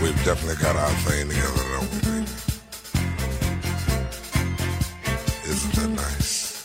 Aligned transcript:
We've 0.00 0.24
definitely 0.24 0.62
got 0.62 0.76
our 0.76 0.90
thing 1.02 1.28
together, 1.28 1.64
don't 1.74 1.90
we? 1.90 2.24
Isn't 5.50 5.74
that 5.74 5.90
nice? 5.90 6.62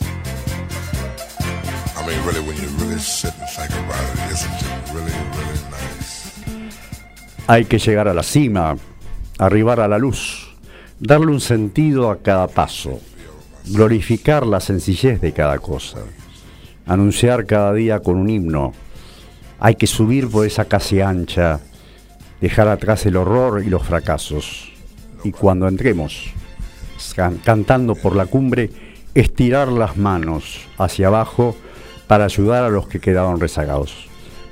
I 1.98 2.06
mean, 2.06 2.20
really, 2.26 2.42
when 2.42 2.58
you 2.58 2.68
really 2.78 3.00
sit 3.00 3.34
and 3.40 3.50
think 3.50 3.72
about 3.72 4.04
it, 4.14 4.20
isn't 4.34 4.52
it 4.52 4.94
really, 4.94 5.12
really 5.36 5.60
nice? 5.72 6.34
Hay 7.48 7.66
que 7.66 7.80
llegar 7.80 8.08
a 8.08 8.14
la 8.14 8.24
cima, 8.24 8.78
arribar 9.40 9.80
a 9.80 9.88
la 9.88 9.98
luz, 9.98 10.48
darle 11.00 11.32
un 11.32 11.42
sentido 11.42 12.12
a 12.12 12.18
cada 12.22 12.48
paso, 12.48 13.02
glorificar 13.66 14.46
la 14.46 14.60
sencillez 14.60 15.20
de 15.22 15.34
cada 15.34 15.58
cosa, 15.58 16.00
anunciar 16.90 17.46
cada 17.46 17.74
día 17.74 18.00
con 18.00 18.18
un 18.18 18.30
himno. 18.30 18.74
Hay 19.60 19.76
que 19.76 19.88
subir 19.88 20.30
por 20.30 20.46
esa 20.46 20.66
casi 20.66 21.02
ancha, 21.02 21.60
dejar 22.42 22.68
atrás 22.68 23.06
el 23.06 23.16
horror 23.16 23.64
y 23.66 23.70
los 23.70 23.84
fracasos. 23.84 24.72
Y 25.24 25.32
cuando 25.32 25.68
entremos, 25.68 26.32
can- 27.16 27.38
cantando 27.38 27.96
por 27.96 28.16
la 28.16 28.26
cumbre, 28.26 28.70
estirar 29.14 29.68
las 29.70 29.98
manos 29.98 30.62
hacia 30.78 31.08
abajo 31.08 31.56
para 32.08 32.26
ayudar 32.26 32.64
a 32.64 32.70
los 32.70 32.88
que 32.88 33.00
quedaron 33.00 33.40
rezagados. 33.40 34.08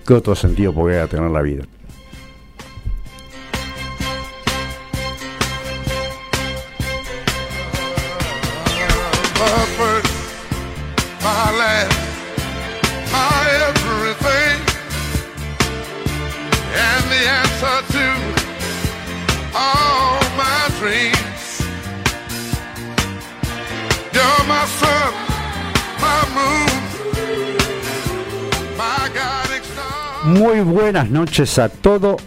¿Qué 0.06 0.14
otro 0.14 0.36
sentido 0.36 0.74
podría 0.74 1.08
tener 1.08 1.32
la 1.32 1.42
vida? 1.42 1.64
Buenas 31.08 31.30
noches 31.30 31.58
a 31.60 31.70
todo 31.70 32.18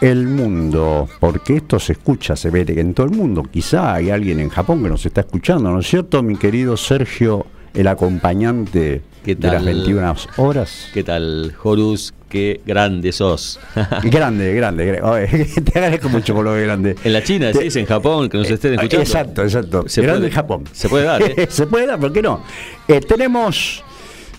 el 0.00 0.26
mundo, 0.26 1.08
porque 1.20 1.56
esto 1.58 1.78
se 1.78 1.92
escucha, 1.92 2.34
se 2.34 2.50
ve 2.50 2.64
en 2.68 2.92
todo 2.94 3.06
el 3.06 3.12
mundo. 3.12 3.44
Quizá 3.44 3.94
hay 3.94 4.10
alguien 4.10 4.40
en 4.40 4.48
Japón 4.48 4.82
que 4.82 4.88
nos 4.88 5.06
está 5.06 5.20
escuchando, 5.20 5.70
¿no 5.70 5.78
es 5.80 5.86
cierto, 5.86 6.20
mi 6.22 6.36
querido 6.36 6.76
Sergio, 6.76 7.46
el 7.74 7.86
acompañante 7.86 9.02
¿Qué 9.24 9.36
de 9.36 9.46
las 9.46 9.56
tal? 9.56 9.64
21 9.66 10.14
horas? 10.38 10.88
¿Qué 10.92 11.04
tal, 11.04 11.54
Horus? 11.62 12.12
Qué 12.28 12.60
grande 12.66 13.12
sos. 13.12 13.60
Grande, 14.02 14.52
grande, 14.54 15.00
gra- 15.00 15.04
Oye, 15.08 15.44
te 15.62 15.78
agradezco 15.78 16.08
mucho 16.08 16.34
por 16.34 16.44
lo 16.44 16.54
de 16.54 16.64
grande. 16.64 16.96
en 17.04 17.12
la 17.12 17.22
China, 17.22 17.52
Te- 17.52 17.58
decís, 17.58 17.76
en 17.76 17.86
Japón, 17.86 18.28
que 18.28 18.36
nos 18.38 18.50
estén 18.50 18.74
escuchando. 18.74 19.02
Exacto, 19.04 19.42
exacto. 19.44 19.84
Se 19.86 20.02
grande 20.02 20.22
puede- 20.22 20.28
en 20.30 20.34
Japón. 20.34 20.64
se 20.72 20.88
puede 20.88 21.04
dar, 21.04 21.22
¿eh? 21.22 21.46
se 21.48 21.66
puede 21.68 21.86
dar, 21.86 22.00
¿por 22.00 22.12
qué 22.12 22.22
no? 22.22 22.42
Eh, 22.88 23.00
tenemos 23.00 23.84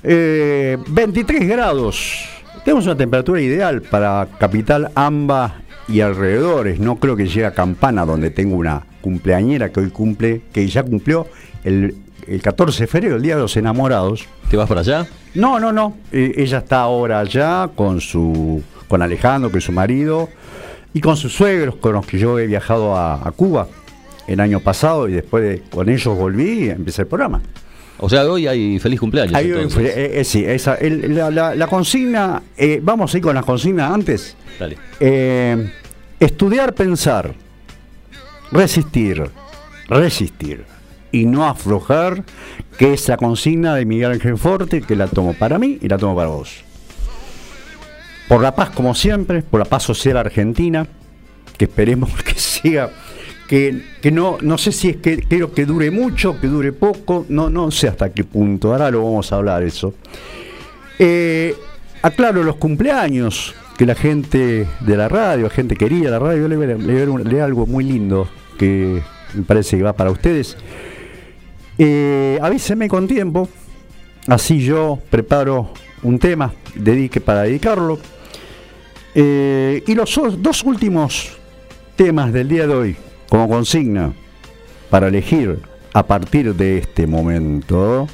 eh, 0.03 0.77
23 0.87 1.47
grados. 1.47 2.25
Tenemos 2.65 2.85
una 2.85 2.97
temperatura 2.97 3.39
ideal 3.41 3.81
para 3.83 4.27
Capital 4.39 4.89
Amba 4.95 5.61
y 5.87 6.01
alrededores. 6.01 6.79
No 6.79 6.95
creo 6.95 7.15
que 7.15 7.27
llegue 7.27 7.45
a 7.45 7.53
Campana, 7.53 8.05
donde 8.05 8.31
tengo 8.31 8.55
una 8.55 8.81
cumpleañera 9.01 9.69
que 9.71 9.81
hoy 9.81 9.89
cumple, 9.91 10.41
que 10.51 10.67
ya 10.67 10.81
cumplió 10.81 11.27
el, 11.63 11.95
el 12.27 12.41
14 12.41 12.83
de 12.83 12.87
febrero, 12.87 13.15
el 13.17 13.21
Día 13.21 13.35
de 13.35 13.41
los 13.43 13.55
Enamorados. 13.55 14.25
¿Te 14.49 14.57
vas 14.57 14.67
para 14.67 14.81
allá? 14.81 15.05
No, 15.35 15.59
no, 15.59 15.71
no. 15.71 15.95
Eh, 16.11 16.33
ella 16.37 16.57
está 16.57 16.81
ahora 16.81 17.19
allá 17.19 17.69
con 17.75 18.01
su 18.01 18.63
con 18.87 19.01
Alejandro, 19.01 19.51
que 19.51 19.57
es 19.59 19.63
su 19.63 19.71
marido, 19.71 20.29
y 20.93 21.01
con 21.01 21.17
sus 21.17 21.33
suegros, 21.33 21.75
con 21.75 21.93
los 21.93 22.05
que 22.05 22.17
yo 22.19 22.37
he 22.39 22.45
viajado 22.47 22.95
a, 22.95 23.27
a 23.27 23.31
Cuba 23.31 23.67
el 24.27 24.39
año 24.39 24.59
pasado 24.59 25.07
y 25.07 25.13
después 25.13 25.43
de- 25.43 25.61
con 25.69 25.87
ellos 25.89 26.15
volví 26.17 26.65
y 26.65 26.69
empecé 26.69 27.03
el 27.03 27.07
programa. 27.07 27.41
O 27.99 28.09
sea, 28.09 28.25
hoy 28.25 28.45
hay 28.47 28.77
feliz 28.79 28.99
cumpleaños. 28.99 29.33
Entonces. 29.41 29.95
eh, 29.95 30.19
eh, 30.19 30.23
sí, 30.25 30.43
esa, 30.45 30.75
el- 30.75 31.15
la, 31.15 31.31
la- 31.31 31.55
la 31.55 31.67
consigna, 31.67 32.41
eh, 32.57 32.79
vamos 32.83 33.13
a 33.13 33.17
ir 33.17 33.23
con 33.23 33.35
las 33.35 33.45
consignas 33.45 33.91
antes. 33.91 34.35
Dale. 34.59 34.77
Estudiar, 36.19 36.73
pensar, 36.73 37.33
resistir, 38.51 39.29
resistir 39.87 40.65
y 41.11 41.25
no 41.25 41.45
aflojar, 41.47 42.23
que 42.77 42.93
es 42.93 43.07
la 43.07 43.17
consigna 43.17 43.75
de 43.75 43.85
Miguel 43.85 44.11
Ángel 44.11 44.37
Forte, 44.37 44.81
que 44.81 44.95
la 44.95 45.07
tomo 45.07 45.33
para 45.33 45.57
mí 45.59 45.77
y 45.81 45.87
la 45.87 45.97
tomo 45.97 46.15
para 46.15 46.27
vos. 46.29 46.63
Por 48.27 48.41
la 48.41 48.55
paz, 48.55 48.71
como 48.71 48.95
siempre, 48.95 49.41
por 49.43 49.59
la 49.59 49.65
paz 49.65 49.83
social 49.83 50.17
argentina, 50.17 50.87
que 51.57 51.65
esperemos 51.65 52.11
que 52.23 52.33
siga, 52.39 52.89
que, 53.47 53.83
que 54.01 54.11
no, 54.11 54.37
no 54.41 54.57
sé 54.57 54.71
si 54.71 54.89
es 54.89 54.97
que 54.97 55.17
quiero 55.19 55.53
que 55.53 55.65
dure 55.65 55.91
mucho, 55.91 56.39
que 56.39 56.47
dure 56.47 56.71
poco, 56.73 57.25
no, 57.29 57.49
no 57.49 57.69
sé 57.71 57.87
hasta 57.87 58.11
qué 58.11 58.23
punto, 58.23 58.71
ahora 58.71 58.89
lo 58.91 59.03
vamos 59.03 59.31
a 59.31 59.35
hablar 59.35 59.63
eso. 59.63 59.93
Eh, 60.99 61.55
aclaro 62.01 62.43
los 62.43 62.55
cumpleaños, 62.55 63.53
que 63.77 63.85
la 63.85 63.95
gente 63.95 64.65
de 64.79 64.97
la 64.97 65.09
radio, 65.09 65.49
gente 65.49 65.75
querida 65.75 66.05
de 66.05 66.11
la 66.11 66.19
radio, 66.19 66.47
le 66.47 66.55
voy 66.55 66.67
un- 67.09 67.23
leer 67.29 67.41
algo 67.41 67.65
muy 67.67 67.83
lindo 67.83 68.27
que 68.57 69.01
me 69.33 69.43
parece 69.43 69.77
que 69.77 69.83
va 69.83 69.93
para 69.93 70.11
ustedes. 70.11 70.57
Eh, 71.77 72.39
avísenme 72.41 72.87
con 72.87 73.05
tiempo, 73.07 73.49
así 74.27 74.59
yo 74.63 74.99
preparo 75.09 75.71
un 76.03 76.19
tema, 76.19 76.53
dedique 76.75 77.19
para 77.19 77.41
dedicarlo. 77.43 77.99
Eh, 79.13 79.83
y 79.85 79.93
los 79.95 80.19
dos 80.41 80.63
últimos 80.63 81.37
temas 81.95 82.31
del 82.33 82.47
día 82.47 82.67
de 82.67 82.73
hoy, 82.73 82.95
como 83.29 83.49
consigna, 83.49 84.13
para 84.89 85.07
elegir 85.07 85.59
a 85.93 86.05
partir 86.05 86.55
de 86.55 86.77
este 86.77 87.07
momento, 87.07 88.07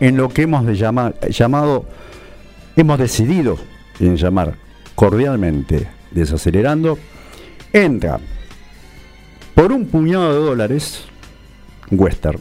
en 0.00 0.16
lo 0.16 0.28
que 0.28 0.42
hemos 0.42 0.66
llamado, 0.76 1.86
hemos 2.76 2.98
decidido 2.98 3.58
en 4.00 4.16
llamar 4.16 4.54
cordialmente 4.94 5.88
desacelerando, 6.10 6.98
entra 7.72 8.18
por 9.54 9.72
un 9.72 9.86
puñado 9.86 10.32
de 10.32 10.40
dólares, 10.40 11.04
Western, 11.90 12.40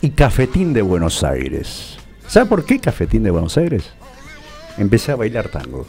y 0.00 0.10
Cafetín 0.10 0.72
de 0.72 0.82
Buenos 0.82 1.24
Aires. 1.24 1.98
¿Sabe 2.26 2.46
por 2.46 2.64
qué 2.64 2.78
Cafetín 2.78 3.22
de 3.22 3.30
Buenos 3.30 3.56
Aires? 3.56 3.90
Empecé 4.76 5.12
a 5.12 5.16
bailar 5.16 5.48
tango. 5.48 5.86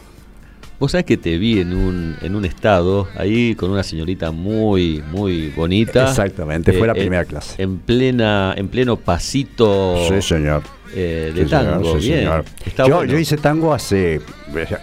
Vos 0.80 0.92
sabés 0.92 1.04
que 1.04 1.18
te 1.18 1.36
vi 1.36 1.60
en 1.60 1.74
un, 1.74 2.16
en 2.22 2.34
un 2.34 2.44
estado 2.46 3.06
ahí 3.16 3.54
con 3.54 3.70
una 3.70 3.82
señorita 3.82 4.30
muy, 4.32 5.02
muy 5.12 5.50
bonita. 5.50 6.04
Exactamente, 6.08 6.72
fue 6.72 6.86
la 6.86 6.94
Eh, 6.94 7.00
primera 7.00 7.22
en- 7.22 7.28
clase. 7.28 7.62
En 7.62 7.76
plena, 7.78 8.54
en 8.56 8.68
pleno 8.68 8.96
pasito 8.96 9.98
Sí, 10.08 10.22
señor. 10.22 10.62
eh, 10.94 11.32
de 11.34 11.42
Sí, 11.44 11.48
señor, 11.50 11.64
tango. 11.72 12.00
sí, 12.00 12.06
bien. 12.06 12.18
señor. 12.20 12.44
Está 12.64 12.86
yo, 12.88 12.96
bueno. 12.96 13.12
yo 13.12 13.18
hice 13.18 13.36
tango 13.36 13.74
hace. 13.74 14.20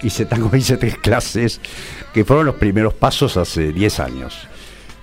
Hice 0.04 0.26
tango, 0.26 0.50
hice 0.56 0.78
tres 0.78 0.98
clases, 1.00 1.60
que 2.14 2.24
fueron 2.24 2.46
los 2.46 2.56
primeros 2.56 2.94
pasos 2.94 3.36
hace 3.36 3.74
10 3.74 4.00
años. 4.00 4.48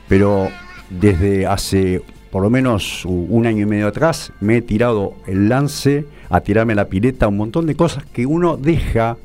Pero 0.09 0.49
desde 0.91 1.47
hace 1.47 2.03
por 2.31 2.43
lo 2.43 2.51
menos 2.51 3.05
un 3.05 3.47
año 3.47 3.63
y 3.63 3.67
medio 3.67 3.87
atrás 3.89 4.33
me 4.41 4.57
he 4.59 4.63
tirado 4.63 5.15
el 5.27 5.49
lance 5.49 6.05
a 6.31 6.41
tirarme 6.41 6.75
la 6.75 6.87
pileta, 6.89 7.27
un 7.29 7.37
montón 7.37 7.67
de 7.67 7.75
cosas 7.77 8.05
que 8.13 8.27
uno 8.27 8.57
deja, 8.57 9.17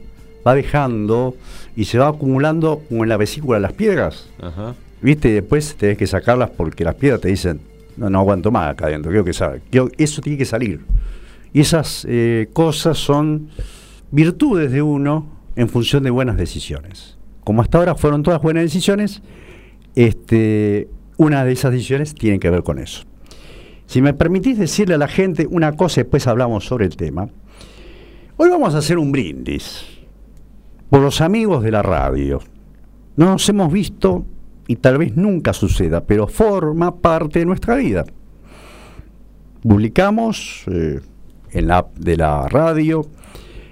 va 0.47 0.53
dejando 0.55 1.35
y 1.75 1.85
se 1.85 1.97
va 1.97 2.07
acumulando 2.07 2.81
como 2.89 3.03
en 3.03 3.09
la 3.09 3.17
vesícula 3.17 3.59
las 3.59 3.73
piedras. 3.73 4.29
Ajá. 4.41 4.75
¿Viste? 5.01 5.29
Y 5.29 5.33
después 5.33 5.75
tenés 5.75 5.97
que 5.97 6.07
sacarlas 6.07 6.49
porque 6.49 6.83
las 6.83 6.95
piedras 6.95 7.21
te 7.21 7.29
dicen, 7.29 7.61
no, 7.97 8.09
no 8.09 8.19
aguanto 8.19 8.51
más 8.51 8.69
acá 8.71 8.85
adentro, 8.87 9.11
quiero 9.11 9.23
que 9.25 9.33
salga. 9.33 9.59
Quiero- 9.69 9.89
eso 9.97 10.21
tiene 10.21 10.37
que 10.37 10.45
salir. 10.45 10.81
Y 11.53 11.61
esas 11.61 12.05
eh, 12.09 12.49
cosas 12.53 12.97
son 12.97 13.49
virtudes 14.11 14.71
de 14.71 14.81
uno 14.81 15.27
en 15.55 15.67
función 15.69 16.03
de 16.03 16.09
buenas 16.09 16.37
decisiones. 16.37 17.17
Como 17.43 17.61
hasta 17.61 17.77
ahora 17.79 17.95
fueron 17.95 18.23
todas 18.23 18.41
buenas 18.41 18.63
decisiones, 18.63 19.21
este, 19.95 20.87
una 21.17 21.43
de 21.45 21.51
esas 21.53 21.71
decisiones 21.71 22.13
tiene 22.13 22.39
que 22.39 22.49
ver 22.49 22.63
con 22.63 22.79
eso. 22.79 23.03
Si 23.85 24.01
me 24.01 24.13
permitís 24.13 24.57
decirle 24.59 24.95
a 24.95 24.97
la 24.97 25.07
gente 25.07 25.47
una 25.49 25.75
cosa 25.75 25.99
y 25.99 26.03
después 26.03 26.27
hablamos 26.27 26.65
sobre 26.65 26.85
el 26.85 26.95
tema, 26.95 27.27
hoy 28.37 28.49
vamos 28.49 28.75
a 28.75 28.77
hacer 28.79 28.97
un 28.99 29.11
brindis 29.11 29.83
por 30.89 31.01
los 31.01 31.21
amigos 31.21 31.63
de 31.63 31.71
la 31.71 31.81
radio. 31.81 32.39
No 33.15 33.25
nos 33.25 33.47
hemos 33.49 33.71
visto 33.71 34.25
y 34.67 34.75
tal 34.77 34.97
vez 34.97 35.15
nunca 35.15 35.53
suceda, 35.53 36.03
pero 36.05 36.27
forma 36.27 36.95
parte 36.97 37.39
de 37.39 37.45
nuestra 37.45 37.75
vida. 37.75 38.05
Publicamos 39.61 40.63
eh, 40.67 41.01
en 41.51 41.67
la 41.67 41.79
app 41.79 41.97
de 41.97 42.15
la 42.15 42.47
radio, 42.47 43.05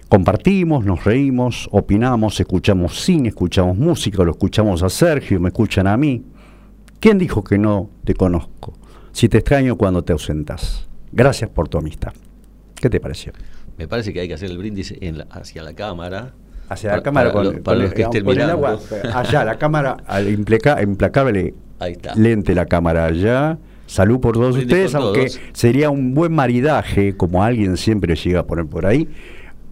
compartimos, 0.09 0.83
nos 0.85 1.05
reímos, 1.05 1.69
opinamos, 1.71 2.39
escuchamos 2.39 2.99
cine, 3.01 3.29
escuchamos 3.29 3.77
música, 3.77 4.23
lo 4.23 4.31
escuchamos 4.31 4.83
a 4.83 4.89
Sergio, 4.89 5.39
me 5.39 5.49
escuchan 5.49 5.87
a 5.87 5.95
mí. 5.95 6.23
¿Quién 6.99 7.17
dijo 7.17 7.43
que 7.43 7.57
no 7.57 7.89
te 8.03 8.15
conozco? 8.15 8.73
Si 9.11 9.29
te 9.29 9.37
extraño 9.37 9.77
cuando 9.77 10.03
te 10.03 10.11
ausentas. 10.13 10.87
Gracias 11.11 11.49
por 11.49 11.69
tu 11.69 11.77
amistad. 11.77 12.11
¿Qué 12.75 12.89
te 12.89 12.99
pareció? 12.99 13.31
Me 13.77 13.87
parece 13.87 14.11
que 14.11 14.19
hay 14.19 14.27
que 14.27 14.33
hacer 14.33 14.51
el 14.51 14.57
brindis 14.57 14.93
en 14.99 15.19
la- 15.19 15.27
hacia 15.31 15.63
la 15.63 15.73
cámara. 15.73 16.33
Hacia 16.69 16.89
Para- 16.89 16.97
la 16.97 17.03
cámara 17.03 17.31
para 17.31 17.43
con, 17.45 17.55
lo- 17.57 17.63
para 17.63 17.75
con 17.77 17.83
los 17.85 17.93
que 17.93 18.01
el- 18.01 18.07
estén 18.07 18.23
con 18.25 18.31
el 18.33 18.37
mirando. 18.39 18.67
agua. 18.67 18.79
Allá, 19.13 19.45
la 19.45 19.57
cámara, 19.57 19.97
al 20.05 20.27
implaca- 20.29 20.81
implacable 20.83 21.53
Ahí 21.79 21.93
está. 21.93 22.13
lente 22.15 22.53
la 22.55 22.65
cámara 22.65 23.05
allá. 23.05 23.57
Salud 23.85 24.19
por 24.19 24.33
todos 24.33 24.55
Brindis 24.57 24.73
ustedes, 24.73 24.91
por 24.91 25.01
aunque 25.01 25.19
todos. 25.27 25.39
sería 25.53 25.89
un 25.89 26.13
buen 26.13 26.33
maridaje, 26.33 27.15
como 27.15 27.41
alguien 27.43 27.77
siempre 27.77 28.15
llega 28.15 28.41
a 28.41 28.43
poner 28.45 28.65
por 28.65 28.85
ahí, 28.85 29.07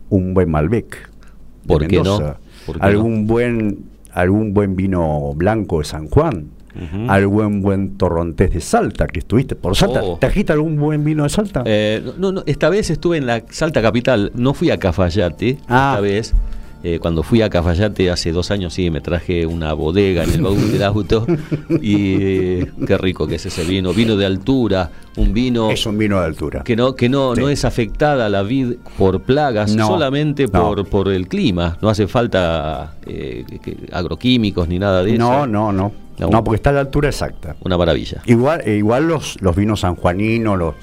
un 0.09 0.33
buen 0.33 0.49
Malbec. 0.49 1.09
¿Por 1.67 1.85
qué 1.87 1.97
no? 1.97 2.03
Mendoza. 2.03 2.37
¿Por 2.65 2.79
qué 2.79 2.85
algún 2.85 3.27
buen 3.27 3.79
algún 4.13 4.53
buen 4.53 4.77
vino 4.77 5.33
blanco 5.35 5.79
de 5.79 5.85
San 5.85 6.07
Juan. 6.07 6.47
Algún 7.07 7.61
buen 7.61 7.97
torrontés 7.97 8.51
de 8.53 8.59
Salta 8.61 9.07
que 9.07 9.19
estuviste 9.19 9.55
por 9.55 9.75
Salta. 9.75 10.01
Oh. 10.03 10.17
¿Trajiste 10.19 10.51
algún 10.53 10.77
buen 10.77 11.03
vino 11.03 11.23
de 11.23 11.29
Salta? 11.29 11.63
Eh, 11.65 12.01
no, 12.17 12.31
no, 12.33 12.43
esta 12.45 12.69
vez 12.69 12.89
estuve 12.89 13.17
en 13.17 13.25
la 13.27 13.43
Salta 13.49 13.81
Capital, 13.81 14.31
no 14.35 14.53
fui 14.53 14.71
a 14.71 14.77
Cafayate, 14.77 15.57
Ah. 15.67 15.91
esta 15.95 16.01
vez. 16.01 16.33
Eh, 16.87 16.99
cuando 16.99 17.23
fui 17.23 17.41
a 17.41 17.49
Cafayate 17.49 18.11
hace 18.11 18.31
dos 18.31 18.51
años, 18.51 18.73
sí, 18.75 18.91
me 18.91 19.01
traje 19.01 19.47
una 19.47 19.73
bodega 19.73 20.23
en 20.23 20.29
el 20.33 20.41
baúl 20.43 20.71
del 20.71 20.83
auto. 20.91 21.25
Y 21.81 22.15
eh, 22.21 22.71
qué 22.85 22.97
rico 22.99 23.25
que 23.25 23.35
es 23.35 23.45
ese 23.47 23.63
vino. 23.63 23.91
Vino 23.91 24.15
de 24.15 24.25
altura, 24.27 24.91
un 25.17 25.33
vino 25.33 25.71
es 25.71 25.85
un 25.87 25.97
vino 25.97 26.19
de 26.19 26.25
altura. 26.25 26.61
que 26.63 26.75
no, 26.75 26.93
que 26.95 27.09
no, 27.09 27.33
Sí. 27.33 27.41
no 27.41 27.49
es 27.49 27.65
afectada 27.65 28.29
la 28.29 28.43
vid 28.43 28.73
por 28.99 29.21
plagas, 29.21 29.75
No, 29.75 29.87
solamente 29.87 30.45
no. 30.45 30.51
por, 30.51 30.85
por 30.87 31.07
el 31.09 31.27
clima. 31.27 31.77
No 31.81 31.89
hace 31.89 32.05
falta 32.07 32.93
eh, 33.07 33.43
agroquímicos 33.91 34.67
ni 34.67 34.77
nada 34.77 35.03
de 35.03 35.15
eso. 35.15 35.19
no, 35.19 35.47
no, 35.47 35.71
no. 35.71 35.91
No. 36.17 36.29
No, 36.29 36.43
porque 36.45 36.55
está 36.57 36.69
a 36.69 36.73
la 36.73 36.79
altura 36.81 37.09
exacta. 37.09 37.57
Una 37.61 37.77
maravilla. 37.77 38.21
Igual, 38.25 38.65
igual 38.69 39.05
los, 39.07 39.35
los 39.41 39.53
vinos 39.53 39.81
sanjuaninos, 39.81 40.57
los 40.57 40.75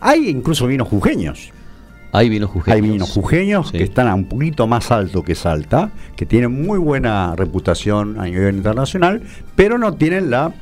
hay 0.00 0.28
incluso 0.28 0.66
vinos 0.66 0.88
jujeños. 0.88 1.52
Hay 2.12 2.28
vinos 2.28 2.50
jujeños. 2.50 2.74
Hay 2.74 2.80
vinos 2.90 3.10
jujeños 3.10 3.68
Sí. 3.68 3.78
que 3.78 3.84
están 3.84 4.08
a 4.08 4.14
un 4.14 4.24
poquito 4.24 4.66
más 4.66 4.90
alto 4.90 5.22
que 5.22 5.34
Salta, 5.34 5.90
que 6.16 6.26
tienen 6.26 6.50
muy 6.50 6.78
buena 6.78 7.34
reputación 7.36 8.18
a 8.18 8.24
nivel 8.24 8.56
internacional, 8.56 9.22
pero 9.56 9.78
no 9.78 9.94
tienen 9.94 10.30
la 10.30 10.52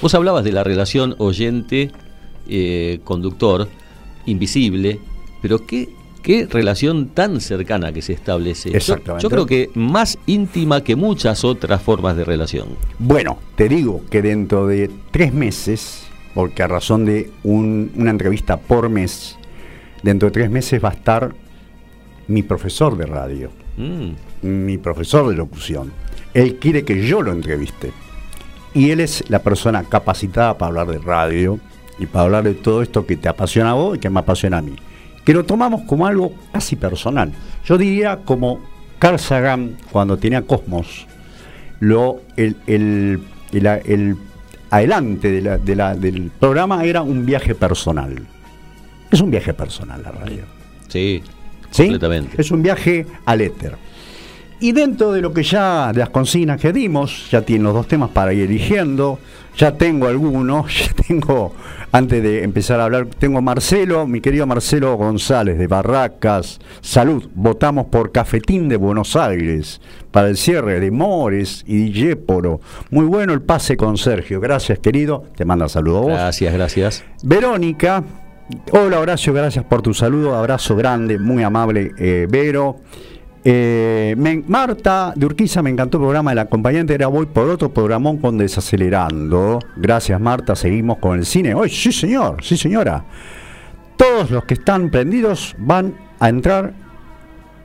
Vos 0.00 0.14
hablabas 0.14 0.42
de 0.42 0.52
la 0.52 0.64
relación 0.64 1.14
oyente-conductor 1.18 3.68
invisible, 4.26 5.00
pero 5.42 5.64
qué, 5.66 5.88
qué 6.22 6.46
relación 6.50 7.08
tan 7.08 7.40
cercana 7.40 7.92
que 7.92 8.02
se 8.02 8.12
establece. 8.14 8.70
Yo- 8.70 8.76
Exactamente. 8.76 9.22
Yo, 9.22 9.30
creo 9.30 9.46
que 9.46 9.70
más 9.74 10.18
íntima 10.26 10.82
que 10.82 10.96
muchas 10.96 11.44
otras 11.44 11.82
formas 11.82 12.16
de 12.16 12.24
relación. 12.24 12.68
Bueno, 12.98 13.38
te 13.54 13.68
digo 13.68 14.00
que 14.10 14.22
dentro 14.22 14.66
de 14.66 14.90
tres 15.10 15.32
meses, 15.34 16.01
porque 16.34 16.62
a 16.62 16.68
razón 16.68 17.04
de 17.04 17.30
un- 17.42 17.90
una 17.96 18.10
entrevista 18.10 18.56
por 18.56 18.88
mes, 18.88 19.36
dentro 20.02 20.28
de 20.28 20.32
tres 20.32 20.50
meses 20.50 20.82
va 20.82 20.90
a 20.90 20.92
estar 20.92 21.32
mi 22.28 22.42
profesor 22.42 22.96
de 22.96 23.06
radio, 23.06 23.50
Mm, 23.76 24.10
mi 24.42 24.76
profesor 24.78 25.28
de 25.30 25.34
locución. 25.34 25.92
Él 26.34 26.56
quiere 26.56 26.84
que 26.84 27.06
yo 27.06 27.22
lo 27.22 27.32
entreviste. 27.32 27.90
Y 28.74 28.90
él 28.90 29.00
es 29.00 29.24
la 29.30 29.38
persona 29.42 29.82
capacitada 29.84 30.56
para 30.58 30.68
hablar 30.68 30.86
de 30.88 30.98
radio 30.98 31.58
y 31.98 32.06
para 32.06 32.24
hablar 32.24 32.44
de 32.44 32.54
todo 32.54 32.82
esto 32.82 33.06
que 33.06 33.16
te 33.16 33.28
apasiona 33.28 33.70
a 33.70 33.74
vos 33.74 33.96
y 33.96 34.00
que 34.00 34.10
me 34.10 34.20
apasiona 34.20 34.58
a 34.58 34.62
mí. 34.62 34.76
Que 35.24 35.32
lo 35.34 35.44
tomamos 35.44 35.82
como 35.82 36.06
algo 36.06 36.34
casi 36.52 36.76
personal. 36.76 37.32
Yo 37.64 37.78
diría 37.78 38.18
como 38.24 38.60
Carl 38.98 39.18
Sagan 39.18 39.76
cuando 39.90 40.18
tenía 40.18 40.42
Cosmos, 40.42 41.06
lo, 41.80 42.20
el, 42.36 42.56
el, 42.66 43.20
el- 43.52 43.66
el 43.66 44.16
adelante 44.72 45.30
de 45.30 45.40
la- 45.42 45.58
de 45.58 45.76
la- 45.76 45.94
del 45.94 46.30
programa 46.38 46.84
era 46.84 47.02
un 47.02 47.24
viaje 47.26 47.54
personal. 47.54 48.14
Es 49.10 49.20
un 49.20 49.30
viaje 49.30 49.52
personal 49.54 50.02
la 50.02 50.10
radio. 50.10 50.42
sí, 50.88 51.22
¿Sí? 51.70 51.82
completamente. 51.84 52.40
Es 52.40 52.50
un 52.50 52.62
viaje 52.62 53.06
al 53.26 53.40
éter. 53.42 53.76
Y 54.60 54.72
dentro 54.72 55.10
de 55.12 55.20
lo 55.20 55.32
que 55.32 55.42
ya, 55.42 55.92
de 55.92 55.98
las 56.00 56.10
consignas 56.10 56.60
que 56.60 56.72
dimos, 56.72 57.28
ya 57.30 57.42
tienen 57.42 57.64
los 57.64 57.74
dos 57.74 57.88
temas 57.88 58.10
para 58.10 58.32
ir 58.32 58.42
eligiendo. 58.44 59.18
Ya 59.56 59.72
tengo 59.76 60.06
algunos, 60.06 60.66
ya 60.86 60.92
tengo, 61.06 61.54
antes 61.92 62.22
de 62.22 62.42
empezar 62.42 62.80
a 62.80 62.84
hablar, 62.84 63.06
tengo 63.18 63.36
a 63.36 63.42
Marcelo, 63.42 64.06
mi 64.06 64.22
querido 64.22 64.46
Marcelo 64.46 64.96
González 64.96 65.58
de 65.58 65.66
Barracas. 65.66 66.58
Salud, 66.80 67.28
votamos 67.34 67.86
por 67.86 68.12
Cafetín 68.12 68.70
de 68.70 68.76
Buenos 68.76 69.14
Aires 69.14 69.78
para 70.10 70.28
el 70.28 70.38
cierre 70.38 70.80
de 70.80 70.90
Mores 70.90 71.62
y 71.66 71.90
Dijéporo. 71.90 72.62
Muy 72.90 73.04
bueno 73.04 73.34
el 73.34 73.42
pase 73.42 73.76
con 73.76 73.98
Sergio. 73.98 74.40
Gracias, 74.40 74.78
querido. 74.78 75.24
Te 75.36 75.44
manda 75.44 75.68
saludos 75.68 75.98
a 75.98 76.00
vos. 76.00 76.12
Gracias, 76.12 76.54
gracias. 76.54 77.04
Verónica, 77.22 78.02
hola 78.70 78.98
Horacio, 78.98 79.34
gracias 79.34 79.64
por 79.66 79.82
tu 79.82 79.92
saludo, 79.92 80.34
abrazo 80.34 80.74
grande, 80.74 81.18
muy 81.18 81.42
amable 81.42 81.92
eh, 81.98 82.26
Vero. 82.28 82.76
Eh, 83.44 84.14
Marta 84.46 85.12
de 85.16 85.26
Urquiza, 85.26 85.62
me 85.62 85.70
encantó 85.70 85.98
el 85.98 86.02
programa, 86.02 86.30
el 86.30 86.38
acompañante 86.38 86.94
era 86.94 87.08
voy 87.08 87.26
por 87.26 87.48
otro 87.48 87.72
programón 87.72 88.18
con 88.18 88.38
Desacelerando. 88.38 89.58
Gracias 89.76 90.20
Marta, 90.20 90.54
seguimos 90.54 90.98
con 90.98 91.18
el 91.18 91.26
cine. 91.26 91.54
Hoy 91.54 91.68
sí 91.68 91.90
señor, 91.90 92.42
sí 92.42 92.56
señora. 92.56 93.04
Todos 93.96 94.30
los 94.30 94.44
que 94.44 94.54
están 94.54 94.90
prendidos 94.90 95.56
van 95.58 95.94
a 96.20 96.28
entrar 96.28 96.72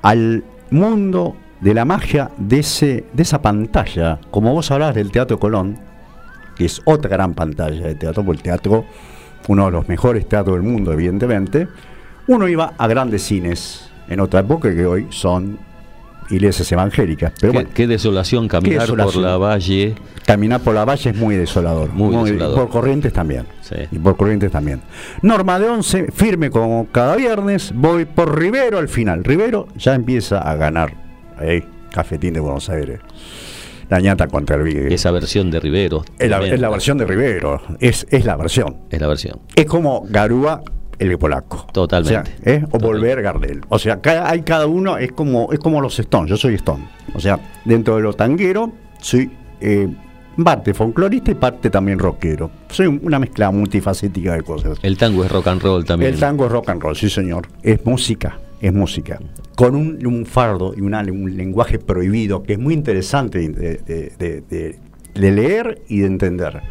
al 0.01 0.43
mundo 0.71 1.35
de 1.61 1.73
la 1.73 1.85
magia 1.85 2.31
de, 2.37 2.59
ese, 2.59 3.05
de 3.13 3.23
esa 3.23 3.41
pantalla. 3.41 4.19
Como 4.31 4.53
vos 4.53 4.71
hablabas 4.71 4.95
del 4.95 5.11
Teatro 5.11 5.39
Colón, 5.39 5.77
que 6.55 6.65
es 6.65 6.81
otra 6.85 7.09
gran 7.09 7.33
pantalla 7.33 7.87
de 7.87 7.95
teatro, 7.95 8.23
porque 8.23 8.37
el 8.37 8.43
teatro, 8.43 8.85
uno 9.47 9.65
de 9.65 9.71
los 9.71 9.87
mejores 9.87 10.27
teatros 10.27 10.55
del 10.55 10.63
mundo, 10.63 10.91
evidentemente, 10.91 11.67
uno 12.27 12.47
iba 12.47 12.73
a 12.77 12.87
grandes 12.87 13.23
cines 13.23 13.89
en 14.09 14.19
otra 14.19 14.39
época 14.39 14.73
que 14.73 14.85
hoy 14.85 15.07
son 15.09 15.59
iglesias 16.29 16.71
evangélicas. 16.71 17.33
Pero 17.39 17.51
qué, 17.51 17.57
bueno, 17.57 17.69
qué 17.73 17.87
desolación 17.87 18.47
caminar 18.47 18.81
desolación. 18.81 19.23
por 19.23 19.31
la 19.31 19.37
valle. 19.37 19.95
caminar 20.25 20.61
por 20.61 20.75
la 20.75 20.85
valle 20.85 21.09
es 21.11 21.15
muy 21.15 21.35
desolador. 21.35 21.89
Muy 21.93 22.31
desolador. 22.31 22.55
Por 22.55 22.69
corrientes 22.69 23.13
también. 23.13 23.45
Sí. 23.61 23.75
Y 23.91 23.99
por 23.99 24.17
corrientes 24.17 24.51
también. 24.51 24.81
Norma 25.21 25.59
de 25.59 25.67
11, 25.67 26.11
firme 26.11 26.49
como 26.49 26.87
cada 26.91 27.15
viernes, 27.15 27.71
voy 27.73 28.05
por 28.05 28.37
Rivero 28.37 28.77
al 28.77 28.89
final. 28.89 29.23
Rivero 29.23 29.67
ya 29.77 29.95
empieza 29.95 30.39
a 30.39 30.55
ganar. 30.55 30.93
Ahí, 31.37 31.63
cafetín 31.91 32.33
de 32.33 32.39
Buenos 32.39 32.69
Aires. 32.69 32.99
La 33.89 34.01
ñata 34.01 34.27
contra 34.27 34.57
el 34.57 34.63
Vigue. 34.63 34.93
Esa 34.93 35.11
versión 35.11 35.49
de 35.49 35.59
Rivero. 35.59 36.03
Es 36.19 36.29
la, 36.29 36.45
es 36.45 36.59
la 36.59 36.69
versión 36.69 36.97
de 36.97 37.05
Rivero, 37.05 37.61
es, 37.79 38.05
es 38.09 38.25
la 38.25 38.35
versión. 38.35 38.77
Es 38.89 38.99
la 38.99 39.07
versión. 39.07 39.39
Es 39.55 39.65
como 39.65 40.05
Garúa 40.09 40.61
el 40.99 41.17
polaco. 41.17 41.67
Totalmente. 41.71 42.31
O, 42.31 42.43
sea, 42.43 42.53
¿eh? 42.55 42.65
o 42.71 42.77
volver 42.79 43.21
Gardel. 43.21 43.61
O 43.69 43.77
sea, 43.79 44.01
cada, 44.01 44.29
hay 44.29 44.41
cada 44.41 44.65
uno, 44.67 44.97
es 44.97 45.11
como, 45.11 45.51
es 45.51 45.59
como 45.59 45.81
los 45.81 45.97
Stones, 45.99 46.29
yo 46.29 46.37
soy 46.37 46.55
Stone. 46.55 46.87
O 47.13 47.19
sea, 47.19 47.39
dentro 47.65 47.95
de 47.97 48.01
lo 48.03 48.13
tanguero, 48.13 48.71
soy 48.99 49.31
eh, 49.61 49.87
parte 50.43 50.73
folclorista 50.73 51.31
y 51.31 51.35
parte 51.35 51.69
también 51.69 51.99
rockero. 51.99 52.49
Soy 52.69 52.87
una 52.87 53.19
mezcla 53.19 53.49
multifacética 53.51 54.33
de 54.33 54.41
cosas. 54.43 54.77
El 54.81 54.97
tango 54.97 55.23
es 55.23 55.31
rock 55.31 55.47
and 55.47 55.61
roll 55.61 55.85
también. 55.85 56.13
El 56.13 56.19
tango 56.19 56.45
es 56.45 56.51
rock 56.51 56.69
and 56.69 56.81
roll, 56.81 56.95
sí 56.95 57.09
señor. 57.09 57.47
Es 57.63 57.85
música, 57.85 58.37
es 58.61 58.73
música. 58.73 59.19
Con 59.55 59.75
un, 59.75 60.05
un 60.05 60.25
fardo 60.25 60.73
y 60.77 60.81
una- 60.81 61.01
un 61.01 61.35
lenguaje 61.35 61.79
prohibido 61.79 62.43
que 62.43 62.53
es 62.53 62.59
muy 62.59 62.73
interesante 62.75 63.39
de, 63.39 63.49
de- 63.49 64.11
de- 64.17 64.41
de- 64.49 64.79
de 65.15 65.31
leer 65.31 65.81
y 65.87 65.99
de 66.01 66.05
entender. 66.07 66.61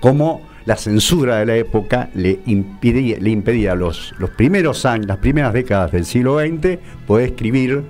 Como 0.00 0.40
la 0.66 0.76
censura 0.76 1.38
de 1.38 1.46
la 1.46 1.56
época 1.56 2.10
le 2.14 2.40
impedía, 2.46 3.18
le 3.18 3.30
impedía 3.30 3.74
los, 3.74 4.14
los 4.18 4.30
primeros 4.30 4.84
años, 4.84 5.06
las 5.06 5.18
primeras 5.18 5.52
décadas 5.52 5.92
del 5.92 6.04
siglo 6.04 6.38
XX, 6.38 6.78
poder 7.06 7.30
escribir 7.30 7.82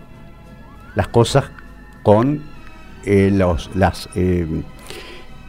las 0.94 1.08
cosas 1.08 1.44
con 2.02 2.42
eh, 3.04 3.30
los, 3.32 3.70
las, 3.74 4.08
eh, 4.14 4.46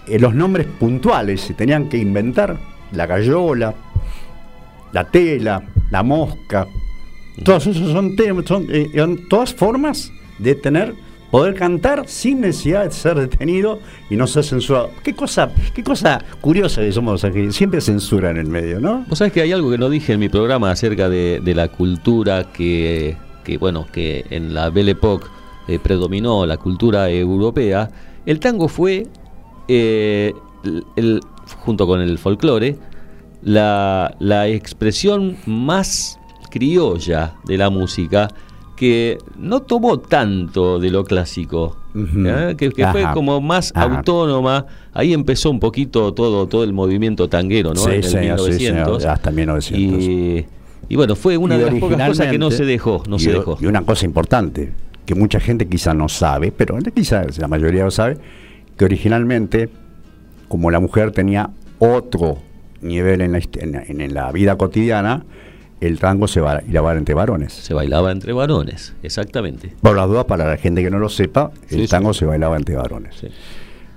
eh, 0.07 0.19
los 0.19 0.33
nombres 0.33 0.67
puntuales. 0.79 1.41
Se 1.41 1.53
tenían 1.53 1.89
que 1.89 1.97
inventar 1.97 2.57
la 2.91 3.05
gallola, 3.05 3.73
la 4.91 5.03
tela, 5.05 5.63
la 5.89 6.03
mosca. 6.03 6.67
Todos 7.43 7.67
esos 7.67 7.91
son, 7.91 8.15
temas, 8.15 8.45
son, 8.45 8.67
son 8.95 9.29
todas 9.29 9.53
formas 9.53 10.11
de 10.37 10.55
tener 10.55 10.93
poder 11.31 11.55
cantar 11.55 12.07
sin 12.07 12.41
necesidad 12.41 12.83
de 12.83 12.91
ser 12.91 13.15
detenido 13.15 13.79
y 14.09 14.17
no 14.17 14.27
ser 14.27 14.43
censurado. 14.43 14.91
Qué 15.01 15.15
cosa, 15.15 15.49
qué 15.73 15.83
cosa 15.83 16.23
curiosa 16.41 16.81
que 16.81 16.91
somos 16.91 17.23
aquí, 17.23 17.51
siempre 17.51 17.79
censura 17.79 18.29
en 18.29 18.37
el 18.37 18.47
medio, 18.47 18.79
¿no? 18.79 19.05
Vos 19.07 19.17
sabés 19.17 19.33
que 19.33 19.41
hay 19.41 19.53
algo 19.53 19.71
que 19.71 19.77
no 19.77 19.89
dije 19.89 20.13
en 20.13 20.19
mi 20.19 20.29
programa 20.29 20.69
acerca 20.69 21.09
de, 21.09 21.41
la 21.55 21.69
cultura 21.69 22.51
que, 22.51 23.17
que, 23.43 23.57
bueno, 23.57 23.87
que 23.91 24.25
en 24.29 24.53
la 24.53 24.69
Belle 24.69 24.91
Époque 24.91 25.27
eh, 25.67 25.79
predominó 25.79 26.45
la 26.45 26.57
cultura 26.57 27.09
europea. 27.09 27.89
El 28.25 28.39
tango 28.39 28.67
fue, 28.67 29.07
eh, 29.67 30.33
el, 30.95 31.21
junto 31.59 31.87
con 31.87 32.01
el 32.01 32.17
folclore, 32.17 32.77
la, 33.41 34.15
la 34.19 34.47
expresión 34.47 35.37
más 35.45 36.19
criolla 36.49 37.35
de 37.45 37.57
la 37.57 37.69
música 37.69 38.27
que 38.81 39.19
no 39.37 39.61
tomó 39.61 39.99
tanto 39.99 40.79
de 40.79 40.89
lo 40.89 41.03
clásico, 41.03 41.77
¿eh? 41.95 42.55
que, 42.57 42.71
fue 42.91 43.05
como 43.13 43.39
más 43.39 43.71
autónoma. 43.75 44.65
Ahí 44.91 45.13
empezó 45.13 45.51
un 45.51 45.59
poquito 45.59 46.15
todo 46.15 46.47
todo 46.47 46.63
el 46.63 46.73
movimiento 46.73 47.29
tanguero, 47.29 47.75
¿no? 47.75 47.87
en 47.87 48.03
el 48.03 48.19
1900. 48.19 49.05
hasta 49.05 49.29
1900. 49.29 50.03
Y, 50.89 50.95
bueno, 50.95 51.15
fue 51.15 51.37
una 51.37 51.59
de 51.59 51.65
las 51.67 51.75
pocas 51.75 52.07
cosas 52.07 52.31
que 52.31 52.39
no 52.39 52.49
se 52.49 52.65
dejó, 52.65 53.03
no 53.07 53.17
y, 53.17 53.19
se 53.19 53.33
dejó. 53.33 53.55
Y 53.61 53.67
una 53.67 53.83
cosa 53.83 54.03
importante, 54.03 54.73
que 55.05 55.13
mucha 55.13 55.39
gente 55.39 55.67
quizá 55.67 55.93
no 55.93 56.09
sabe, 56.09 56.51
pero 56.51 56.75
quizás 56.79 57.37
la 57.37 57.47
mayoría 57.47 57.83
lo 57.83 57.91
sabe, 57.91 58.17
que 58.79 58.85
originalmente, 58.85 59.69
como 60.47 60.71
la 60.71 60.79
mujer 60.79 61.11
tenía 61.11 61.51
otro 61.77 62.39
nivel 62.81 63.21
en 63.21 63.33
la, 63.33 63.41
en 63.53 64.13
la 64.15 64.31
vida 64.31 64.57
cotidiana, 64.57 65.23
el 65.81 65.99
tango 65.99 66.27
se 66.27 66.39
bailaba 66.39 66.93
entre 66.95 67.15
varones. 67.15 67.51
Se 67.53 67.73
bailaba 67.73 68.11
entre 68.11 68.33
varones, 68.33 68.93
exactamente. 69.01 69.73
Por 69.81 69.95
las 69.95 70.07
dudas, 70.07 70.25
para 70.25 70.47
la 70.47 70.57
gente 70.57 70.83
que 70.83 70.91
no 70.91 70.99
lo 70.99 71.09
sepa, 71.09 71.51
el 71.69 71.89
tango 71.89 72.13
se 72.13 72.25
bailaba 72.25 72.55
entre 72.55 72.75
varones. 72.75 73.25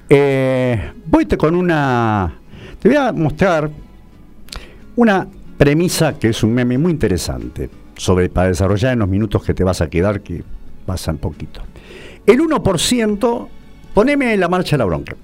Eh, 0.08 0.92
voy 1.06 1.26
con 1.26 1.54
una. 1.54 2.34
Te 2.80 2.88
voy 2.88 2.96
a 2.96 3.12
mostrar 3.12 3.70
una 4.96 5.26
premisa 5.58 6.18
que 6.18 6.28
es 6.28 6.42
un 6.42 6.54
meme 6.54 6.78
muy 6.78 6.90
interesante 6.90 7.68
sobre 7.96 8.28
para 8.28 8.48
desarrollar 8.48 8.94
en 8.94 9.00
los 9.00 9.08
minutos 9.08 9.44
que 9.44 9.54
te 9.54 9.62
vas 9.62 9.80
a 9.80 9.88
quedar, 9.88 10.22
que 10.22 10.42
pasan 10.86 11.18
poquito. 11.18 11.60
El 12.26 12.40
1%, 12.40 13.48
poneme 13.92 14.36
la 14.38 14.48
marcha 14.48 14.76
de 14.76 14.78
la 14.78 14.84
bronca. 14.86 15.16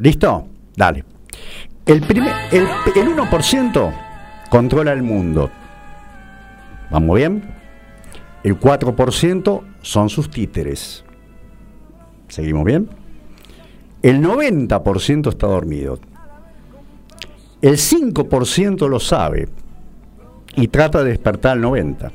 ¿Listo? 0.00 0.48
Dale. 0.74 1.04
El, 1.86 2.00
primer, 2.02 2.32
el, 2.52 2.66
1% 2.66 3.92
controla 4.50 4.92
el 4.92 5.02
mundo. 5.02 5.50
¿Vamos 6.90 7.16
bien? 7.16 7.44
El 8.42 8.58
4% 8.58 9.62
son 9.82 10.08
sus 10.08 10.30
títeres. 10.30 11.04
¿Seguimos 12.28 12.64
bien? 12.64 12.88
El 14.02 14.22
90% 14.22 15.28
está 15.28 15.46
dormido. 15.46 15.98
El 17.62 17.76
5% 17.76 18.88
lo 18.88 19.00
sabe 19.00 19.48
y 20.56 20.68
trata 20.68 21.02
de 21.02 21.10
despertar 21.10 21.52
al 21.52 21.62
90%. 21.62 22.10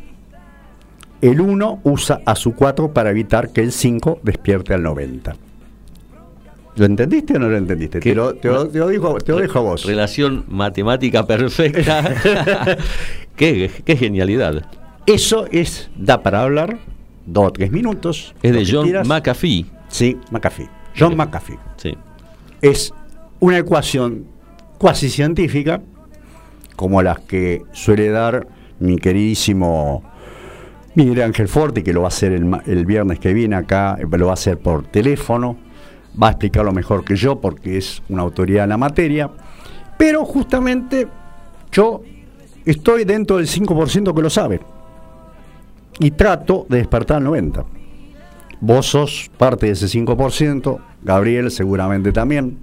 El 1.21 1.39
1 1.39 1.81
usa 1.83 2.21
a 2.25 2.35
su 2.35 2.55
4 2.55 2.93
para 2.93 3.11
evitar 3.11 3.51
que 3.51 3.61
el 3.61 3.71
5 3.71 4.19
despierte 4.23 4.73
al 4.73 4.83
90%. 4.83 5.50
¿Lo 6.75 6.85
entendiste 6.85 7.35
o 7.35 7.39
no 7.39 7.49
lo 7.49 7.57
entendiste? 7.57 7.99
Te 7.99 8.15
lo, 8.15 8.33
te, 8.35 8.47
lo, 8.47 8.65
digo, 8.65 9.17
te 9.17 9.31
lo 9.33 9.39
dejo 9.39 9.59
a 9.59 9.61
vos. 9.61 9.85
Relación 9.85 10.45
matemática 10.47 11.25
perfecta. 11.25 12.15
qué, 13.35 13.69
qué, 13.83 13.95
genialidad. 13.97 14.65
Eso 15.05 15.47
es, 15.51 15.89
da 15.97 16.23
para 16.23 16.43
hablar 16.43 16.77
dos 17.25 17.47
o 17.47 17.51
tres 17.51 17.71
minutos. 17.71 18.33
Es 18.41 18.53
de 18.53 18.65
John 18.65 18.89
McAfee. 19.05 19.65
Sí, 19.89 20.17
McAfee. 20.31 20.69
John 20.97 21.17
McAfee. 21.17 21.59
Sí. 21.75 21.97
Es 22.61 22.93
una 23.39 23.57
ecuación 23.57 24.25
cuasi 24.77 25.09
científica, 25.09 25.81
como 26.77 27.01
las 27.01 27.19
que 27.19 27.63
suele 27.73 28.09
dar 28.09 28.47
mi 28.79 28.97
queridísimo 28.97 30.03
Miguel 30.95 31.21
Ángel 31.21 31.49
Forte, 31.49 31.83
que 31.83 31.91
lo 31.91 32.01
va 32.01 32.07
a 32.07 32.09
hacer 32.09 32.31
el, 32.31 32.49
el 32.65 32.85
viernes 32.85 33.19
que 33.19 33.33
viene 33.33 33.57
acá, 33.57 33.97
lo 34.09 34.25
va 34.25 34.31
a 34.31 34.35
hacer 34.35 34.57
por 34.57 34.85
teléfono 34.87 35.70
va 36.21 36.27
a 36.27 36.31
explicarlo 36.31 36.71
mejor 36.71 37.03
que 37.03 37.15
yo 37.15 37.39
porque 37.39 37.77
es 37.77 38.01
una 38.09 38.21
autoridad 38.21 38.63
en 38.63 38.69
la 38.69 38.77
materia, 38.77 39.29
pero 39.97 40.25
justamente 40.25 41.07
yo 41.71 42.01
estoy 42.65 43.05
dentro 43.05 43.37
del 43.37 43.47
5% 43.47 44.13
que 44.13 44.21
lo 44.21 44.29
sabe 44.29 44.59
y 45.99 46.11
trato 46.11 46.65
de 46.69 46.77
despertar 46.77 47.17
al 47.17 47.25
90%. 47.25 47.65
Vos 48.63 48.85
sos 48.85 49.31
parte 49.37 49.65
de 49.65 49.71
ese 49.71 49.87
5%, 49.87 50.79
Gabriel 51.01 51.49
seguramente 51.49 52.11
también, 52.11 52.59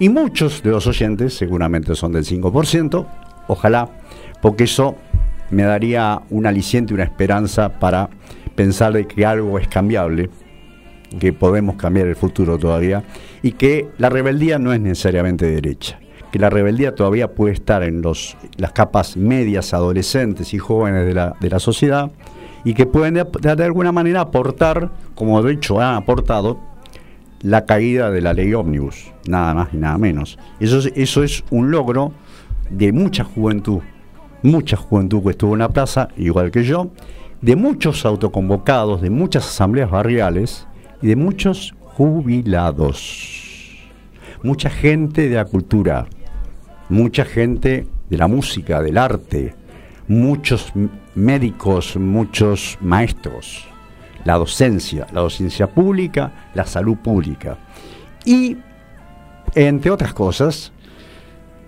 y 0.00 0.08
muchos 0.08 0.62
de 0.64 0.70
los 0.70 0.86
oyentes 0.88 1.34
seguramente 1.34 1.94
son 1.94 2.12
del 2.12 2.24
5%, 2.24 3.06
ojalá, 3.46 3.88
porque 4.42 4.64
eso 4.64 4.96
me 5.50 5.62
daría 5.62 6.22
un 6.30 6.46
aliciente, 6.46 6.92
una 6.92 7.04
esperanza 7.04 7.78
para 7.78 8.10
pensar 8.56 8.92
de 8.92 9.06
que 9.06 9.24
algo 9.24 9.58
es 9.58 9.68
cambiable 9.68 10.30
que 11.18 11.32
podemos 11.32 11.76
cambiar 11.76 12.06
el 12.06 12.16
futuro 12.16 12.58
todavía 12.58 13.02
y 13.42 13.52
que 13.52 13.88
la 13.98 14.08
rebeldía 14.08 14.58
no 14.58 14.72
es 14.72 14.80
necesariamente 14.80 15.50
derecha, 15.50 15.98
que 16.30 16.38
la 16.38 16.50
rebeldía 16.50 16.94
todavía 16.94 17.32
puede 17.34 17.54
estar 17.54 17.82
en 17.82 18.02
los, 18.02 18.36
las 18.56 18.72
capas 18.72 19.16
medias, 19.16 19.72
adolescentes 19.74 20.52
y 20.54 20.58
jóvenes 20.58 21.06
de 21.06 21.14
la, 21.14 21.34
de 21.40 21.50
la 21.50 21.58
sociedad 21.58 22.10
y 22.64 22.74
que 22.74 22.86
pueden 22.86 23.14
de, 23.14 23.64
alguna 23.64 23.92
manera 23.92 24.20
aportar, 24.20 24.90
como 25.14 25.42
de 25.42 25.54
hecho 25.54 25.80
han 25.80 25.94
aportado, 25.94 26.58
la 27.40 27.66
caída 27.66 28.10
de 28.10 28.20
la 28.20 28.34
ley 28.34 28.52
ómnibus, 28.52 29.12
nada 29.26 29.54
más 29.54 29.68
y 29.72 29.76
nada 29.76 29.96
menos. 29.96 30.38
Eso 30.60 30.78
es, 30.78 30.92
eso 30.96 31.22
es 31.22 31.44
un 31.50 31.70
logro 31.70 32.12
de 32.68 32.92
mucha 32.92 33.24
juventud, 33.24 33.80
mucha 34.42 34.76
juventud 34.76 35.22
que 35.22 35.30
estuvo 35.30 35.54
en 35.54 35.60
la 35.60 35.68
plaza, 35.68 36.08
igual 36.16 36.50
que 36.50 36.64
yo, 36.64 36.90
de 37.40 37.56
muchos 37.56 38.04
autoconvocados, 38.04 39.00
de 39.00 39.10
muchas 39.10 39.46
asambleas 39.46 39.90
barriales, 39.90 40.66
y 41.02 41.08
de 41.08 41.16
muchos 41.16 41.74
jubilados. 41.80 43.46
Mucha 44.42 44.70
gente 44.70 45.28
de 45.28 45.36
la 45.36 45.44
cultura, 45.44 46.06
mucha 46.88 47.24
gente 47.24 47.86
de 48.08 48.16
la 48.16 48.28
música, 48.28 48.80
del 48.82 48.98
arte, 48.98 49.54
muchos 50.06 50.72
médicos, 51.14 51.96
muchos 51.96 52.78
maestros, 52.80 53.66
la 54.24 54.34
docencia, 54.34 55.06
la 55.12 55.20
docencia 55.20 55.66
pública, 55.68 56.50
la 56.54 56.64
salud 56.64 56.96
pública. 56.96 57.58
Y, 58.24 58.56
entre 59.54 59.90
otras 59.90 60.14
cosas, 60.14 60.72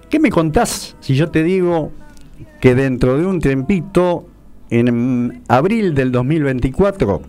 ¿qué 0.08 0.20
me 0.20 0.30
contás 0.30 0.96
si 1.00 1.14
yo 1.14 1.30
te 1.30 1.42
digo 1.42 1.92
que 2.60 2.74
dentro 2.74 3.18
de 3.18 3.26
un 3.26 3.40
tiempito, 3.40 4.26
en 4.70 5.42
abril 5.48 5.94
del 5.94 6.12
2024, 6.12 7.22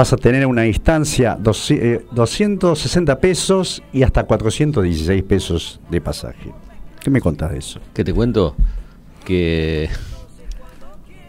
vas 0.00 0.14
a 0.14 0.16
tener 0.16 0.46
una 0.46 0.62
distancia 0.62 1.36
260 1.38 3.12
eh, 3.12 3.16
pesos 3.16 3.82
y 3.92 4.02
hasta 4.02 4.24
416 4.24 5.22
pesos 5.24 5.78
de 5.90 6.00
pasaje. 6.00 6.54
¿Qué 7.00 7.10
me 7.10 7.20
contás 7.20 7.52
de 7.52 7.58
eso? 7.58 7.80
¿Qué 7.92 8.02
te 8.02 8.14
cuento? 8.14 8.56
Que... 9.26 9.90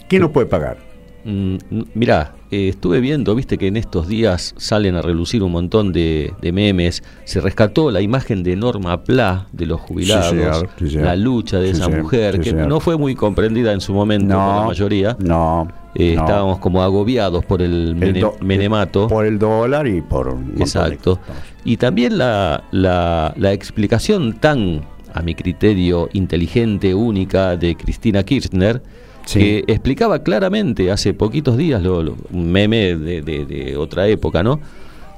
¿Quién 0.08 0.22
no 0.22 0.32
puede 0.32 0.48
pagar? 0.48 0.78
Mm, 1.26 1.58
mira, 1.96 2.34
eh, 2.52 2.68
estuve 2.68 3.00
viendo, 3.00 3.34
viste 3.34 3.58
que 3.58 3.68
en 3.68 3.78
estos 3.78 4.10
días 4.10 4.54
salen 4.58 4.96
a 4.96 5.02
relucir 5.02 5.42
un 5.42 5.54
montón 5.54 5.94
de, 5.94 6.34
memes. 6.42 7.02
Se 7.24 7.40
rescató 7.40 7.92
la 7.92 8.02
imagen 8.02 8.44
de 8.44 8.58
Norma 8.58 9.04
Pla, 9.04 9.48
de 9.54 9.66
los 9.66 9.80
jubilados, 9.80 10.66
la 10.80 11.16
lucha 11.16 11.60
de 11.60 11.70
esa 11.70 11.88
mujer, 11.88 12.42
que 12.42 12.52
no 12.52 12.82
fue 12.82 12.98
muy 12.98 13.16
comprendida 13.16 13.72
en 13.72 13.80
su 13.80 13.94
momento 13.94 14.36
por 14.36 14.56
la 14.56 14.64
mayoría. 14.66 15.18
No. 15.20 15.68
Eh, 15.96 16.16
estábamos 16.18 16.60
como 16.60 16.82
agobiados 16.82 17.46
por 17.46 17.62
el, 17.62 17.96
menemato. 18.42 19.08
Por 19.08 19.26
el 19.26 19.40
dólar 19.40 19.88
y 19.88 20.02
por... 20.02 20.38
Exacto. 20.58 21.20
Y 21.64 21.78
también 21.78 22.18
la, 22.18 22.66
la, 22.72 23.34
la 23.38 23.54
explicación 23.54 24.34
tan, 24.40 24.82
a 25.14 25.22
mi 25.22 25.36
criterio, 25.36 26.10
inteligente, 26.12 26.94
única 26.94 27.56
de 27.56 27.76
Cristina 27.76 28.24
Kirchner, 28.24 28.82
Sí. 29.26 29.40
que 29.40 29.64
explicaba 29.68 30.24
claramente 30.24 30.92
hace 30.92 31.14
poquitos 31.14 31.56
días, 31.58 31.82
lo- 31.84 32.02
lo- 32.04 32.18
un 32.32 32.52
meme 32.52 32.96
de, 32.96 33.22
de- 33.22 33.46
de 33.46 33.78
otra 33.78 34.08
época, 34.08 34.44
¿no? 34.44 34.60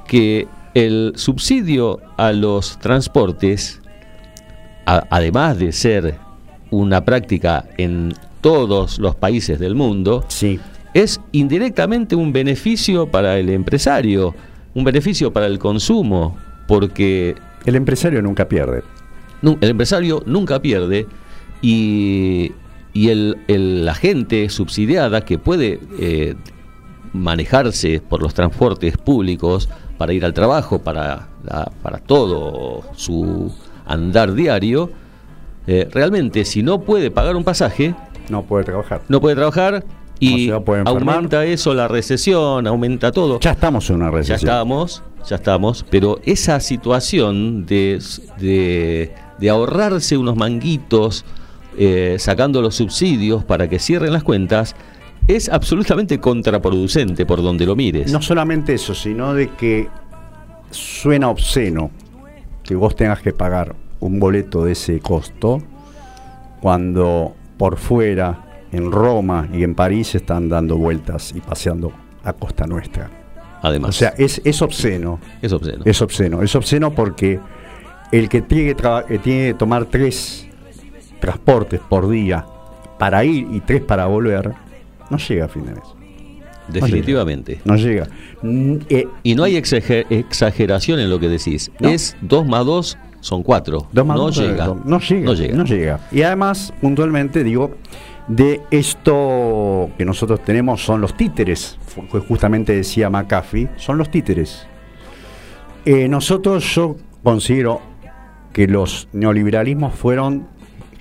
Que 0.07 0.47
el 0.73 1.13
subsidio 1.15 1.99
a 2.17 2.31
los 2.33 2.77
transportes, 2.79 3.81
a- 4.85 5.05
además 5.09 5.57
de 5.59 5.71
ser 5.71 6.15
una 6.69 7.05
práctica 7.05 7.65
en 7.77 8.13
todos 8.41 8.99
los 8.99 9.15
países 9.15 9.59
del 9.59 9.75
mundo, 9.75 10.25
Sí. 10.27 10.59
es 10.93 11.21
indirectamente 11.31 12.15
un 12.15 12.33
beneficio 12.33 13.07
para 13.07 13.37
el 13.39 13.49
empresario, 13.49 14.35
un 14.75 14.83
beneficio 14.83 15.31
para 15.31 15.45
el 15.45 15.59
consumo, 15.59 16.37
porque 16.67 17.35
El 17.65 17.75
empresario 17.75 18.21
nunca 18.21 18.49
pierde. 18.49 18.83
el 19.43 19.69
empresario 19.69 20.21
nunca 20.25 20.61
pierde 20.61 21.07
y, 21.61 22.51
y 22.93 23.09
el, 23.09 23.37
el- 23.47 23.85
la 23.85 23.95
gente 23.95 24.47
subsidiada 24.49 25.21
que 25.21 25.37
puede 25.39 25.79
eh, 25.99 26.35
manejarse 27.13 28.01
por 28.01 28.21
los 28.21 28.33
transportes 28.33 28.97
públicos 28.97 29.69
para 29.97 30.13
ir 30.13 30.25
al 30.25 30.33
trabajo, 30.33 30.79
para, 30.79 31.27
la- 31.43 31.71
para 31.81 31.99
todo 31.99 32.83
su 32.95 33.51
andar 33.85 34.33
diario, 34.33 34.91
eh, 35.67 35.87
realmente 35.91 36.45
si 36.45 36.63
no 36.63 36.81
puede 36.81 37.11
pagar 37.11 37.35
un 37.35 37.43
pasaje, 37.43 37.95
No 38.29 38.43
puede 38.43 38.63
trabajar. 38.65 39.01
no 39.09 39.21
puede 39.21 39.35
trabajar 39.35 39.83
y 40.19 40.49
puede 40.51 40.83
aumenta 40.85 41.45
eso 41.45 41.73
la 41.73 41.87
recesión, 41.87 42.65
aumenta 42.67 43.11
todo. 43.11 43.39
Ya 43.39 43.51
estamos 43.51 43.89
en 43.89 43.97
una 43.97 44.05
Ya 44.05 44.11
recesión. 44.11 44.37
estamos, 44.49 45.03
ya 45.27 45.35
estamos, 45.35 45.85
pero 45.89 46.19
esa 46.25 46.59
situación 46.59 47.65
de, 47.65 48.01
de- 48.39 49.13
de 49.39 49.49
ahorrarse 49.49 50.17
unos 50.17 50.35
manguitos 50.37 51.25
eh, 51.77 52.17
sacando 52.19 52.61
los 52.61 52.75
subsidios 52.75 53.43
para 53.43 53.67
que 53.67 53.79
cierren 53.79 54.13
las 54.13 54.23
cuentas 54.23 54.75
es 55.27 55.49
absolutamente 55.49 56.19
contraproducente 56.19 57.25
por 57.25 57.41
donde 57.41 57.65
lo 57.65 57.75
mires. 57.75 58.11
No 58.11 58.21
solamente 58.21 58.73
eso, 58.73 58.93
sino 58.93 59.33
de 59.33 59.49
que 59.49 59.87
suena 60.69 61.29
obsceno 61.29 61.91
que 62.63 62.75
vos 62.75 62.95
tengas 62.95 63.21
que 63.21 63.31
pagar 63.31 63.75
un 63.99 64.19
boleto 64.19 64.65
de 64.65 64.73
ese 64.73 64.99
costo 64.99 65.61
cuando 66.61 67.35
por 67.57 67.77
fuera, 67.77 68.39
en 68.71 68.91
Roma 68.91 69.47
y 69.53 69.63
en 69.63 69.75
París, 69.75 70.15
están 70.15 70.49
dando 70.49 70.77
vueltas 70.77 71.33
y 71.35 71.39
paseando 71.39 71.93
a 72.23 72.33
costa 72.33 72.65
nuestra. 72.65 73.09
Además, 73.61 73.89
O 73.89 73.93
sea, 73.93 74.13
es, 74.17 74.41
es 74.43 74.61
obsceno. 74.61 75.19
es 75.41 75.53
obsceno. 75.53 75.83
Es 75.85 76.01
obsceno. 76.01 76.41
Es 76.41 76.55
obsceno 76.55 76.91
porque 76.93 77.39
el 78.11 78.27
que 78.27 78.41
tiene 78.41 78.75
que, 78.75 78.83
que 79.07 79.19
tiene 79.19 79.47
que 79.47 79.53
tomar 79.53 79.85
tres 79.85 80.47
transportes 81.23 81.79
por 81.79 82.09
día 82.09 82.45
para 82.99 83.23
ir 83.23 83.47
y 83.49 83.61
tres 83.61 83.81
para 83.81 84.07
volver, 84.07 84.51
no 85.09 85.17
llega 85.17 85.45
a 85.45 85.47
fin 85.47 85.65
de 85.65 85.71
mes. 85.75 85.83
definitivamente. 86.67 87.61
No 87.63 87.75
llega. 87.77 88.07
Mm, 88.41 88.75
eh, 88.89 89.07
Y 89.23 89.35
no 89.35 89.43
hay 89.45 89.55
exager- 89.55 90.05
exageración 90.09 90.99
en 90.99 91.09
lo 91.09 91.19
que 91.21 91.29
decís. 91.29 91.71
No. 91.79 91.87
Es 91.89 92.17
2 92.21 92.45
más 92.45 92.65
2 92.65 92.97
son 93.21 93.41
4. 93.41 93.87
Dos 93.91 94.05
más 94.05 94.17
no, 94.17 94.23
no, 94.23 94.27
no 94.27 94.31
llega. 94.31 94.67
No 95.25 95.33
llega. 95.33 95.55
no 95.55 95.63
llega. 95.63 95.99
Y 96.11 96.23
además, 96.23 96.73
puntualmente, 96.81 97.41
digo, 97.43 97.71
de 98.27 98.61
esto 98.69 99.89
que 99.97 100.03
nosotros 100.03 100.43
tenemos 100.43 100.83
son 100.83 100.99
los 100.99 101.15
títeres. 101.15 101.77
Justamente 102.27 102.75
decía 102.75 103.09
McAfee, 103.09 103.69
son 103.77 103.97
los 103.97 104.09
títeres. 104.11 104.67
Eh, 105.85 106.07
nosotros, 106.09 106.63
yo 106.75 106.97
considero 107.23 107.81
que 108.51 108.67
los 108.67 109.07
neoliberalismos 109.13 109.93
fueron 109.95 110.47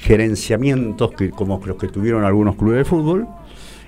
gerenciamientos 0.03 1.13
que, 1.13 1.31
como 1.31 1.61
los 1.65 1.77
que 1.77 1.87
tuvieron 1.89 2.25
algunos 2.25 2.57
clubes 2.57 2.79
de 2.79 2.85
fútbol. 2.85 3.27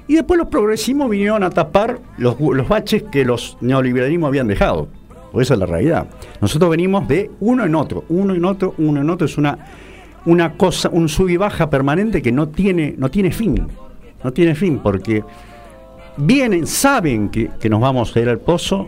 Y 0.07 0.15
después 0.15 0.39
los 0.39 0.49
progresismos 0.49 1.11
vinieron 1.11 1.43
a 1.43 1.51
tapar 1.51 1.99
los, 2.19 2.39
los 2.41 2.69
baches 2.69 3.03
que 3.11 3.25
los 3.25 3.59
neoliberalismos 3.61 4.29
habían 4.29 4.47
dejado. 4.47 4.89
Pues 5.33 5.49
esa 5.49 5.55
es 5.55 5.61
la 5.61 5.67
realidad. 5.67 6.07
Nosotros 6.41 6.71
venimos 6.71 7.09
de 7.09 7.31
uno 7.41 7.65
en 7.65 7.75
otro, 7.75 8.05
uno 8.09 8.35
en 8.35 8.45
otro, 8.45 8.75
uno 8.79 9.01
en 9.01 9.11
otro. 9.11 9.27
Es 9.27 9.37
una, 9.37 9.59
una 10.27 10.53
cosa, 10.57 10.89
un 10.91 11.09
sub 11.09 11.29
y 11.31 11.37
baja 11.37 11.69
permanente 11.69 12.23
que 12.23 12.31
no 12.31 12.49
tiene, 12.49 12.95
no 12.97 13.11
tiene 13.11 13.33
fin. 13.33 13.67
No 14.23 14.33
tiene 14.33 14.55
fin 14.55 14.79
porque 14.79 15.25
vienen, 16.17 16.67
saben 16.67 17.29
que, 17.29 17.51
que 17.59 17.69
nos 17.69 17.81
vamos 17.81 18.15
a 18.15 18.21
ir 18.21 18.29
al 18.29 18.39
pozo 18.39 18.87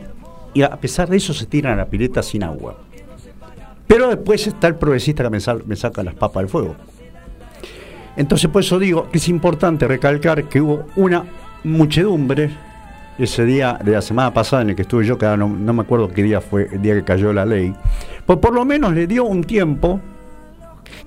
y 0.54 0.62
a 0.62 0.70
pesar 0.76 1.08
de 1.08 1.16
eso 1.16 1.34
se 1.34 1.46
tiran 1.46 1.72
a 1.72 1.76
la 1.76 1.86
pileta 1.86 2.22
sin 2.22 2.44
agua. 2.44 2.76
Pero 3.86 4.08
después 4.08 4.46
está 4.46 4.68
el 4.68 4.76
progresista 4.76 5.24
que 5.24 5.30
me, 5.30 5.40
sal- 5.40 5.62
me 5.66 5.76
saca 5.76 6.02
las 6.02 6.14
papas 6.14 6.42
del 6.42 6.48
fuego. 6.48 6.76
Entonces 8.16 8.50
por 8.50 8.62
eso 8.62 8.78
digo 8.78 9.10
que 9.10 9.18
es 9.18 9.28
importante 9.28 9.86
recalcar 9.86 10.44
que 10.44 10.60
hubo 10.60 10.86
una 10.96 11.24
muchedumbre 11.64 12.50
ese 13.18 13.44
día 13.44 13.78
de 13.82 13.92
la 13.92 14.02
semana 14.02 14.32
pasada 14.32 14.62
en 14.62 14.70
el 14.70 14.76
que 14.76 14.82
estuve 14.82 15.06
yo, 15.06 15.16
que 15.18 15.26
no 15.36 15.48
me 15.48 15.82
acuerdo 15.82 16.08
qué 16.08 16.22
día 16.22 16.40
fue 16.40 16.68
el 16.72 16.82
día 16.82 16.94
que 16.94 17.04
cayó 17.04 17.32
la 17.32 17.46
ley, 17.46 17.74
pues 18.24 18.38
por 18.38 18.54
lo 18.54 18.64
menos 18.64 18.92
le 18.92 19.06
dio 19.06 19.24
un 19.24 19.44
tiempo 19.44 20.00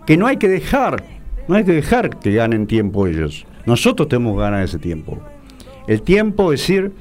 que 0.05 0.17
no 0.17 0.25
hay 0.25 0.37
que 0.37 0.47
dejar, 0.47 1.03
no 1.47 1.55
hay 1.55 1.63
que 1.63 1.73
dejar 1.73 2.17
que 2.17 2.33
ganen 2.33 2.67
tiempo 2.67 3.07
ellos. 3.07 3.45
Nosotros 3.65 4.07
tenemos 4.07 4.35
que 4.35 4.41
ganar 4.41 4.63
ese 4.63 4.79
tiempo. 4.79 5.19
El 5.87 6.01
tiempo 6.01 6.51
es 6.51 6.61
decir, 6.61 6.91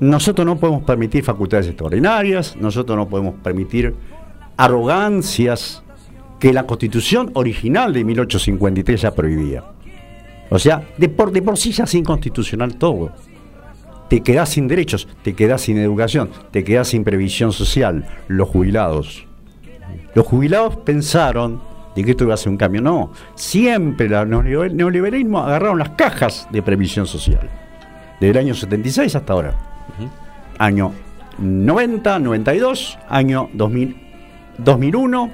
nosotros 0.00 0.44
no 0.44 0.56
podemos 0.56 0.82
permitir 0.82 1.22
facultades 1.22 1.68
extraordinarias, 1.68 2.56
nosotros 2.56 2.96
no 2.96 3.08
podemos 3.08 3.34
permitir 3.42 3.94
arrogancias 4.56 5.81
que 6.42 6.52
la 6.52 6.64
constitución 6.66 7.30
original 7.34 7.92
de 7.92 8.02
1853 8.02 9.00
ya 9.02 9.14
prohibía. 9.14 9.62
O 10.50 10.58
sea, 10.58 10.82
de 10.98 11.08
por, 11.08 11.30
de 11.30 11.40
por 11.40 11.56
sí 11.56 11.70
ya 11.70 11.84
es 11.84 11.94
inconstitucional 11.94 12.74
todo. 12.74 13.12
Te 14.08 14.22
quedás 14.24 14.48
sin 14.48 14.66
derechos, 14.66 15.06
te 15.22 15.34
quedás 15.34 15.60
sin 15.62 15.78
educación, 15.78 16.30
te 16.50 16.64
quedás 16.64 16.88
sin 16.88 17.04
previsión 17.04 17.52
social, 17.52 18.08
los 18.26 18.48
jubilados. 18.48 19.24
Los 20.16 20.26
jubilados 20.26 20.78
pensaron 20.78 21.62
de 21.94 22.02
que 22.02 22.10
esto 22.10 22.24
iba 22.24 22.34
a 22.34 22.36
ser 22.36 22.48
un 22.50 22.56
cambio. 22.56 22.82
No, 22.82 23.12
siempre 23.36 24.08
los 24.08 24.26
neo- 24.26 24.68
neoliberalismo 24.68 25.38
agarraron 25.38 25.78
las 25.78 25.90
cajas 25.90 26.48
de 26.50 26.60
previsión 26.60 27.06
social. 27.06 27.48
Desde 28.20 28.30
el 28.32 28.38
año 28.46 28.54
76 28.54 29.14
hasta 29.14 29.32
ahora. 29.32 29.54
Año 30.58 30.90
90, 31.38 32.18
92, 32.18 32.98
año 33.08 33.48
2000, 33.52 33.96
2001, 34.58 35.30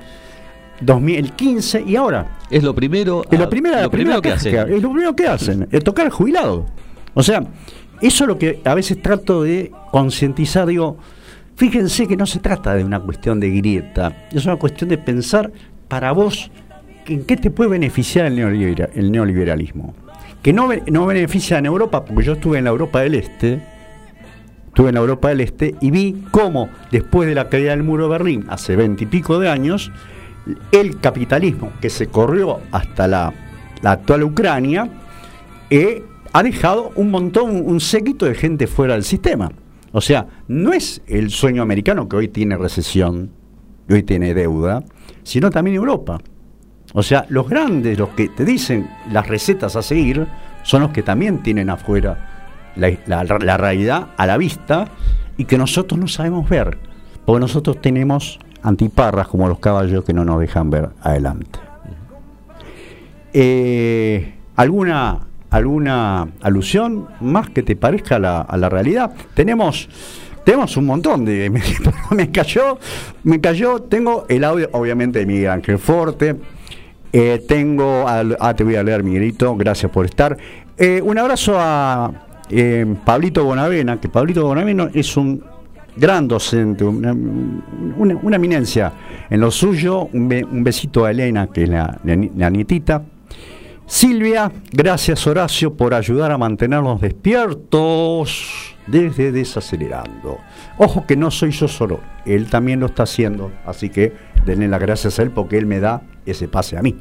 2015 0.80 1.82
y 1.86 1.96
ahora. 1.96 2.38
Es 2.50 2.62
lo 2.62 2.74
primero, 2.74 3.22
Es 3.30 3.38
la 3.38 3.48
primera, 3.48 3.82
lo 3.82 3.90
primera 3.90 4.20
primero 4.20 4.22
que 4.22 4.32
hacen. 4.32 4.72
Es 4.74 4.82
lo 4.82 4.90
primero 4.90 5.16
que 5.16 5.26
hacen, 5.26 5.68
es 5.70 5.84
tocar 5.84 6.06
al 6.06 6.12
jubilado. 6.12 6.66
O 7.14 7.22
sea, 7.22 7.42
eso 8.00 8.24
es 8.24 8.28
lo 8.28 8.38
que 8.38 8.60
a 8.64 8.74
veces 8.74 9.02
trato 9.02 9.42
de 9.42 9.72
concientizar. 9.90 10.66
Digo, 10.66 10.96
fíjense 11.56 12.06
que 12.06 12.16
no 12.16 12.26
se 12.26 12.38
trata 12.38 12.74
de 12.74 12.84
una 12.84 13.00
cuestión 13.00 13.40
de 13.40 13.50
grieta, 13.50 14.28
es 14.32 14.44
una 14.46 14.56
cuestión 14.56 14.88
de 14.90 14.98
pensar 14.98 15.50
para 15.88 16.12
vos 16.12 16.50
en 17.06 17.24
qué 17.24 17.36
te 17.36 17.50
puede 17.50 17.70
beneficiar 17.70 18.26
el, 18.26 18.36
neolibera- 18.36 18.90
el 18.94 19.10
neoliberalismo. 19.10 19.94
Que 20.42 20.52
no, 20.52 20.68
no 20.86 21.06
beneficia 21.06 21.58
en 21.58 21.66
Europa, 21.66 22.04
porque 22.04 22.22
yo 22.24 22.34
estuve 22.34 22.58
en 22.58 22.64
la 22.64 22.70
Europa 22.70 23.00
del 23.00 23.14
Este, 23.16 23.60
estuve 24.68 24.90
en 24.90 24.94
la 24.94 25.00
Europa 25.00 25.28
del 25.30 25.40
Este 25.40 25.74
y 25.80 25.90
vi 25.90 26.22
cómo 26.30 26.68
después 26.92 27.28
de 27.28 27.34
la 27.34 27.48
caída 27.48 27.70
del 27.70 27.82
muro 27.82 28.04
de 28.04 28.10
Berlín, 28.10 28.44
hace 28.48 28.76
veintipico 28.76 29.38
de 29.40 29.48
años, 29.48 29.90
el 30.72 31.00
capitalismo 31.00 31.72
que 31.80 31.90
se 31.90 32.06
corrió 32.06 32.60
hasta 32.72 33.06
la, 33.06 33.32
actual 33.82 34.24
Ucrania 34.24 34.88
eh, 35.70 36.02
ha 36.32 36.42
dejado 36.42 36.92
un 36.96 37.10
montón, 37.10 37.62
un 37.64 37.80
séquito 37.80 38.26
de 38.26 38.34
gente 38.34 38.66
fuera 38.66 38.94
del 38.94 39.04
sistema. 39.04 39.50
O 39.92 40.00
sea, 40.00 40.26
no 40.48 40.72
es 40.72 41.02
el 41.06 41.30
sueño 41.30 41.62
americano 41.62 42.08
que 42.08 42.16
hoy 42.16 42.28
tiene 42.28 42.56
recesión, 42.56 43.30
que 43.86 43.94
hoy 43.94 44.02
tiene 44.02 44.34
deuda, 44.34 44.82
sino 45.22 45.50
también 45.50 45.76
Europa. 45.76 46.18
O 46.92 47.02
sea, 47.02 47.26
los 47.28 47.48
grandes, 47.48 47.98
los 47.98 48.10
que 48.10 48.28
te 48.28 48.44
dicen 48.44 48.88
las 49.12 49.26
recetas 49.28 49.76
a 49.76 49.82
seguir, 49.82 50.26
son 50.62 50.82
los 50.82 50.90
que 50.90 51.02
también 51.02 51.42
tienen 51.42 51.70
afuera 51.70 52.72
la- 52.76 53.24
la 53.24 53.56
realidad 53.56 54.08
a 54.16 54.26
la 54.26 54.36
vista 54.36 54.88
y 55.36 55.44
que 55.44 55.56
nosotros 55.58 55.98
no 55.98 56.08
sabemos 56.08 56.48
ver, 56.48 56.78
porque 57.24 57.40
nosotros 57.40 57.80
tenemos 57.80 58.38
antiparras 58.62 59.28
como 59.28 59.48
los 59.48 59.58
caballos 59.58 60.04
que 60.04 60.12
no 60.12 60.24
nos 60.24 60.40
dejan 60.40 60.70
ver 60.70 60.90
adelante. 61.02 61.58
Eh, 63.32 64.34
¿Alguna 64.56 65.20
alguna 65.50 66.28
alusión 66.42 67.08
más 67.20 67.48
que 67.48 67.62
te 67.62 67.74
parezca 67.74 68.16
a 68.16 68.18
la, 68.18 68.46
la 68.56 68.68
realidad? 68.68 69.12
Tenemos 69.34 69.88
tenemos 70.44 70.76
un 70.76 70.86
montón 70.86 71.24
de 71.24 71.50
me, 72.10 72.30
cayó 72.30 72.78
me 73.22 73.40
cayó 73.40 73.82
tengo 73.82 74.26
el 74.28 74.44
audio 74.44 74.68
obviamente 74.72 75.18
de 75.18 75.26
Miguel 75.26 75.50
Ángel 75.50 75.78
Forte 75.78 76.36
eh, 77.12 77.44
tengo 77.46 78.06
ah 78.06 78.54
te 78.54 78.64
voy 78.64 78.76
a 78.76 78.82
leer 78.82 79.02
Miguelito 79.02 79.56
gracias 79.56 79.90
por 79.92 80.04
estar 80.06 80.36
Eh, 80.80 81.02
un 81.02 81.18
abrazo 81.18 81.56
a 81.58 82.12
Pablito 83.04 83.44
Bonavena 83.44 84.00
que 84.00 84.08
Pablito 84.08 84.44
Bonavena 84.44 84.90
es 84.94 85.16
un 85.16 85.42
gran 85.98 86.26
docente, 86.28 86.84
una, 86.84 87.12
una- 87.12 88.16
una 88.22 88.36
eminencia 88.36 88.92
en 89.28 89.40
lo 89.40 89.50
suyo. 89.50 90.08
Un, 90.12 90.28
be- 90.28 90.44
un 90.44 90.62
besito 90.64 91.04
a 91.04 91.10
Elena, 91.10 91.48
que 91.48 91.64
es 91.64 91.68
la, 91.68 91.98
la 92.04 92.16
ni- 92.16 92.30
la 92.36 92.50
nietita. 92.50 93.02
Silvia, 93.86 94.52
gracias 94.70 95.26
Horacio 95.26 95.74
por 95.74 95.94
ayudar 95.94 96.30
a 96.30 96.36
mantenernos 96.38 97.00
despiertos 97.00 98.76
desde 98.86 99.32
desacelerando. 99.32 100.38
Ojo 100.76 101.06
que 101.06 101.16
no 101.16 101.30
soy 101.30 101.50
yo 101.52 101.68
solo, 101.68 102.00
él 102.26 102.48
también 102.50 102.80
lo 102.80 102.86
está 102.86 103.04
haciendo, 103.04 103.50
así 103.66 103.88
que 103.88 104.12
denle 104.44 104.68
las 104.68 104.80
gracias 104.80 105.18
a 105.18 105.22
él 105.22 105.30
porque 105.30 105.56
él 105.58 105.66
me 105.66 105.80
da 105.80 106.02
ese 106.26 106.48
pase 106.48 106.76
a 106.76 106.82
mí. 106.82 106.96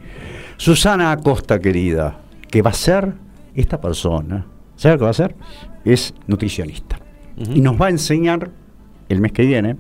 Susana 0.58 1.12
Acosta, 1.12 1.60
querida, 1.60 2.20
¿qué 2.50 2.62
va 2.62 2.70
a 2.72 2.74
ser 2.74 3.14
esta 3.54 3.80
persona? 3.82 4.46
¿Sabe 4.78 4.98
qué 4.98 5.04
va 5.04 5.10
a 5.10 5.14
ser? 5.14 5.36
Es 5.84 6.14
nutricionista. 6.28 7.00
Y 7.38 7.60
nos 7.62 7.80
va 7.80 7.88
a 7.88 7.90
enseñar 7.90 8.50
el 9.10 9.22
mes 9.22 9.32
que 9.32 9.44
viene 9.44 9.76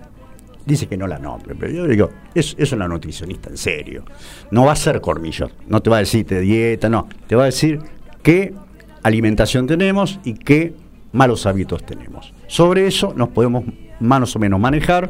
dice 0.65 0.87
que 0.87 0.97
no 0.97 1.07
la 1.07 1.17
nombre, 1.17 1.55
pero 1.57 1.71
yo 1.71 1.87
digo, 1.87 2.09
es, 2.35 2.55
es 2.57 2.71
una 2.73 2.87
nutricionista 2.87 3.49
en 3.49 3.57
serio. 3.57 4.03
No 4.51 4.65
va 4.65 4.73
a 4.73 4.75
ser 4.75 4.99
cormillo, 4.99 5.49
no 5.67 5.81
te 5.81 5.89
va 5.89 5.97
a 5.97 5.99
decir 5.99 6.25
de 6.25 6.41
dieta, 6.41 6.89
no, 6.89 7.07
te 7.25 7.35
va 7.35 7.43
a 7.43 7.45
decir 7.45 7.79
qué 8.21 8.53
alimentación 9.01 9.65
tenemos 9.65 10.19
y 10.25 10.33
qué 10.33 10.73
malos 11.13 11.45
hábitos 11.45 11.85
tenemos. 11.85 12.33
Sobre 12.47 12.85
eso 12.85 13.13
nos 13.15 13.29
podemos 13.29 13.63
más 13.99 14.35
o 14.35 14.39
menos 14.39 14.59
manejar 14.59 15.09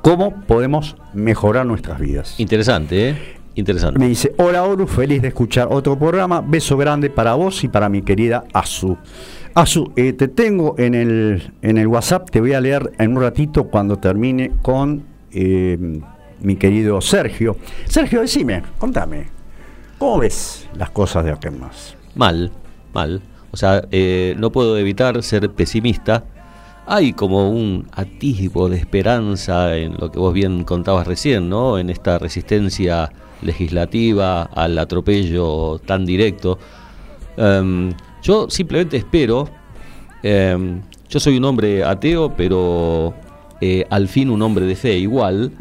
cómo 0.00 0.42
podemos 0.46 0.96
mejorar 1.12 1.66
nuestras 1.66 2.00
vidas. 2.00 2.40
Interesante, 2.40 3.10
¿eh? 3.10 3.43
Interesante. 3.56 3.98
Me 3.98 4.08
dice, 4.08 4.34
hola 4.38 4.64
Oru, 4.64 4.86
feliz 4.86 5.22
de 5.22 5.28
escuchar 5.28 5.68
otro 5.70 5.98
programa. 5.98 6.40
Beso 6.40 6.76
grande 6.76 7.08
para 7.08 7.34
vos 7.34 7.62
y 7.62 7.68
para 7.68 7.88
mi 7.88 8.02
querida 8.02 8.44
Azu. 8.52 8.96
Azu, 9.54 9.92
eh, 9.94 10.12
te 10.12 10.26
tengo 10.26 10.74
en 10.78 10.94
el, 10.94 11.52
en 11.62 11.78
el 11.78 11.86
WhatsApp, 11.86 12.28
te 12.30 12.40
voy 12.40 12.54
a 12.54 12.60
leer 12.60 12.92
en 12.98 13.16
un 13.16 13.22
ratito 13.22 13.64
cuando 13.64 13.98
termine 13.98 14.52
con 14.62 15.04
eh, 15.30 16.00
mi 16.40 16.56
querido 16.56 17.00
Sergio. 17.00 17.56
Sergio, 17.84 18.22
decime, 18.22 18.62
contame, 18.78 19.28
¿cómo 19.98 20.18
ves 20.18 20.68
las 20.76 20.90
cosas 20.90 21.24
de 21.24 21.30
acá 21.30 21.52
más? 21.52 21.96
Mal, 22.16 22.50
mal. 22.92 23.22
O 23.52 23.56
sea, 23.56 23.84
eh, 23.92 24.34
no 24.36 24.50
puedo 24.50 24.76
evitar 24.76 25.22
ser 25.22 25.48
pesimista. 25.50 26.24
Hay 26.86 27.12
como 27.12 27.48
un 27.48 27.86
atisbo 27.92 28.68
de 28.68 28.78
esperanza 28.78 29.76
en 29.76 29.94
lo 29.96 30.10
que 30.10 30.18
vos 30.18 30.34
bien 30.34 30.64
contabas 30.64 31.06
recién, 31.06 31.48
¿no? 31.48 31.78
En 31.78 31.88
esta 31.88 32.18
resistencia 32.18 33.10
legislativa 33.42 34.42
al 34.42 34.78
atropello 34.78 35.78
tan 35.84 36.04
directo. 36.06 36.58
Em, 37.36 37.92
yo 38.22 38.48
simplemente 38.48 38.96
espero, 38.96 39.48
em, 40.22 40.80
yo 41.08 41.20
soy 41.20 41.36
un 41.36 41.44
hombre 41.44 41.84
ateo, 41.84 42.34
pero 42.36 43.14
eh, 43.60 43.86
al 43.88 44.08
fin 44.08 44.30
un 44.30 44.42
hombre 44.42 44.66
de 44.66 44.76
fe 44.76 44.98
igual. 44.98 45.52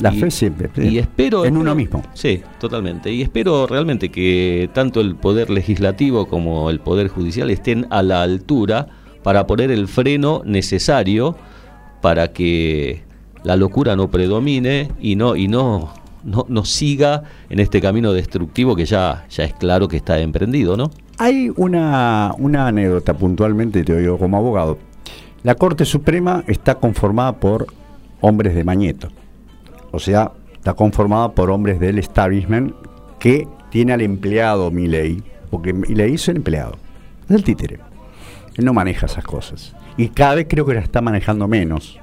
La 0.00 0.12
fe 0.12 0.30
siempre. 0.30 0.70
Y 0.86 0.98
espero... 0.98 1.44
En 1.44 1.56
uno 1.56 1.74
mismo. 1.74 2.02
Sí, 2.14 2.42
totalmente. 2.58 3.12
Y 3.12 3.22
espero 3.22 3.66
realmente 3.66 4.10
que 4.10 4.68
tanto 4.74 5.00
el 5.00 5.16
Poder 5.16 5.48
Legislativo 5.48 6.26
como 6.26 6.68
el 6.68 6.80
Poder 6.80 7.08
Judicial 7.08 7.50
estén 7.50 7.86
a 7.90 8.02
la 8.02 8.22
altura 8.22 8.88
para 9.22 9.46
poner 9.46 9.70
el 9.70 9.88
freno 9.88 10.42
necesario 10.44 11.36
para 12.00 12.32
que 12.32 13.02
la 13.44 13.56
locura 13.56 13.96
no 13.96 14.10
predomine 14.10 14.90
y 15.00 15.16
no, 15.16 15.36
y 15.36 15.48
no, 15.48 15.92
no, 16.24 16.46
no 16.48 16.64
siga 16.64 17.24
en 17.48 17.60
este 17.60 17.80
camino 17.80 18.12
destructivo 18.12 18.76
que 18.76 18.84
ya, 18.84 19.26
ya 19.30 19.44
es 19.44 19.54
claro 19.54 19.88
que 19.88 19.96
está 19.96 20.18
emprendido, 20.18 20.76
¿no? 20.76 20.90
Hay 21.18 21.52
una, 21.56 22.32
una 22.38 22.68
anécdota 22.68 23.14
puntualmente, 23.14 23.82
te 23.84 23.98
digo 23.98 24.18
como 24.18 24.36
abogado. 24.36 24.78
La 25.42 25.54
Corte 25.54 25.84
Suprema 25.84 26.44
está 26.46 26.76
conformada 26.76 27.32
por 27.32 27.66
hombres 28.20 28.54
de 28.54 28.64
Mañeto. 28.64 29.08
O 29.90 29.98
sea, 29.98 30.32
está 30.52 30.74
conformada 30.74 31.32
por 31.32 31.50
hombres 31.50 31.80
del 31.80 31.98
establishment 31.98 32.74
que 33.18 33.48
tiene 33.70 33.92
al 33.92 34.00
empleado 34.00 34.70
ley 34.70 35.22
porque 35.50 35.72
ley 35.72 36.14
es 36.14 36.28
el 36.28 36.36
empleado, 36.36 36.76
es 37.28 37.36
el 37.36 37.44
títere. 37.44 37.78
Él 38.56 38.64
no 38.64 38.72
maneja 38.72 39.06
esas 39.06 39.24
cosas. 39.24 39.74
Y 39.96 40.08
cada 40.08 40.36
vez 40.36 40.46
creo 40.48 40.66
que 40.66 40.74
la 40.74 40.80
está 40.80 41.00
manejando 41.00 41.48
menos. 41.48 41.98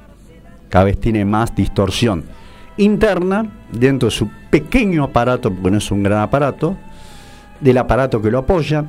Cada 0.70 0.86
vez 0.86 1.00
tiene 1.00 1.26
más 1.26 1.56
distorsión 1.56 2.24
interna 2.78 3.52
dentro 3.72 4.10
de 4.10 4.16
su 4.16 4.30
pequeño 4.50 5.04
aparato, 5.04 5.52
porque 5.52 5.72
no 5.72 5.78
es 5.78 5.92
un 5.92 6.04
gran 6.04 6.20
aparato, 6.20 6.78
del 7.60 7.78
aparato 7.78 8.22
que 8.22 8.32
lo 8.32 8.40
apoya, 8.40 8.86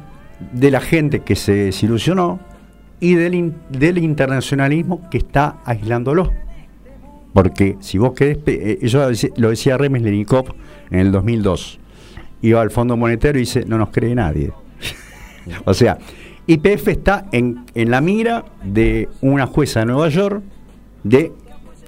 de 0.52 0.70
la 0.70 0.80
gente 0.80 1.20
que 1.20 1.36
se 1.36 1.54
desilusionó 1.54 2.40
y 3.00 3.14
del, 3.14 3.54
del 3.70 3.98
internacionalismo 3.98 5.08
que 5.10 5.18
está 5.18 5.58
aislándolo. 5.64 6.32
Porque 7.32 7.76
si 7.80 7.98
vos 7.98 8.12
querés, 8.12 8.38
eh, 8.46 8.78
yo 8.82 9.08
lo 9.36 9.50
decía 9.50 9.76
Remes 9.76 10.02
Lenikov 10.02 10.54
en 10.90 11.00
el 11.00 11.12
2002, 11.12 11.78
iba 12.42 12.60
al 12.60 12.70
Fondo 12.70 12.96
Monetario 12.96 13.38
y 13.38 13.42
dice, 13.42 13.64
no 13.66 13.78
nos 13.78 13.90
cree 13.90 14.14
nadie. 14.14 14.52
o 15.64 15.74
sea, 15.74 15.98
IPF 16.46 16.88
está 16.88 17.26
en, 17.32 17.64
en 17.74 17.90
la 17.90 18.00
mira 18.00 18.44
de 18.62 19.08
una 19.20 19.46
jueza 19.46 19.80
de 19.80 19.86
Nueva 19.86 20.08
York 20.08 20.42
de 21.02 21.32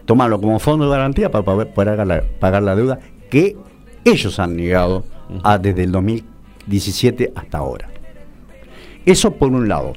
tomarlo 0.08 0.40
como 0.40 0.58
fondo 0.58 0.86
de 0.86 0.90
garantía 0.90 1.30
para 1.30 1.44
poder 1.44 1.68
pagar 1.74 2.06
la, 2.06 2.22
pagar 2.40 2.62
la 2.62 2.74
deuda 2.74 2.98
que 3.28 3.58
ellos 4.04 4.38
han 4.38 4.56
negado 4.56 5.04
a, 5.44 5.58
desde 5.58 5.84
el 5.84 5.92
2017 5.92 7.30
hasta 7.36 7.58
ahora. 7.58 7.90
Eso 9.04 9.34
por 9.34 9.52
un 9.52 9.68
lado. 9.68 9.92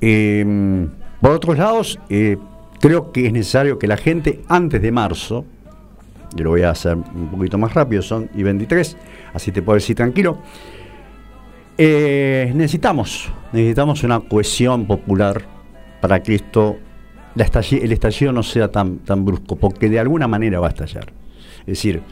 Em, 0.00 0.88
por 1.20 1.32
otros 1.32 1.58
lados, 1.58 1.98
eh, 2.08 2.36
creo 2.80 3.10
que 3.10 3.26
es 3.26 3.32
necesario 3.32 3.80
que 3.80 3.88
la 3.88 3.96
gente 3.96 4.42
antes 4.48 4.80
de 4.80 4.92
marzo, 4.92 5.44
yo 6.36 6.44
lo 6.44 6.50
voy 6.50 6.62
a 6.62 6.70
hacer 6.70 6.96
un 6.96 7.28
poquito 7.32 7.58
más 7.58 7.74
rápido, 7.74 8.00
son 8.00 8.30
y 8.36 8.44
23, 8.44 8.96
así 9.34 9.50
te 9.50 9.60
puedo 9.60 9.74
decir 9.74 9.96
tranquilo, 9.96 10.38
eh, 11.76 12.52
necesitamos, 12.54 13.28
necesitamos 13.52 14.04
una 14.04 14.20
cohesión 14.20 14.86
popular 14.86 15.42
para 16.00 16.22
que 16.22 16.36
esto, 16.36 16.76
el 17.36 17.92
estallido 17.92 18.32
no 18.32 18.42
sea 18.42 18.70
tan, 18.70 18.98
tan 18.98 19.24
brusco, 19.24 19.56
porque 19.56 19.88
de 19.88 19.98
alguna 19.98 20.28
manera 20.28 20.60
va 20.60 20.68
a 20.68 20.70
estallar. 20.70 21.12
Es 21.60 21.66
decir, 21.66 22.02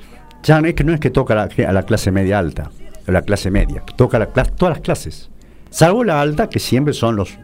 ya 0.42 0.60
no 0.60 0.68
es 0.68 0.74
que, 0.74 0.84
no 0.84 0.94
es 0.94 1.00
que 1.00 1.10
toca 1.10 1.34
a 1.42 1.72
la, 1.72 1.82
clase 1.82 2.10
media 2.10 2.38
alta, 2.38 2.70
a 3.06 3.12
la 3.12 3.22
clase 3.22 3.50
media, 3.50 3.82
toca 3.96 4.16
a 4.16 4.20
la 4.20 4.26
todas 4.26 4.76
las 4.76 4.80
clases. 4.80 5.30
Salvo 5.70 6.02
la 6.02 6.20
alta, 6.20 6.48
que 6.48 6.58
siempre 6.58 6.92
son 6.92 7.14
los 7.14 7.38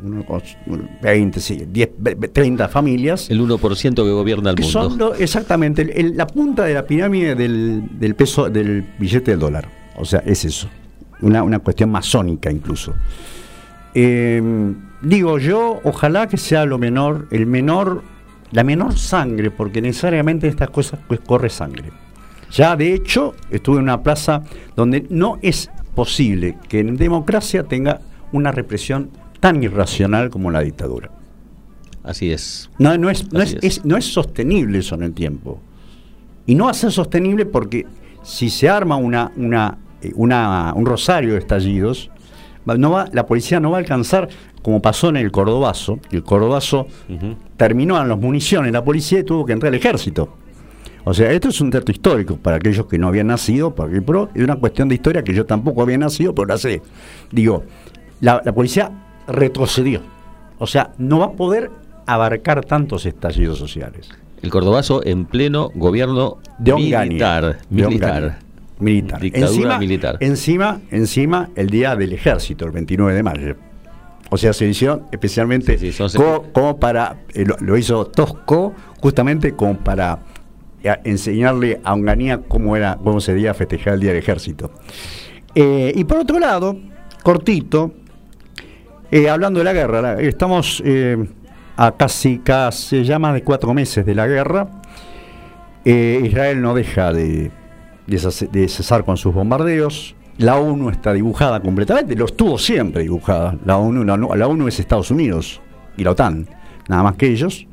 20, 1.00 1.66
10, 1.68 1.90
30 2.32 2.68
familias. 2.68 3.30
El 3.30 3.40
1% 3.40 3.94
que 3.94 4.02
gobierna 4.10 4.50
el 4.50 4.56
mundo. 4.56 4.68
Son 4.68 5.22
exactamente, 5.22 5.84
la 6.12 6.26
punta 6.26 6.64
de 6.64 6.74
la 6.74 6.84
pirámide 6.84 7.36
del, 7.36 8.14
peso 8.16 8.50
del 8.50 8.84
billete 8.98 9.30
del 9.30 9.40
dólar. 9.40 9.68
O 9.96 10.04
sea, 10.04 10.24
es 10.26 10.44
eso. 10.44 10.68
Una, 11.20 11.60
cuestión 11.60 11.90
masónica 11.90 12.50
incluso. 12.50 12.94
Em, 13.98 14.74
digo 15.00 15.38
yo, 15.38 15.80
ojalá 15.82 16.28
que 16.28 16.36
sea 16.36 16.66
lo 16.66 16.76
menor, 16.76 17.28
el 17.30 17.46
menor, 17.46 18.02
la 18.52 18.62
menor 18.62 18.98
sangre, 18.98 19.50
porque 19.50 19.80
necesariamente 19.80 20.48
estas 20.48 20.68
cosas 20.68 21.00
pues 21.08 21.20
corre 21.20 21.48
sangre. 21.48 21.92
Ya 22.52 22.76
de 22.76 22.92
hecho, 22.92 23.34
estuve 23.50 23.78
en 23.78 23.84
una 23.84 24.02
plaza 24.02 24.42
donde 24.76 25.06
no 25.08 25.38
es 25.40 25.70
posible 25.94 26.58
que 26.68 26.80
en 26.80 26.98
democracia 26.98 27.62
tenga 27.62 28.02
una 28.32 28.52
represión 28.52 29.08
tan 29.40 29.62
irracional 29.62 30.28
como 30.28 30.50
la 30.50 30.60
dictadura. 30.60 31.10
Así 32.04 32.30
es. 32.30 32.68
No, 32.78 32.98
no, 32.98 33.08
es, 33.08 33.32
no, 33.32 33.40
es, 33.40 33.82
no 33.86 33.96
es 33.96 34.04
sostenible 34.04 34.80
eso 34.80 34.94
en 34.94 35.04
el 35.04 35.14
tiempo. 35.14 35.58
Y 36.44 36.54
no 36.54 36.66
va 36.66 36.72
a 36.72 36.74
ser 36.74 36.92
sostenible 36.92 37.46
porque 37.46 37.86
si 38.22 38.50
se 38.50 38.68
arma 38.68 38.96
una, 38.96 39.32
una, 39.36 39.78
eh, 40.02 40.12
una, 40.16 40.74
un 40.76 40.84
rosario 40.84 41.32
de 41.32 41.38
estallidos, 41.38 42.10
no 42.66 42.90
va, 42.90 43.08
la 43.12 43.26
policía 43.26 43.60
no 43.60 43.70
va 43.70 43.76
a 43.76 43.80
alcanzar, 43.80 44.28
como 44.62 44.82
pasó 44.82 45.08
en 45.08 45.16
el 45.16 45.30
Cordobazo, 45.30 46.00
el 46.10 46.24
Cordobazo 46.24 46.88
terminó 47.56 48.00
en 48.00 48.08
las 48.08 48.18
municiones, 48.18 48.72
la 48.72 48.84
policía 48.84 49.24
tuvo 49.24 49.46
que 49.46 49.52
entrar 49.52 49.72
al 49.72 49.78
ejército. 49.78 50.34
O 51.04 51.14
sea, 51.14 51.30
esto 51.30 51.50
es 51.50 51.60
un 51.60 51.70
dato 51.70 51.92
histórico 51.92 52.36
para 52.36 52.56
aquellos 52.56 52.86
que 52.86 52.98
no 52.98 53.06
habían 53.06 53.28
nacido, 53.28 53.72
para 53.72 54.00
pro, 54.00 54.28
es 54.34 54.42
una 54.42 54.56
cuestión 54.56 54.88
de 54.88 54.96
historia 54.96 55.22
que 55.22 55.32
yo 55.32 55.46
tampoco 55.46 55.82
había 55.82 55.96
nacido, 55.96 56.34
pero 56.34 56.48
la 56.48 56.58
sé. 56.58 56.82
Digo, 57.30 57.62
la, 58.20 58.42
policía 58.42 58.90
retrocedió. 59.28 60.00
O 60.58 60.66
sea, 60.66 60.90
no 60.98 61.20
va 61.20 61.26
a 61.26 61.32
poder 61.32 61.70
abarcar 62.06 62.64
tantos 62.64 63.06
estallidos 63.06 63.56
sociales. 63.56 64.08
El 64.42 64.50
Cordobazo 64.50 65.04
en 65.06 65.26
pleno 65.26 65.70
gobierno 65.76 66.38
de 66.58 66.74
militar. 66.74 67.58
militar. 67.70 68.38
Militar. 68.78 69.20
Dictadura 69.20 69.50
encima, 69.50 69.78
militar. 69.78 70.16
Encima, 70.20 70.80
encima, 70.90 71.50
el 71.54 71.70
día 71.70 71.96
del 71.96 72.12
ejército, 72.12 72.66
el 72.66 72.72
29 72.72 73.14
de 73.14 73.22
mayo. 73.22 73.56
O 74.30 74.36
sea, 74.36 74.52
se 74.52 74.66
hizo 74.66 75.02
especialmente 75.12 75.78
como, 76.52 76.78
para, 76.78 77.20
eh, 77.32 77.44
lo, 77.60 77.76
hizo 77.76 78.06
Tosco, 78.06 78.74
justamente 79.00 79.52
como 79.52 79.78
para 79.78 80.18
eh, 80.82 80.94
enseñarle 81.04 81.80
a 81.84 81.94
Onganía 81.94 82.40
cómo 82.46 82.76
era, 82.76 82.98
cómo 83.02 83.20
se 83.20 83.32
debía 83.32 83.54
festejar 83.54 83.94
el 83.94 84.00
día 84.00 84.10
del 84.10 84.18
ejército. 84.18 84.72
Eh, 85.54 85.92
y 85.94 86.04
por 86.04 86.18
otro 86.18 86.38
lado, 86.38 86.76
cortito, 87.22 87.94
hablando 89.30 89.60
de 89.60 89.64
la 89.64 89.72
guerra, 89.72 90.20
estamos 90.20 90.82
a 91.76 91.92
casi, 91.92 92.40
casi 92.40 93.04
ya 93.04 93.18
más 93.18 93.32
de 93.32 93.42
cuatro 93.42 93.72
meses 93.72 94.04
de 94.04 94.14
la 94.14 94.26
guerra. 94.26 94.68
Israel 95.84 96.60
no 96.60 96.74
deja 96.74 97.12
de, 97.12 97.52
de, 98.06 98.68
cesar 98.68 99.04
con 99.04 99.16
sus 99.16 99.34
bombardeos. 99.34 100.14
la 100.38 100.56
ONU 100.56 100.90
está 100.90 101.12
dibujada 101.12 101.60
completamente, 101.60 102.14
lo 102.14 102.26
estuvo 102.26 102.58
siempre 102.58 103.02
dibujada. 103.02 103.56
La 103.64 103.78
ONU, 103.78 104.04
la, 104.04 104.46
ONU 104.46 104.68
es 104.68 104.78
Estados 104.78 105.10
Unidos 105.10 105.60
y 105.96 106.04
la 106.04 106.12
OTAN, 106.12 106.48
nada 106.88 107.02
más 107.02 107.16
que 107.16 107.26
ellos. 107.26 107.66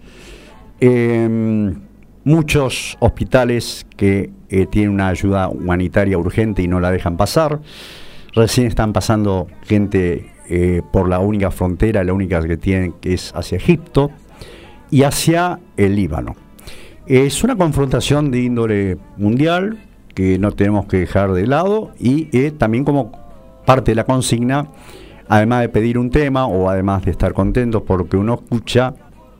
Em, 0.79 1.75
muchos 2.23 2.97
hospitales 2.99 3.85
que 3.95 4.31
eh, 4.49 4.65
tienen 4.65 4.91
una 4.91 5.09
ayuda 5.09 5.49
humanitaria 5.49 6.17
urgente 6.17 6.61
y 6.61 6.67
no 6.67 6.79
la 6.79 6.91
dejan 6.91 7.17
pasar. 7.17 7.59
Recién 8.33 8.67
están 8.67 8.93
pasando 8.93 9.47
gente 9.63 10.31
eh, 10.49 10.81
por 10.91 11.07
la 11.07 11.19
única 11.19 11.51
frontera, 11.51 12.03
la 12.03 12.13
única 12.13 12.41
que 12.41 12.57
tienen, 12.57 12.93
que 12.93 13.13
es 13.13 13.31
hacia 13.35 13.57
Egipto 13.57 14.11
y 14.89 15.03
hacia 15.03 15.59
el 15.77 15.95
Líbano. 15.95 16.35
Es 17.05 17.43
una 17.43 17.55
confrontación 17.55 18.31
de 18.31 18.41
índole 18.41 18.97
mundial 19.17 19.77
que 20.13 20.37
no 20.39 20.51
tenemos 20.51 20.85
que 20.85 20.97
dejar 20.97 21.33
de 21.33 21.47
lado 21.47 21.91
y 21.99 22.29
eh, 22.37 22.51
también 22.51 22.85
como 22.85 23.11
parte 23.65 23.91
de 23.91 23.95
la 23.95 24.03
consigna, 24.03 24.67
además 25.27 25.61
de 25.61 25.69
pedir 25.69 25.97
un 25.97 26.09
tema 26.09 26.45
o 26.45 26.69
además 26.69 27.03
de 27.05 27.11
estar 27.11 27.33
contentos 27.33 27.83
porque 27.85 28.17
uno 28.17 28.35
escucha, 28.35 28.93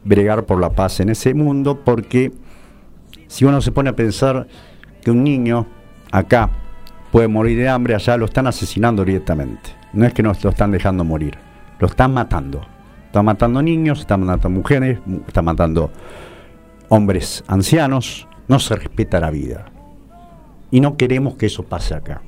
bregar 0.03 0.45
por 0.45 0.59
la 0.59 0.71
paz 0.71 0.99
en 0.99 1.09
ese 1.09 1.33
mundo, 1.33 1.79
porque 1.83 2.31
si 3.27 3.45
uno 3.45 3.61
se 3.61 3.71
pone 3.71 3.89
a 3.89 3.95
pensar 3.95 4.47
que 5.01 5.11
un 5.11 5.23
niño 5.23 5.65
acá 6.11 6.49
puede 7.11 7.27
morir 7.27 7.57
de 7.57 7.69
hambre, 7.69 7.95
allá 7.95 8.17
lo 8.17 8.25
están 8.25 8.47
asesinando 8.47 9.05
directamente. 9.05 9.71
No 9.93 10.05
es 10.05 10.13
que 10.13 10.23
nos 10.23 10.43
lo 10.43 10.49
están 10.49 10.71
dejando 10.71 11.03
morir, 11.03 11.37
lo 11.79 11.87
están 11.87 12.13
matando. 12.13 12.61
Están 13.05 13.25
matando 13.25 13.61
niños, 13.61 13.99
están 13.99 14.21
matando 14.21 14.49
mujeres, 14.49 14.99
están 15.27 15.45
matando 15.45 15.91
hombres 16.89 17.43
ancianos. 17.47 18.27
No 18.47 18.59
se 18.59 18.75
respeta 18.75 19.19
la 19.19 19.29
vida. 19.29 19.72
Y 20.73 20.81
no 20.81 20.97
queremos 20.97 21.35
que 21.35 21.45
eso 21.45 21.61
pase 21.61 21.93
acá. 21.93 22.23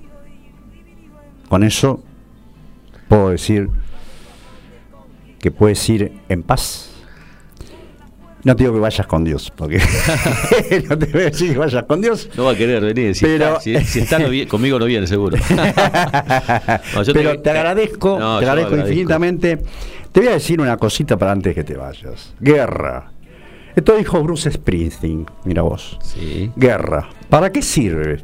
Con 1.50 1.64
eso 1.64 2.04
puedo 3.08 3.32
decir 3.32 3.72
que 5.40 5.50
puedes 5.50 5.90
ir 5.90 6.20
en 6.30 6.44
paz. 6.44 6.92
No 8.44 8.56
te 8.56 8.62
digo 8.62 8.76
que 8.76 8.82
vayas 8.82 9.08
con 9.08 9.24
Dios, 9.24 9.52
porque 9.56 9.82
no 10.90 10.96
te 10.96 11.08
voy 11.08 11.22
a 11.22 11.26
decir 11.26 11.54
que 11.54 11.58
vayas 11.58 11.86
con 11.86 12.02
Dios. 12.02 12.30
No 12.38 12.44
va 12.44 12.52
a 12.52 12.56
querer 12.56 12.84
venir. 12.84 13.16
Si 13.16 13.26
pero 13.26 13.58
está, 13.58 13.84
si, 13.84 14.00
está 14.00 14.20
conmigo 14.48 14.78
no 14.78 14.86
viene, 14.86 15.08
seguro. 15.08 15.38
pero 17.14 17.42
te, 17.42 17.50
agradezco, 17.50 18.18
te 18.18 18.46
agradezco, 18.46 18.78
infinitamente. 18.78 19.58
Te 20.12 20.20
voy 20.20 20.30
a 20.30 20.34
decir 20.34 20.62
una 20.62 20.78
cosita 20.78 21.18
para 21.18 21.32
antes 21.32 21.56
que 21.56 21.64
te 21.64 21.76
vayas. 21.76 22.36
Guerra. 22.40 23.12
Esto 23.76 23.98
dijo 23.98 24.22
Bruce 24.22 24.52
Springsteen, 24.52 25.26
mira 25.46 25.64
vos. 25.64 25.98
Sí. 26.04 26.52
Guerra. 26.56 27.10
¿Para 27.28 27.52
qué 27.52 27.64
sirve? 27.64 28.22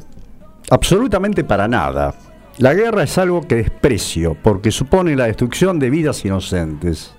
Absolutamente 0.72 1.44
para 1.44 1.68
nada. 1.68 2.14
La 2.56 2.72
guerra 2.72 3.02
es 3.02 3.18
algo 3.18 3.46
que 3.46 3.56
desprecio 3.56 4.34
porque 4.42 4.70
supone 4.70 5.14
la 5.14 5.26
destrucción 5.26 5.78
de 5.78 5.90
vidas 5.90 6.24
inocentes. 6.24 7.12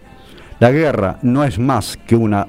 La 0.60 0.72
guerra 0.72 1.20
no 1.22 1.44
es 1.44 1.60
más 1.60 1.96
que 1.96 2.16
una, 2.16 2.48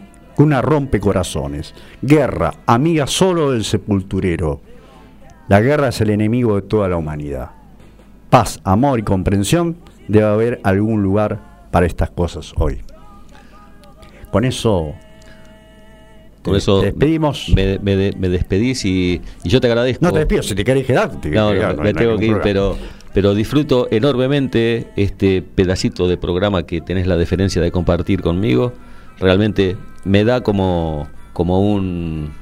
rompecorazones. 0.63 1.75
Guerra, 2.01 2.55
amiga 2.65 3.07
solo 3.07 3.51
del 3.51 3.65
sepulturero. 3.65 4.63
La 5.49 5.61
guerra 5.61 5.89
es 5.89 6.01
el 6.01 6.09
enemigo 6.09 6.57
de 6.57 6.63
toda 6.63 6.89
la 6.89 6.97
humanidad. 6.97 7.51
Paz, 8.31 8.59
amor 8.65 8.99
y 8.99 9.03
comprensión 9.03 9.77
debe 10.09 10.25
haber 10.25 10.61
algún 10.65 11.03
lugar 11.03 11.69
para 11.71 11.85
estas 11.85 12.13
cosas 12.13 12.55
hoy. 12.57 12.81
Con 14.31 14.47
eso 14.47 14.95
con 16.45 16.57
eso 16.57 16.83
despedimos. 16.83 17.53
Me, 17.55 17.97
despedís 18.29 18.85
y, 18.85 19.21
yo 19.45 19.61
te 19.61 19.67
agradezco. 19.67 20.05
No 20.05 20.13
te 20.13 20.21
despido, 20.21 20.43
si 20.43 20.55
te 20.55 20.63
querés 20.63 20.87
quedar. 20.87 21.11
no, 21.25 21.55
no, 21.55 21.83
me 21.83 21.95
tengo 21.95 22.19
que 22.19 22.27
ir, 22.27 22.37
pero, 22.43 22.77
pero 23.13 23.35
disfruto 23.35 23.89
enormemente 23.91 24.89
este 24.97 25.43
pedacito 25.43 26.07
de 26.07 26.19
programa 26.19 26.65
que 26.65 26.81
tenés 26.81 27.07
la 27.07 27.17
deferencia 27.17 27.63
de 27.63 27.73
compartir 27.73 28.21
conmigo. 28.21 28.75
Realmente 29.19 29.77
me 30.05 30.25
da 30.25 30.43
como, 30.43 31.09
como 31.33 31.73
un, 31.73 32.33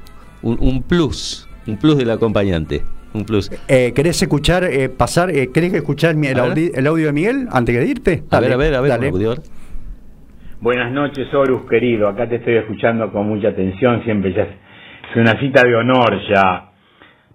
un, 0.41 0.83
plus, 0.83 1.47
un 1.65 1.77
plus 1.77 1.97
del 1.97 2.11
acompañante. 2.11 2.83
Un 3.13 3.25
plus. 3.25 3.51
Eh, 3.67 3.93
¿Querés 3.95 4.21
escuchar, 4.21 4.63
eh, 4.63 4.89
pasar, 4.89 5.29
eh, 5.29 5.51
querés 5.51 5.73
escuchar 5.75 6.15
el, 6.15 6.39
audio, 6.39 7.05
de 7.05 7.13
Miguel 7.13 7.47
antes 7.51 7.75
de 7.75 7.85
irte? 7.85 8.23
a 8.31 8.39
ver, 8.39 8.51
a 8.51 8.57
ver, 8.57 8.75
a 8.75 8.81
ver, 8.81 8.89
dale. 8.89 9.11
Buenas 10.63 10.93
noches, 10.93 11.27
Horus, 11.33 11.69
querido. 11.69 12.07
Acá 12.07 12.25
te 12.29 12.37
estoy 12.37 12.53
escuchando 12.53 13.11
con 13.11 13.27
mucha 13.27 13.49
atención. 13.49 14.01
Siempre 14.05 14.31
ya 14.31 14.43
es 14.43 15.15
una 15.17 15.37
cita 15.37 15.61
de 15.61 15.75
honor 15.75 16.21
ya, 16.25 16.69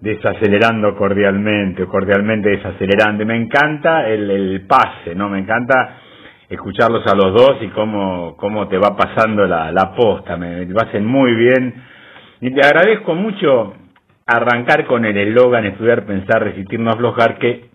desacelerando 0.01 0.95
cordialmente, 0.95 1.85
cordialmente 1.85 2.49
desacelerando. 2.49 3.23
Me 3.27 3.35
encanta 3.35 4.09
el, 4.09 4.65
pase, 4.67 5.13
¿no? 5.13 5.29
Me 5.29 5.37
encanta 5.37 5.99
escucharlos 6.49 7.05
a 7.05 7.13
los 7.15 7.31
dos 7.31 7.57
y 7.61 7.67
cómo, 7.67 8.35
cómo 8.35 8.67
te 8.67 8.79
va 8.79 8.97
pasando 8.97 9.45
la, 9.45 9.71
la 9.71 9.93
posta. 9.93 10.35
Me, 10.35 10.65
lo 10.65 10.81
hacen 10.81 11.05
muy 11.05 11.31
bien. 11.35 11.83
Y 12.41 12.51
te 12.51 12.65
agradezco 12.65 13.13
mucho 13.13 13.75
arrancar 14.25 14.87
con 14.87 15.05
el 15.05 15.15
eslogan 15.15 15.67
estudiar, 15.67 16.03
pensar, 16.03 16.45
resistir, 16.45 16.79
no 16.79 16.89
aflojar, 16.89 17.37
que 17.37 17.68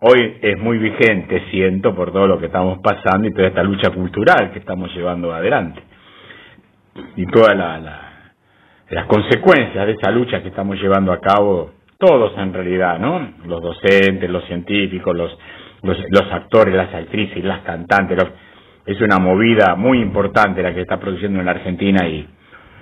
hoy 0.00 0.38
es 0.42 0.58
muy 0.58 0.78
vigente, 0.78 1.44
siento, 1.50 1.94
por 1.94 2.12
todo 2.12 2.26
lo 2.26 2.38
que 2.38 2.46
estamos 2.46 2.78
pasando 2.80 3.28
y 3.28 3.32
toda 3.32 3.48
esta 3.48 3.62
lucha 3.62 3.90
cultural 3.90 4.50
que 4.52 4.58
estamos 4.58 4.94
llevando 4.94 5.32
adelante. 5.32 5.82
Y 7.16 7.26
todas 7.26 7.56
las 7.56 9.06
consecuencias 9.06 9.86
de 9.86 9.92
esa 9.92 10.10
lucha 10.10 10.42
que 10.42 10.48
estamos 10.48 10.80
llevando 10.80 11.12
a 11.12 11.20
cabo, 11.20 11.72
todos 11.98 12.36
en 12.38 12.52
realidad, 12.52 12.98
¿no? 12.98 13.32
Los 13.46 13.62
docentes, 13.62 14.28
los 14.30 14.44
científicos, 14.44 15.16
los, 15.16 15.38
los, 15.82 16.32
actores, 16.32 16.74
las 16.74 16.94
actrices, 16.94 17.42
las 17.44 17.60
cantantes. 17.60 18.18
es 18.86 19.00
una 19.00 19.18
movida 19.18 19.74
muy 19.74 20.00
importante 20.00 20.62
la 20.62 20.74
que 20.74 20.82
está 20.82 20.98
produciendo 20.98 21.40
en 21.40 21.46
la 21.46 21.52
Argentina 21.52 22.06
y 22.06 22.26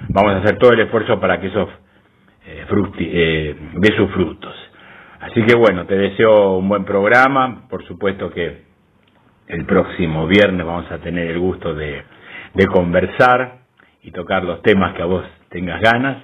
vamos 0.09 0.35
a 0.35 0.38
hacer 0.38 0.59
todo 0.59 0.72
el 0.72 0.81
esfuerzo 0.81 1.20
para 1.20 1.40
que 1.40 1.48
eso 1.48 1.68
eh, 2.46 2.66
eh, 2.98 3.57
dé 3.75 3.96
sus 3.96 4.11
frutos. 4.11 4.55
Así 5.23 5.41
que 5.45 5.55
bueno, 5.55 5.87
te 5.87 5.97
deseo 5.97 6.57
un 6.59 6.69
buen 6.69 6.85
programa. 6.85 7.69
Por 7.71 7.87
supuesto 7.87 8.29
que 8.31 8.63
el 9.47 9.65
próximo 9.67 10.27
viernes 10.27 10.67
vamos 10.67 10.91
a 10.91 10.99
tener 10.99 11.29
el 11.31 11.39
gusto 11.39 11.75
de, 11.75 12.03
conversar 12.67 13.61
y 14.03 14.11
tocar 14.11 14.43
los 14.43 14.63
temas 14.63 14.95
que 14.95 15.03
a 15.03 15.07
vos 15.07 15.25
tengas 15.49 15.81
ganas. 15.81 16.19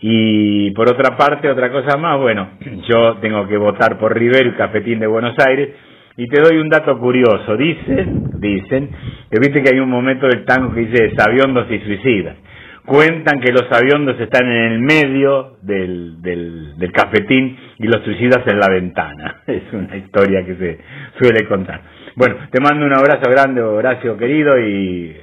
Y 0.00 0.72
por 0.72 0.92
otra 0.92 1.16
parte, 1.16 1.48
otra 1.48 1.72
cosa 1.72 1.96
más, 1.96 2.18
bueno, 2.20 2.50
yo 2.86 3.16
tengo 3.22 3.48
que 3.48 3.56
votar 3.56 3.98
por 3.98 4.14
River, 4.14 4.46
el 4.46 4.56
cafetín 4.56 5.00
de 5.00 5.06
Buenos 5.06 5.34
Aires, 5.46 5.70
y 6.18 6.28
te 6.28 6.42
doy 6.42 6.58
un 6.58 6.68
dato 6.68 6.98
curioso. 6.98 7.56
Dicen, 7.56 8.24
dicen, 8.40 8.90
que 9.30 9.40
viste 9.40 9.62
que 9.62 9.74
hay 9.74 9.80
un 9.80 9.88
momento 9.88 10.26
del 10.26 10.44
tango 10.44 10.74
que 10.74 10.80
dice 10.80 11.12
sabiondos 11.16 11.66
y 11.70 11.78
suicidas. 11.78 12.36
Cuentan 12.84 13.40
que 13.40 13.52
los 13.52 13.70
aviondos 13.70 14.18
están 14.18 14.44
en 14.44 14.72
el 14.72 14.80
medio 14.80 15.56
del, 15.62 16.20
del, 16.20 16.92
cafetín 16.92 17.56
y 17.78 17.86
los 17.86 18.02
suicidas 18.04 18.44
en 18.46 18.58
la 18.58 18.68
ventana. 18.68 19.42
Es 19.46 19.72
una 19.72 19.96
historia 19.96 20.44
que 20.44 20.56
se 20.56 20.78
suele 21.20 21.46
contar. 21.46 21.80
Bueno, 22.16 22.36
te 22.50 22.60
mando 22.60 22.84
un 22.84 22.92
abrazo 22.92 23.30
grande, 23.30 23.62
Horacio 23.62 24.16
querido, 24.16 24.58
y 24.58 25.16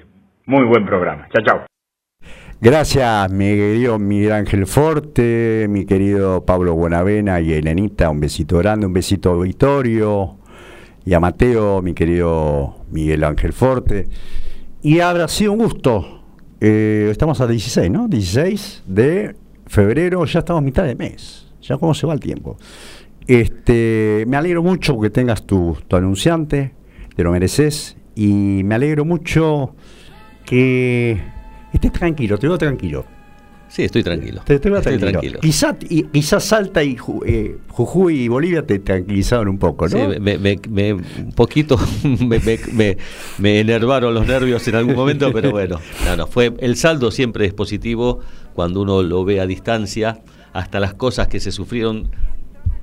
muy 0.45 0.65
buen 0.65 0.85
programa. 0.85 1.27
Chao, 1.33 1.43
chao. 1.45 1.65
Gracias, 2.61 3.31
mi 3.31 3.55
querido 3.55 3.99
Miguel 3.99 4.31
Ángel 4.31 4.65
Forte, 4.65 5.67
mi 5.69 5.85
querido 5.85 6.45
Pablo 6.45 6.75
Buenavena 6.75 7.39
y 7.41 7.53
Elenita, 7.53 8.09
un 8.09 8.19
besito 8.19 8.57
grande, 8.57 8.85
un 8.85 8.93
besito 8.93 9.31
a 9.31 9.43
Vittorio 9.43 10.39
y 11.05 11.13
a 11.13 11.19
Mateo, 11.19 11.81
mi 11.81 11.93
querido 11.93 12.85
Miguel 12.89 13.23
Ángel 13.23 13.53
Forte. 13.53 14.05
Y 14.81 15.01
habrá 15.01 15.27
sido 15.27 15.53
un 15.53 15.59
gusto 15.59 16.18
eh, 16.61 17.07
estamos 17.11 17.39
a 17.41 17.47
16, 17.47 17.89
¿no? 17.89 18.07
16 18.07 18.83
de 18.85 19.35
febrero, 19.67 20.25
ya 20.25 20.39
estamos 20.39 20.63
mitad 20.63 20.83
de 20.83 20.95
mes. 20.95 21.47
Ya 21.61 21.77
cómo 21.77 21.93
se 21.93 22.07
va 22.07 22.13
el 22.13 22.19
tiempo. 22.19 22.57
Este, 23.27 24.25
me 24.27 24.37
alegro 24.37 24.63
mucho 24.63 24.99
que 24.99 25.09
tengas 25.09 25.43
tu, 25.43 25.77
tu 25.87 25.95
anunciante, 25.95 26.73
te 27.15 27.23
lo 27.23 27.31
mereces. 27.31 27.95
Y 28.15 28.61
me 28.63 28.75
alegro 28.75 29.05
mucho 29.05 29.75
que 30.45 31.21
estés 31.71 31.93
tranquilo, 31.93 32.37
te 32.37 32.47
veo 32.47 32.57
tranquilo. 32.57 33.05
Sí, 33.69 33.83
estoy 33.83 34.01
tranquilo. 34.01 34.41
estoy, 34.47 34.97
tranquilo. 34.97 35.39
Quizás 35.39 36.43
Salta 36.43 36.83
y 36.83 36.97
eh, 37.25 37.57
Jujuy 37.67 38.21
y 38.21 38.27
Bolivia 38.27 38.65
te 38.65 38.79
tranquilizaron 38.79 39.47
un 39.47 39.59
poco, 39.59 39.87
¿no? 39.87 40.11
Sí, 40.11 40.19
me, 40.19 40.93
un 40.93 41.31
poquito 41.35 41.79
me, 43.37 43.59
enervaron 43.59 44.15
los 44.15 44.25
nervios 44.25 44.67
en 44.67 44.75
algún 44.75 44.95
momento, 44.95 45.31
pero 45.33 45.51
bueno, 45.51 45.79
no, 46.05 46.17
no, 46.17 46.27
fue, 46.27 46.51
el 46.59 46.75
saldo 46.77 47.11
siempre 47.11 47.45
es 47.45 47.53
positivo 47.53 48.19
cuando 48.55 48.81
uno 48.81 49.03
lo 49.03 49.23
ve 49.23 49.39
a 49.39 49.45
distancia, 49.45 50.19
hasta 50.51 50.79
las 50.79 50.95
cosas 50.95 51.27
que 51.27 51.39
se 51.39 51.51
sufrieron 51.51 52.09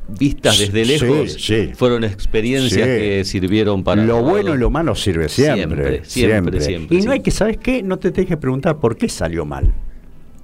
vistas 0.08 0.60
desde 0.60 0.84
lejos 0.84 1.36
fueron 1.74 2.04
experiencias 2.04 2.86
que 2.86 3.24
sirvieron 3.24 3.82
para 3.82 4.04
lo 4.04 4.22
bueno 4.22 4.54
y 4.54 4.58
lo 4.58 4.70
malo 4.70 4.94
sirve 4.94 5.28
siempre 5.28 6.04
siempre, 6.04 6.04
siempre, 6.04 6.60
siempre. 6.60 6.96
y 6.96 7.02
no 7.02 7.10
hay 7.10 7.18
que 7.18 7.32
sabes 7.32 7.56
qué 7.56 7.82
no 7.82 7.98
te 7.98 8.12
tengas 8.12 8.28
que 8.28 8.36
preguntar 8.36 8.78
por 8.78 8.96
qué 8.96 9.08
salió 9.08 9.44
mal 9.44 9.74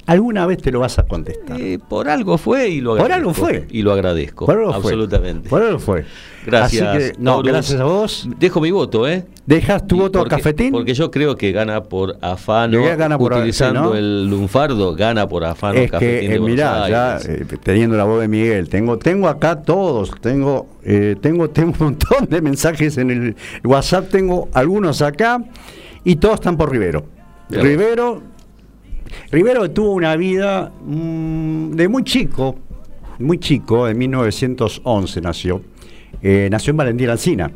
alguna 0.07 0.47
vez 0.47 0.59
te 0.63 0.71
lo 0.71 0.81
vas 0.81 0.99
a 0.99 1.05
contestar. 1.05 1.61
Eh, 1.61 1.79
por 1.89 2.09
algo 2.09 2.39
fue 2.39 2.69
y 2.69 2.81
lo 2.81 2.91
Por 2.97 3.03
agradezco. 3.13 3.19
algo 3.31 3.35
fue. 3.35 3.67
Y 3.71 3.83
lo 3.83 3.93
agradezco. 3.93 4.47
Por 4.47 4.59
algo 4.59 4.71
fue. 4.73 4.77
absolutamente. 4.81 5.49
Por 5.49 5.63
algo 5.63 5.79
fue. 5.79 6.05
Gracias. 6.45 6.97
Que, 6.99 7.13
no, 7.19 7.41
gracias 7.43 7.81
a 7.81 7.85
vos. 7.85 8.29
Dejo 8.39 8.61
mi 8.61 8.71
voto, 8.73 9.07
¿eh? 9.09 9.25
Dejas 9.47 9.87
tu 9.87 9.97
Y 9.97 9.99
voto 10.01 10.19
porque, 10.21 10.37
cafetín. 10.37 10.73
Porque 10.73 10.93
yo 10.95 11.11
creo 11.11 11.37
que 11.37 11.53
gana 11.53 11.85
por 11.85 12.17
afano. 12.21 12.83
Gana 12.97 13.17
por- 13.17 13.33
utilizando 13.33 13.81
sí, 13.81 13.89
¿no? 13.91 13.95
el 13.97 14.27
lunfardo, 14.29 14.95
gana 14.95 15.29
por 15.29 15.45
afano. 15.45 15.79
es 15.79 15.91
Cafetín 15.91 16.31
que, 16.31 16.35
eh, 16.37 16.41
mirá, 16.41 16.89
ya 16.89 17.19
eh, 17.25 17.45
teniendo 17.63 17.97
la 17.97 18.05
voz 18.05 18.21
de 18.21 18.29
Miguel, 18.29 18.69
tengo, 18.69 18.99
tengo 18.99 19.29
acá 19.29 19.63
todos, 19.63 20.11
tengo, 20.21 20.67
tengo, 21.21 21.49
tengo 21.51 21.73
un 21.79 21.87
montón 21.87 22.27
de 22.29 22.41
mensajes 22.41 22.99
en 22.99 23.11
el 23.11 23.37
WhatsApp, 23.65 24.09
tengo 24.11 24.49
algunos 24.53 25.01
acá 25.03 25.43
y 26.05 26.17
todos 26.17 26.35
están 26.37 26.57
por 26.57 26.71
Rivero. 26.73 27.05
Rivero, 27.51 28.23
Rivero 29.31 29.71
tuvo 29.71 29.93
una 29.93 30.17
vida 30.17 30.73
mm, 30.85 31.73
de 31.73 31.89
muy 31.89 32.05
chico, 32.05 32.57
muy 33.19 33.39
chico, 33.39 33.89
en 33.89 33.99
1911 33.99 35.21
nació. 35.21 35.63
Eh, 36.23 36.49
nació 36.51 36.71
en 36.73 36.77
Valentín 36.77 37.09
Alsina, 37.09 37.51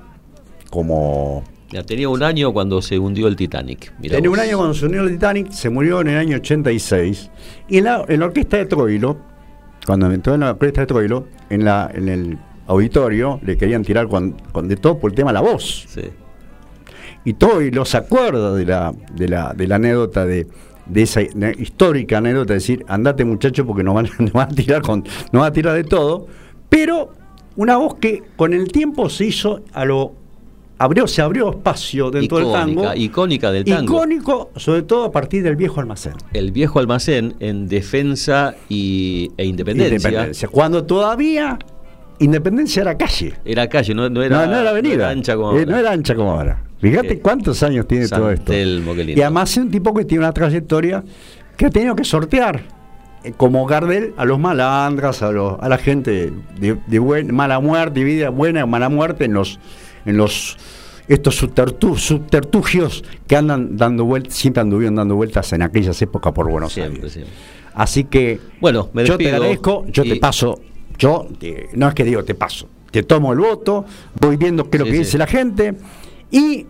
como 0.71 1.45
Ya 1.71 1.83
tenía 1.83 2.09
un 2.09 2.23
año 2.23 2.53
cuando 2.53 2.81
se 2.83 2.99
hundió 2.99 3.29
el 3.29 3.37
Titanic. 3.37 3.93
Mirá 4.01 4.17
Tenía 4.17 4.31
vos. 4.31 4.39
un 4.39 4.45
año 4.45 4.57
cuando 4.57 4.75
se 4.75 4.87
unió 4.87 5.03
el 5.03 5.11
Titanic, 5.11 5.51
se 5.51 5.71
murió 5.71 6.01
en 6.01 6.09
el 6.09 6.17
año 6.19 6.37
86. 6.37 7.31
Y 7.69 7.79
en 7.79 7.85
la, 7.85 8.05
en 8.09 8.21
la 8.21 8.27
orquesta 8.27 8.57
de 8.57 8.67
Troilo, 8.67 9.19
cuando 9.85 10.11
entró 10.11 10.35
en 10.35 10.41
la 10.41 10.51
orquesta 10.51 10.83
de 10.83 10.87
Troilo, 10.87 11.27
en, 11.51 11.65
la, 11.65 11.91
en 11.95 12.09
el 12.09 12.39
auditorio 12.67 13.41
le 13.45 13.57
querían 13.57 13.83
tirar 13.85 14.09
con, 14.09 14.33
con 14.53 14.69
de 14.69 14.77
todo 14.77 14.99
por 14.99 15.11
el 15.11 15.15
tema 15.15 15.31
de 15.31 15.35
la 15.35 15.41
voz. 15.41 15.85
Sí. 15.89 16.03
Y 17.25 17.35
Troilo 17.35 17.85
se 17.85 17.97
acuerda 17.97 18.55
de 18.55 18.65
la, 18.65 18.95
de 19.15 19.29
la, 19.29 19.53
de 19.53 19.67
la 19.67 19.77
anécdota 19.77 20.25
de, 20.25 20.47
de 20.87 21.03
esa 21.03 21.21
histórica 21.59 22.19
anécdota 22.19 22.49
de 22.53 22.55
decir, 22.55 22.85
andate 22.89 23.25
muchacho 23.25 23.67
porque 23.67 23.83
nos 23.83 23.95
van, 23.95 24.09
nos 24.19 24.33
van 24.33 24.51
a 24.51 24.55
tirar 24.55 24.83
con, 24.83 25.03
nos 25.33 25.41
van 25.41 25.51
a 25.51 25.53
tirar 25.53 25.75
de 25.75 25.85
todo. 25.85 26.27
Pero 26.69 27.13
una 27.57 27.77
voz 27.77 27.95
que 27.97 28.23
con 28.37 28.53
el 28.53 28.71
tiempo 28.71 29.09
se 29.09 29.27
hizo 29.27 29.63
a 29.73 29.85
lo 29.85 30.15
abrió, 30.79 31.07
se 31.07 31.23
abrió 31.23 31.51
espacio 31.51 32.11
dentro 32.11 32.39
del 32.39 32.53
tango. 32.53 32.95
icónica 32.95 33.51
del 33.51 33.65
tango. 33.65 33.95
Icónico, 33.95 34.51
sobre 34.57 34.83
todo 34.83 35.05
a 35.05 35.13
partir 35.13 35.43
del 35.43 35.57
viejo 35.57 35.81
almacén. 35.81 36.15
El 36.33 36.53
viejo 36.53 36.79
almacén 36.79 37.35
en 37.41 37.67
defensa 37.69 38.55
y, 38.69 39.31
e 39.37 39.45
independencia. 39.47 39.97
Independencia. 39.97 40.49
Cuando 40.49 40.85
todavía 40.85 41.59
Independencia 42.19 42.83
era 42.83 42.97
calle. 42.97 43.35
Era 43.45 43.69
calle, 43.69 43.95
no, 43.95 44.09
no 44.09 44.23
era, 44.23 44.47
no, 44.47 44.53
no 44.53 44.59
era 44.61 44.71
avenida. 44.71 44.95
no 44.97 45.03
era 45.03 45.11
ancha 45.11 45.37
como 45.37 45.51
Eh, 45.53 45.61
ahora. 45.61 45.71
no 45.71 45.77
era 45.79 45.93
ancha 45.93 46.15
como 46.15 46.31
ahora. 46.33 46.63
Fíjate 46.81 47.15
Eh, 47.15 47.21
cuántos 47.21 47.63
años 47.63 47.87
tiene 47.89 48.07
San 48.07 48.19
todo 48.21 48.31
esto. 48.31 48.53
Telmo, 48.53 48.95
qué 48.95 49.05
lindo. 49.05 49.19
Y 49.19 49.23
además 49.23 49.51
es 49.53 49.57
un 49.59 49.71
tipo 49.71 49.95
que 49.95 50.05
tiene 50.05 50.25
una 50.25 50.33
trayectoria 50.33 51.03
que 51.57 51.67
ha 51.67 51.71
tenido 51.71 51.97
que 51.97 52.05
sortear. 52.05 52.63
eh, 53.25 53.33
Como 53.37 53.65
Gardel, 53.67 54.13
a 54.17 54.25
los 54.25 54.39
malandras, 54.39 55.23
a, 55.23 55.33
los, 55.33 55.57
a 55.61 55.69
la 55.69 55.79
gente 55.79 56.33
de, 56.61 56.77
de 56.87 56.99
buen- 56.99 57.33
mala 57.35 57.59
muerte, 57.61 58.05
vida 58.05 58.29
buena 58.31 58.65
o 58.65 58.67
mala 58.67 58.89
muerte 58.89 59.25
en 59.25 59.33
los, 59.33 59.59
en 60.05 60.17
los 60.17 60.57
estos 61.09 61.43
subtertu- 61.43 61.97
subterfugios 61.97 63.05
que 63.27 63.37
andan 63.37 63.77
dando 63.77 64.05
vueltas, 64.05 64.35
siempre 64.35 64.61
anduvieron 64.61 64.97
dando 64.97 65.15
vueltas 65.17 65.53
en 65.53 65.63
aquellas 65.63 66.01
épocas 66.03 66.33
por 66.33 66.51
Buenos 66.51 66.73
Siempre, 66.73 66.97
Aires. 66.99 67.13
siempre. 67.13 67.33
Así 67.75 68.05
que 68.05 68.39
Bueno, 68.61 68.89
me 68.93 69.05
yo 69.05 69.17
te 69.19 69.29
agradezco, 69.33 69.85
yo 69.89 70.03
te 70.05 70.17
paso, 70.17 70.61
yo 70.99 71.27
te- 71.39 71.69
no 71.75 71.89
es 71.89 71.95
que 71.95 72.05
digo 72.05 72.23
te 72.25 72.35
paso, 72.35 72.69
te 72.91 73.03
tomo 73.03 73.33
el 73.33 73.39
voto, 73.39 73.85
voy 74.21 74.37
viendo 74.37 74.69
qué 74.71 74.77
es 74.77 74.81
lo 74.81 74.85
que 74.87 74.93
sí. 74.93 74.99
dice 74.99 75.19
la 75.19 75.27
gente 75.27 75.75
y 76.31 76.67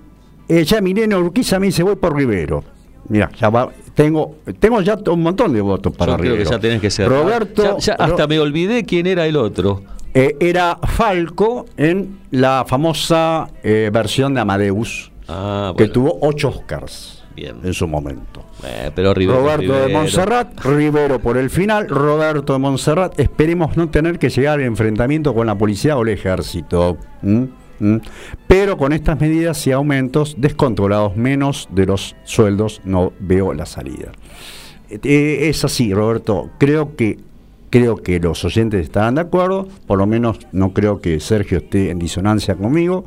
eh, 0.49 0.65
ya 0.65 0.81
Milena 0.81 1.19
Urquiza 1.19 1.59
me 1.59 1.67
dice 1.67 1.83
voy 1.83 1.97
por 1.97 2.15
Rivero. 2.17 2.63
Mira, 3.09 3.31
ya 3.39 3.51
va, 3.51 3.69
tengo, 3.95 4.37
tengo 4.59 4.81
ya 4.81 4.99
un 5.11 5.23
montón 5.23 5.53
de 5.53 5.61
votos 5.61 5.93
para 5.97 6.13
Yo 6.13 6.19
creo 6.19 6.33
Rivero. 6.33 6.51
que 6.51 6.57
ya 6.57 6.61
tenés 6.61 6.81
que 6.81 6.91
ser. 6.91 7.09
Roberto 7.09 7.63
Ya- 7.63 7.79
ya 7.79 7.93
hasta 7.95 8.23
Ro- 8.23 8.29
me 8.29 8.39
olvidé 8.41 8.85
quién 8.85 9.07
era 9.07 9.27
el 9.27 9.37
otro. 9.37 9.83
eh, 10.15 10.35
era 10.41 10.77
Falco 10.83 11.67
en 11.77 12.19
la 12.31 12.65
famosa 12.67 13.49
eh, 13.63 13.91
versión 13.93 14.35
de 14.35 14.41
Amadeus, 14.41 15.13
Ah, 15.29 15.73
que 15.77 15.85
bueno. 15.85 15.93
tuvo 15.93 16.19
ocho 16.23 16.49
Oscars 16.49 17.23
Bien. 17.37 17.57
en 17.63 17.75
su 17.75 17.87
momento. 17.87 18.45
Eh, 18.65 18.91
pero 18.95 19.13
Rivero, 19.15 19.41
Roberto 19.41 19.73
de. 19.75 19.93
Montserrat, 19.93 20.59
Rivero 20.65 21.19
por 21.21 21.37
el 21.37 21.51
final, 21.51 21.89
Roberto 21.89 22.55
de 22.55 22.59
Montserrat, 22.59 23.21
esperemos 23.21 23.77
no 23.77 23.89
tener 23.91 24.19
que 24.19 24.31
llegar 24.31 24.55
al 24.59 24.65
enfrentamiento 24.65 25.35
con 25.35 25.47
la 25.47 25.55
policía 25.57 25.97
o 25.97 26.03
el 26.03 26.09
ejército. 26.09 26.97
¿Mm? 27.23 27.45
¿Mm? 27.79 27.97
Pero 28.47 28.77
con 28.77 28.93
estas 28.93 29.21
medidas 29.21 29.67
y 29.67 29.73
aumentos 29.73 30.37
descontrolados 30.39 31.17
menos 31.17 31.69
de 31.71 31.87
los 31.87 32.17
sueldos 32.25 32.81
no 32.85 33.13
veo 33.21 33.53
la 33.53 33.67
salida. 33.67 34.13
Eh, 34.91 35.49
es 35.49 35.65
así, 35.65 35.93
Roberto, 35.93 36.51
creo 36.59 36.97
que 36.97 37.19
creo 37.71 37.97
que 37.97 38.21
los 38.21 38.45
oyentes 38.45 38.83
estarán 38.83 39.17
de 39.17 39.23
acuerdo, 39.23 39.69
por 39.87 39.99
lo 39.99 40.07
menos 40.07 40.39
no 40.53 40.73
creo 40.73 41.01
que 41.01 41.21
Sergio 41.21 41.59
esté 41.59 41.91
en 41.91 41.99
disonancia 41.99 42.55
conmigo. 42.55 43.05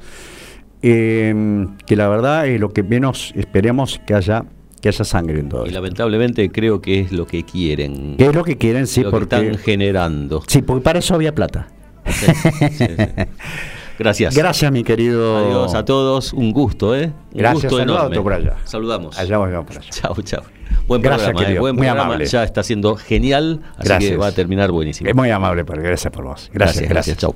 Eh, 0.81 1.67
que 1.85 1.95
la 1.97 2.07
verdad 2.07 2.47
es 2.47 2.59
lo 2.59 2.71
que 2.71 2.83
menos 2.83 3.33
esperemos 3.35 3.99
que 4.07 4.13
haya 4.13 4.45
que 4.79 4.87
haya 4.87 5.03
sangre 5.03 5.41
en 5.41 5.49
todo 5.49 5.67
Y 5.67 5.71
lamentablemente 5.71 6.49
creo 6.51 6.79
que 6.81 7.01
es 7.01 7.11
lo 7.11 7.27
que 7.27 7.43
quieren. 7.43 8.15
¿Qué 8.17 8.27
es 8.27 8.35
lo 8.35 8.45
que 8.45 8.57
quieren? 8.57 8.87
Sí, 8.87 9.01
lo 9.01 9.09
que 9.09 9.11
porque, 9.11 9.35
están 9.35 9.57
generando. 9.57 10.41
sí, 10.47 10.61
porque 10.61 10.83
para 10.83 10.99
eso 10.99 11.15
había 11.15 11.35
plata. 11.35 11.67
Sí, 12.05 12.27
sí, 12.33 12.67
sí. 12.77 12.85
Gracias. 13.99 14.33
Gracias, 14.35 14.71
mi 14.71 14.83
querido. 14.83 15.37
Adiós 15.37 15.75
a 15.75 15.83
todos. 15.83 16.31
Un 16.33 16.51
gusto, 16.53 16.95
¿eh? 16.95 17.11
Un 17.33 17.37
Gracias, 17.37 17.63
gusto 17.63 17.81
enorme. 17.81 18.19
por 18.21 18.31
allá. 18.33 18.55
Saludamos. 18.63 19.19
Allá 19.19 19.37
vamos 19.37 19.65
por 19.65 19.77
allá. 19.77 19.89
Chau, 19.91 20.15
chau. 20.23 20.41
Buen 20.87 21.01
Gracias, 21.01 21.29
programa, 21.29 21.53
¿eh? 21.55 21.59
Buen 21.59 21.75
Muy 21.75 21.85
programa. 21.85 22.05
amable. 22.05 22.25
Ya 22.25 22.43
está 22.43 22.63
siendo 22.63 22.95
genial, 22.95 23.61
así 23.77 23.87
Gracias. 23.89 24.11
que 24.11 24.17
va 24.17 24.27
a 24.27 24.31
terminar 24.31 24.71
buenísimo. 24.71 25.09
Es 25.09 25.15
muy 25.15 25.29
amable, 25.29 25.65
pero 25.65 25.83
gracias 25.83 26.11
por 26.11 26.23
vos. 26.23 26.49
Gracias, 26.53 26.87
gracias. 26.89 27.17
Chau. 27.17 27.35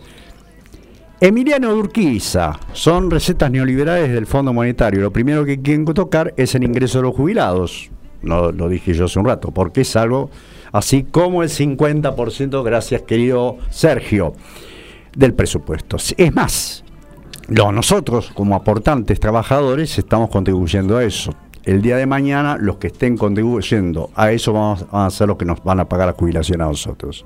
Emiliano 1.20 1.74
Urquiza, 1.74 2.60
son 2.74 3.10
recetas 3.10 3.50
neoliberales 3.50 4.12
del 4.12 4.26
Fondo 4.26 4.52
Monetario. 4.52 5.02
Lo 5.02 5.12
primero 5.14 5.46
que 5.46 5.62
quieren 5.62 5.86
tocar 5.86 6.34
es 6.38 6.54
el 6.56 6.64
ingreso 6.64 6.98
de 7.00 7.04
los 7.04 7.16
jubilados. 7.16 7.90
No, 8.22 8.52
lo 8.52 8.68
dije 8.70 8.94
yo 8.94 9.06
hace 9.06 9.20
un 9.20 9.26
rato, 9.26 9.52
porque 9.52 9.82
es 9.82 9.96
algo 9.96 10.30
así 10.72 11.04
como 11.04 11.44
el 11.44 11.50
50%, 11.50 12.64
gracias 12.64 13.02
querido 13.04 13.58
Sergio, 13.70 14.34
del 15.16 15.34
presupuesto. 15.34 15.98
Es 16.18 16.34
más, 16.34 16.84
nosotros 17.48 18.32
como 18.34 18.56
aportantes 18.56 19.20
trabajadores 19.20 19.98
estamos 19.98 20.30
contribuyendo 20.30 20.98
a 20.98 21.04
eso. 21.04 21.34
El 21.64 21.82
día 21.82 21.96
de 21.98 22.06
mañana 22.06 22.58
los 22.60 22.78
que 22.78 22.88
estén 22.88 23.18
contribuyendo 23.18 24.10
a 24.16 24.32
eso 24.32 24.54
van 24.54 24.78
a 24.92 25.10
ser 25.10 25.28
los 25.28 25.38
que 25.38 25.46
nos 25.46 25.64
van 25.64 25.80
a 25.80 25.88
pagar 25.88 26.08
la 26.08 26.14
jubilación 26.14 26.62
a 26.62 26.66
nosotros. 26.66 27.26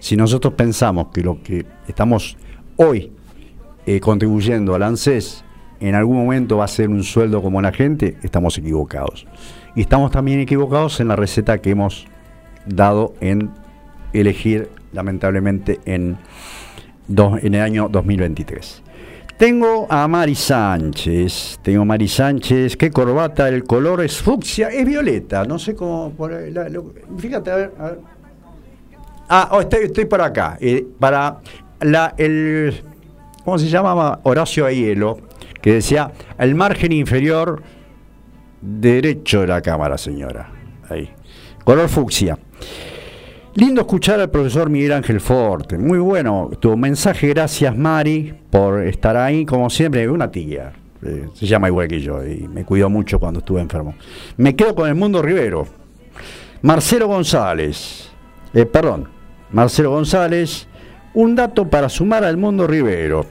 Si 0.00 0.16
nosotros 0.16 0.54
pensamos 0.54 1.08
que 1.12 1.22
lo 1.22 1.42
que 1.42 1.64
estamos 1.86 2.36
hoy 2.76 3.12
eh, 3.86 4.00
contribuyendo 4.00 4.74
al 4.74 4.82
ANSES 4.82 5.44
en 5.80 5.94
algún 5.94 6.16
momento 6.16 6.56
va 6.56 6.64
a 6.64 6.68
ser 6.68 6.88
un 6.88 7.02
sueldo 7.02 7.42
como 7.42 7.60
la 7.60 7.72
gente, 7.72 8.16
estamos 8.22 8.56
equivocados. 8.58 9.26
Y 9.74 9.82
estamos 9.82 10.10
también 10.10 10.40
equivocados 10.40 11.00
en 11.00 11.08
la 11.08 11.16
receta 11.16 11.58
que 11.58 11.70
hemos 11.70 12.06
dado 12.66 13.14
en 13.20 13.50
elegir, 14.12 14.70
lamentablemente, 14.92 15.80
en, 15.84 16.16
dos- 17.08 17.42
en 17.42 17.54
el 17.54 17.62
año 17.62 17.88
2023. 17.88 18.82
Tengo 19.38 19.86
a 19.90 20.08
Mari 20.08 20.34
Sánchez, 20.34 21.58
tengo 21.62 21.82
a 21.82 21.84
Mari 21.84 22.08
Sánchez, 22.08 22.76
qué 22.76 22.90
corbata, 22.90 23.48
el 23.48 23.64
color 23.64 24.02
es 24.02 24.16
fucsia, 24.16 24.68
es 24.68 24.86
violeta, 24.86 25.44
no 25.44 25.58
sé 25.58 25.74
cómo, 25.74 26.12
fíjate, 27.18 27.50
a 27.50 27.56
ver, 27.56 27.72
a 27.78 27.84
ver. 27.84 27.98
Ah, 29.28 29.48
oh, 29.52 29.60
estoy, 29.60 29.84
estoy 29.84 30.06
por 30.06 30.22
acá, 30.22 30.56
eh, 30.60 30.86
para 30.98 31.38
la, 31.80 32.14
el, 32.16 32.82
¿cómo 33.44 33.58
se 33.58 33.68
llamaba? 33.68 34.20
Horacio 34.22 34.64
Aiello, 34.64 35.18
que 35.60 35.74
decía, 35.74 36.12
el 36.38 36.54
margen 36.54 36.92
inferior 36.92 37.62
derecho 38.62 39.42
de 39.42 39.48
la 39.48 39.60
cámara, 39.60 39.98
señora, 39.98 40.48
ahí, 40.88 41.10
color 41.62 41.88
fucsia. 41.90 42.38
Lindo 43.56 43.80
escuchar 43.80 44.20
al 44.20 44.28
profesor 44.30 44.68
Miguel 44.68 44.92
Ángel 44.92 45.18
Forte. 45.18 45.78
Muy 45.78 45.98
bueno 45.98 46.50
tu 46.60 46.76
mensaje. 46.76 47.28
Gracias, 47.28 47.74
Mari, 47.74 48.34
por 48.50 48.82
estar 48.82 49.16
ahí. 49.16 49.46
Como 49.46 49.70
siempre, 49.70 50.08
una 50.10 50.30
tía. 50.30 50.74
eh, 51.02 51.28
se 51.32 51.46
llama 51.46 51.68
igual 51.68 51.88
que 51.88 52.00
yo 52.00 52.22
y 52.22 52.46
me 52.48 52.64
cuidó 52.64 52.90
mucho 52.90 53.18
cuando 53.18 53.40
estuve 53.40 53.62
enfermo. 53.62 53.94
Me 54.36 54.54
quedo 54.54 54.74
con 54.74 54.88
el 54.88 54.94
mundo 54.94 55.22
Rivero. 55.22 55.66
Marcelo 56.60 57.06
González. 57.08 58.10
eh, 58.52 58.66
perdón, 58.66 59.08
Marcelo 59.52 59.90
González. 59.90 60.68
Un 61.14 61.34
dato 61.34 61.66
para 61.70 61.88
sumar 61.88 62.24
al 62.24 62.36
mundo 62.36 62.66
Rivero. 62.66 63.24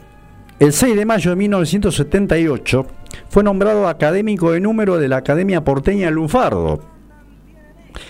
El 0.57 0.73
6 0.73 0.95
de 0.95 1.05
mayo 1.05 1.29
de 1.29 1.35
1978 1.35 2.87
fue 3.29 3.43
nombrado 3.43 3.87
académico 3.87 4.53
de 4.53 4.59
número 4.59 4.97
de 4.97 5.07
la 5.07 5.17
Academia 5.17 5.63
Porteña 5.63 6.09
Lunfardo 6.09 6.94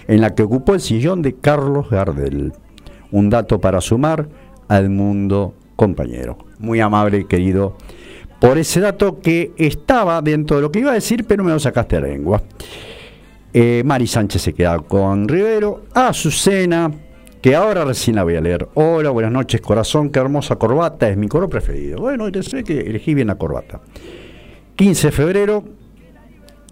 en 0.08 0.22
la 0.22 0.36
que 0.36 0.44
ocupó 0.44 0.74
el 0.74 0.82
sillón 0.82 1.22
de 1.22 1.36
Carlos 1.36 1.90
Gardel. 1.90 2.54
Un 3.12 3.30
dato 3.30 3.60
para 3.60 3.82
sumar 3.82 4.28
al 4.68 4.90
mundo 4.90 5.54
compañero. 5.76 6.38
Muy 6.60 6.80
amable, 6.80 7.28
querido, 7.28 7.76
por 8.40 8.58
ese 8.58 8.80
dato 8.80 9.20
que 9.20 9.54
estaba 9.58 10.22
dentro 10.22 10.58
de 10.58 10.62
lo 10.62 10.72
que 10.72 10.80
iba 10.80 10.92
a 10.92 10.96
decir, 10.96 11.26
pero 11.26 11.44
me 11.44 11.52
lo 11.52 11.60
sacaste 11.60 11.98
a 11.98 12.02
la 12.02 12.08
lengua. 12.08 12.42
Eh, 13.54 13.84
Mari 13.86 14.06
Sánchez 14.06 14.42
se 14.42 14.54
queda 14.54 14.80
con 14.80 15.28
Rivero. 15.30 15.86
Azucena, 15.94 16.92
que 17.42 17.56
ahora 17.56 17.86
recién 17.86 18.18
la 18.18 18.24
voy 18.24 18.36
a 18.36 18.42
leer. 18.42 18.68
Hola, 18.74 19.12
buenas 19.12 19.32
noches, 19.32 19.62
corazón. 19.62 20.10
Qué 20.10 20.20
hermosa 20.20 20.58
corbata. 20.58 21.08
Es 21.08 21.16
mi 21.16 21.28
color 21.28 21.50
preferido. 21.50 22.00
Bueno, 22.00 22.26
sé 22.42 22.64
que 22.64 22.82
elegí 22.82 23.14
bien 23.14 23.28
la 23.28 23.36
corbata. 23.36 23.80
15 24.76 25.08
de 25.08 25.12
febrero. 25.12 25.64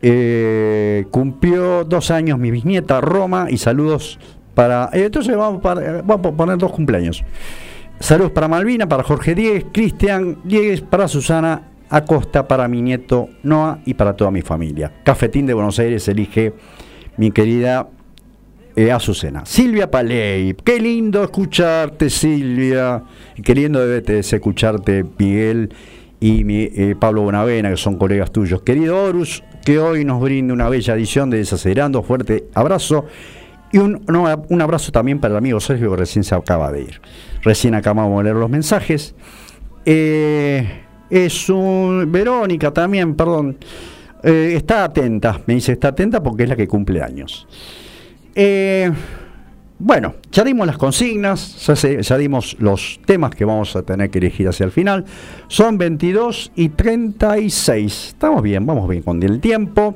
Eh, 0.05 1.05
cumplió 1.11 1.85
dos 1.85 2.11
años 2.11 2.37
mi 2.37 2.51
bisnieta 2.51 2.99
Roma 3.01 3.47
y 3.49 3.57
saludos 3.57 4.19
para. 4.53 4.89
eh, 4.93 5.05
entonces 5.05 5.35
vamos, 5.35 5.61
para- 5.61 6.01
vamos 6.01 6.27
a 6.27 6.31
poner 6.35 6.57
dos 6.57 6.71
cumpleaños. 6.73 7.23
Saludos 7.99 8.31
para 8.31 8.47
Malvina, 8.49 8.87
para 8.87 9.01
Jorge 9.03 9.33
Diegues, 9.33 9.65
Cristian 9.71 10.37
Diegues, 10.43 10.81
para 10.81 11.07
Susana 11.07 11.69
Acosta, 11.89 12.47
para 12.47 12.67
mi 12.67 12.81
nieto 12.81 13.29
Noah 13.43 13.79
y 13.85 13.93
para 13.93 14.13
toda 14.13 14.29
mi 14.29 14.41
familia. 14.41 14.91
Cafetín 15.05 15.45
de 15.45 15.53
Buenos 15.53 15.79
Aires 15.79 16.05
elige 16.09 16.53
mi 17.15 17.31
querida 17.31 17.87
eh, 18.75 18.91
Azucena. 18.91 19.45
Silvia 19.45 19.89
Paley, 19.89 20.53
qué 20.65 20.79
lindo 20.81 21.23
escucharte 21.23 22.09
Silvia, 22.09 23.03
qué 23.41 23.55
lindo 23.55 23.79
debe 23.87 24.19
escucharte 24.19 25.05
Miguel 25.17 25.69
y 26.19 26.43
mi, 26.43 26.63
eh, 26.63 26.95
Pablo 26.99 27.21
Bonavena, 27.21 27.69
que 27.69 27.77
son 27.77 27.95
colegas 27.97 28.31
tuyos. 28.31 28.63
Querido 28.63 29.01
Horus, 29.01 29.43
que 29.63 29.79
hoy 29.79 30.05
nos 30.05 30.21
brinda 30.21 30.53
una 30.53 30.69
bella 30.69 30.93
edición 30.95 31.29
de 31.29 31.37
Desacelerando, 31.37 32.03
fuerte 32.03 32.45
abrazo. 32.53 33.05
Y 33.71 33.79
un, 33.79 34.03
no, 34.07 34.25
un 34.49 34.61
abrazo 34.61 34.91
también 34.91 35.19
para 35.19 35.33
el 35.33 35.37
amigo 35.37 35.59
Sergio 35.59 35.91
que 35.91 35.97
recién 35.97 36.23
se 36.23 36.35
acaba 36.35 36.71
de 36.71 36.81
ir. 36.81 37.01
Recién 37.41 37.73
acabamos 37.73 38.19
de 38.19 38.25
leer 38.25 38.35
los 38.35 38.49
mensajes. 38.49 39.15
Eh, 39.85 40.83
es 41.09 41.49
un. 41.49 42.11
Verónica 42.11 42.71
también, 42.71 43.15
perdón. 43.15 43.57
Eh, 44.21 44.53
está 44.55 44.85
atenta, 44.85 45.41
me 45.47 45.55
dice 45.55 45.73
está 45.73 45.89
atenta 45.89 46.23
porque 46.23 46.43
es 46.43 46.49
la 46.49 46.55
que 46.55 46.67
cumple 46.67 47.01
años. 47.01 47.47
Eh, 48.35 48.89
bueno, 49.79 50.15
ya 50.31 50.43
dimos 50.43 50.67
las 50.67 50.77
consignas, 50.77 51.67
ya, 51.67 52.17
dimos 52.17 52.55
los 52.59 52.99
temas 53.05 53.35
que 53.35 53.43
vamos 53.43 53.75
a 53.75 53.83
tener 53.83 54.09
que 54.09 54.19
elegir 54.19 54.47
hacia 54.47 54.65
el 54.65 54.71
final. 54.71 55.05
Son 55.47 55.77
22 55.77 56.51
y 56.55 56.69
36. 56.69 58.07
Estamos 58.09 58.41
bien, 58.41 58.65
vamos 58.65 58.87
bien 58.87 59.03
con 59.03 59.21
el 59.23 59.41
tiempo. 59.41 59.95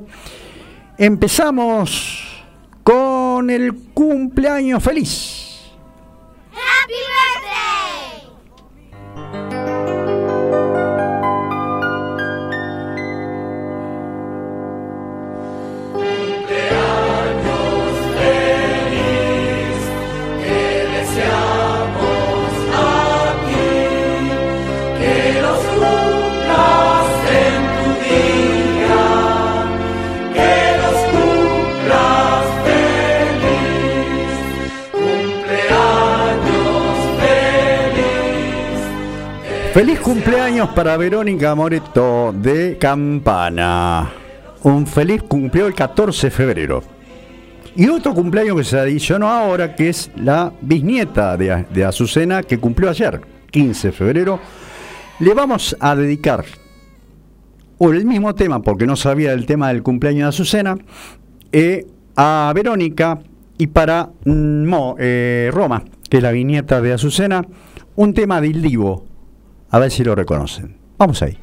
Empezamos 0.98 2.44
con 2.82 3.50
el 3.50 3.74
cumpleaños 3.94 4.82
feliz. 4.82 5.70
Happy! 6.52 7.27
Feliz 39.78 40.00
cumpleaños 40.00 40.70
para 40.70 40.96
Verónica 40.96 41.54
Moreto 41.54 42.34
de 42.36 42.78
Campana. 42.78 44.10
Un 44.64 44.84
feliz 44.88 45.22
cumpleaños 45.22 45.68
el 45.68 45.76
14 45.76 46.26
de 46.26 46.30
febrero. 46.32 46.82
Y 47.76 47.88
otro 47.88 48.12
cumpleaños 48.12 48.56
que 48.56 48.64
se 48.64 48.76
adicionó 48.76 49.28
ahora, 49.28 49.76
que 49.76 49.90
es 49.90 50.10
la 50.16 50.52
bisnieta 50.62 51.36
de, 51.36 51.64
de 51.72 51.84
Azucena, 51.84 52.42
que 52.42 52.58
cumplió 52.58 52.90
ayer, 52.90 53.20
15 53.52 53.86
de 53.86 53.92
febrero. 53.92 54.40
Le 55.20 55.32
vamos 55.32 55.76
a 55.78 55.94
dedicar 55.94 56.44
o 57.78 57.92
el 57.92 58.04
mismo 58.04 58.34
tema, 58.34 58.60
porque 58.60 58.84
no 58.84 58.96
sabía 58.96 59.32
el 59.32 59.46
tema 59.46 59.68
del 59.68 59.84
cumpleaños 59.84 60.22
de 60.22 60.28
Azucena, 60.30 60.76
eh, 61.52 61.86
a 62.16 62.50
Verónica 62.52 63.20
y 63.56 63.68
para 63.68 64.10
mm, 64.24 64.74
eh, 64.98 65.50
Roma, 65.52 65.84
que 66.10 66.16
es 66.16 66.22
la 66.24 66.32
bisnieta 66.32 66.80
de 66.80 66.94
Azucena, 66.94 67.46
un 67.94 68.12
tema 68.12 68.40
del 68.40 68.60
Divo. 68.60 69.07
A 69.70 69.78
ver 69.78 69.90
si 69.90 70.04
lo 70.04 70.14
reconocen. 70.14 70.76
Vamos 70.96 71.22
ahí. 71.22 71.38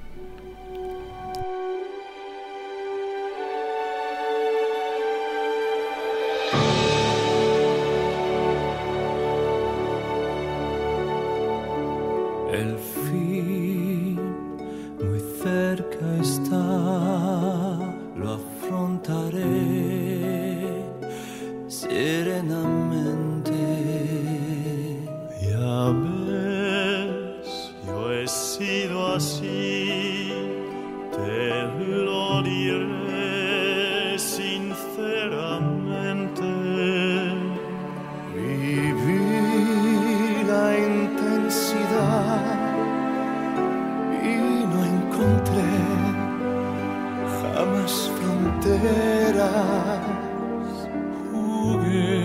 Jugué 51.32 52.24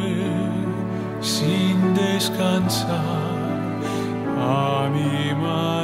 sin 1.20 1.94
descansar 1.94 2.98
a 4.38 4.88
mi 4.92 5.34
manera. 5.34 5.79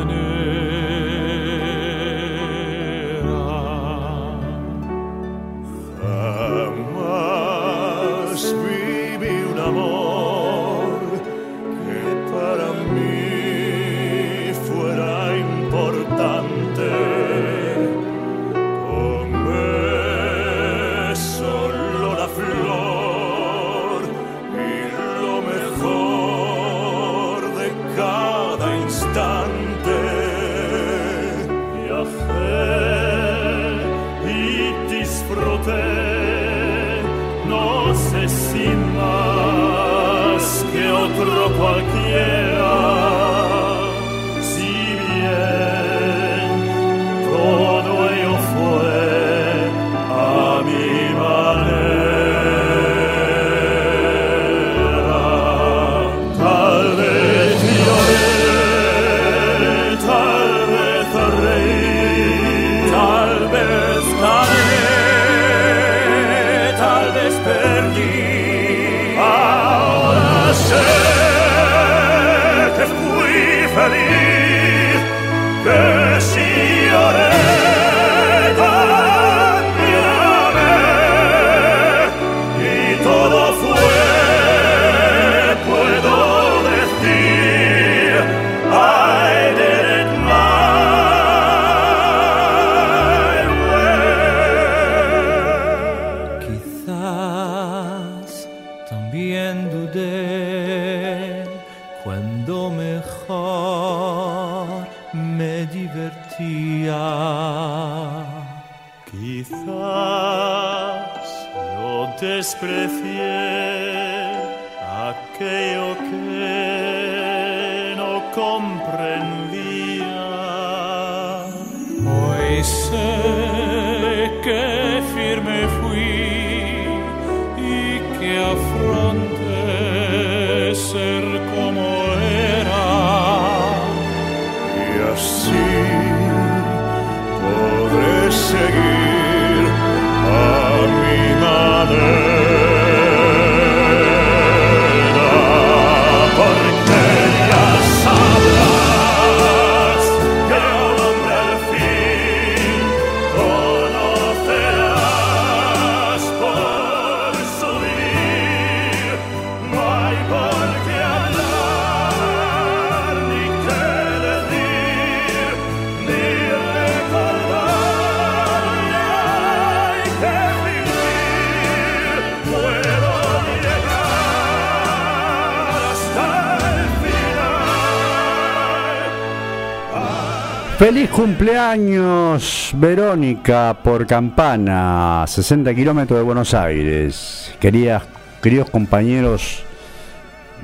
Feliz 180.79 181.09
cumpleaños, 181.09 182.71
Verónica, 182.77 183.79
por 183.83 184.07
Campana, 184.07 185.25
60 185.27 185.75
kilómetros 185.75 186.19
de 186.19 186.23
Buenos 186.23 186.53
Aires. 186.53 187.51
Queridas, 187.59 188.03
queridos 188.43 188.69
compañeros 188.69 189.65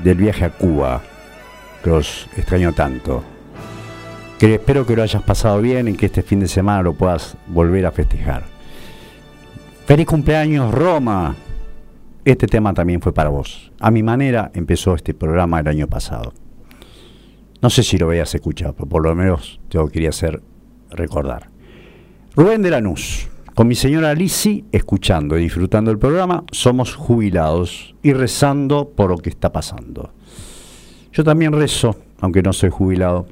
del 0.04 0.18
viaje 0.18 0.44
a 0.44 0.50
Cuba, 0.50 1.00
que 1.82 1.90
os 1.92 2.28
extraño 2.36 2.74
tanto. 2.74 3.24
Que 4.38 4.56
espero 4.56 4.84
que 4.84 4.96
lo 4.96 5.02
hayas 5.02 5.22
pasado 5.22 5.62
bien 5.62 5.88
y 5.88 5.94
que 5.94 6.06
este 6.06 6.22
fin 6.22 6.40
de 6.40 6.48
semana 6.48 6.82
lo 6.82 6.92
puedas 6.92 7.34
volver 7.46 7.86
a 7.86 7.90
festejar. 7.90 8.42
Feliz 9.86 10.06
cumpleaños, 10.06 10.74
Roma. 10.74 11.34
Este 12.22 12.46
tema 12.46 12.74
también 12.74 13.00
fue 13.00 13.14
para 13.14 13.30
vos. 13.30 13.72
A 13.80 13.90
mi 13.90 14.02
manera 14.02 14.50
empezó 14.52 14.94
este 14.94 15.14
programa 15.14 15.60
el 15.60 15.68
año 15.68 15.86
pasado. 15.86 16.34
No 17.62 17.70
sé 17.70 17.84
si 17.84 17.96
lo 17.96 18.08
veías 18.08 18.34
escuchado, 18.34 18.72
pero 18.74 18.88
por 18.88 19.04
lo 19.04 19.14
menos 19.14 19.60
te 19.68 19.78
lo 19.78 19.86
quería 19.86 20.08
hacer 20.08 20.42
recordar. 20.90 21.48
Rubén 22.34 22.60
de 22.60 22.70
Lanús, 22.70 23.28
con 23.54 23.68
mi 23.68 23.76
señora 23.76 24.14
Lisi, 24.14 24.64
escuchando 24.72 25.38
y 25.38 25.44
disfrutando 25.44 25.92
el 25.92 25.98
programa, 25.98 26.42
somos 26.50 26.96
jubilados 26.96 27.94
y 28.02 28.14
rezando 28.14 28.88
por 28.88 29.10
lo 29.10 29.18
que 29.18 29.30
está 29.30 29.52
pasando. 29.52 30.12
Yo 31.12 31.22
también 31.22 31.52
rezo, 31.52 31.94
aunque 32.20 32.42
no 32.42 32.52
soy 32.52 32.70
jubilado, 32.70 33.28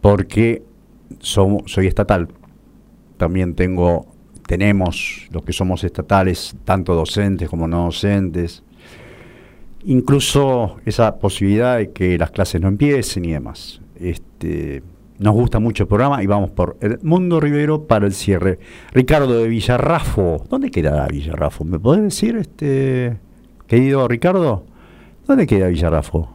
porque 0.00 0.62
soy 1.20 1.86
estatal. 1.86 2.28
También 3.18 3.54
tengo, 3.54 4.06
tenemos 4.46 5.28
los 5.32 5.42
que 5.42 5.52
somos 5.52 5.84
estatales, 5.84 6.56
tanto 6.64 6.94
docentes 6.94 7.50
como 7.50 7.68
no 7.68 7.84
docentes, 7.84 8.62
incluso 9.84 10.76
esa 10.84 11.18
posibilidad 11.18 11.78
de 11.78 11.90
que 11.90 12.18
las 12.18 12.30
clases 12.30 12.60
no 12.60 12.68
empiecen 12.68 13.24
y 13.24 13.32
demás. 13.32 13.80
Este, 13.96 14.82
nos 15.18 15.34
gusta 15.34 15.58
mucho 15.58 15.84
el 15.84 15.88
programa 15.88 16.22
y 16.22 16.26
vamos 16.26 16.50
por 16.50 16.76
el 16.80 16.98
Mundo 17.02 17.40
Rivero 17.40 17.86
para 17.86 18.06
el 18.06 18.12
cierre. 18.12 18.58
Ricardo 18.92 19.42
de 19.42 19.48
Villarrafo, 19.48 20.44
¿dónde 20.48 20.70
queda 20.70 21.06
Villarrafo? 21.08 21.64
¿Me 21.64 21.78
podés 21.78 22.02
decir, 22.02 22.36
este, 22.36 23.18
querido 23.66 24.06
Ricardo? 24.06 24.64
¿Dónde 25.26 25.46
queda 25.46 25.68
Villarrafo? 25.68 26.30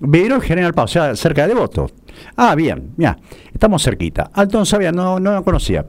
Vero 0.00 0.40
General 0.40 0.72
Paz, 0.72 0.84
o 0.84 0.92
sea, 0.92 1.16
cerca 1.16 1.42
de 1.42 1.48
Devoto. 1.48 1.90
Ah, 2.36 2.54
bien, 2.54 2.92
ya, 2.96 3.18
estamos 3.52 3.82
cerquita. 3.82 4.30
Alton 4.32 4.64
sabía, 4.64 4.92
no, 4.92 5.20
no 5.20 5.32
lo 5.32 5.44
conocía. 5.44 5.84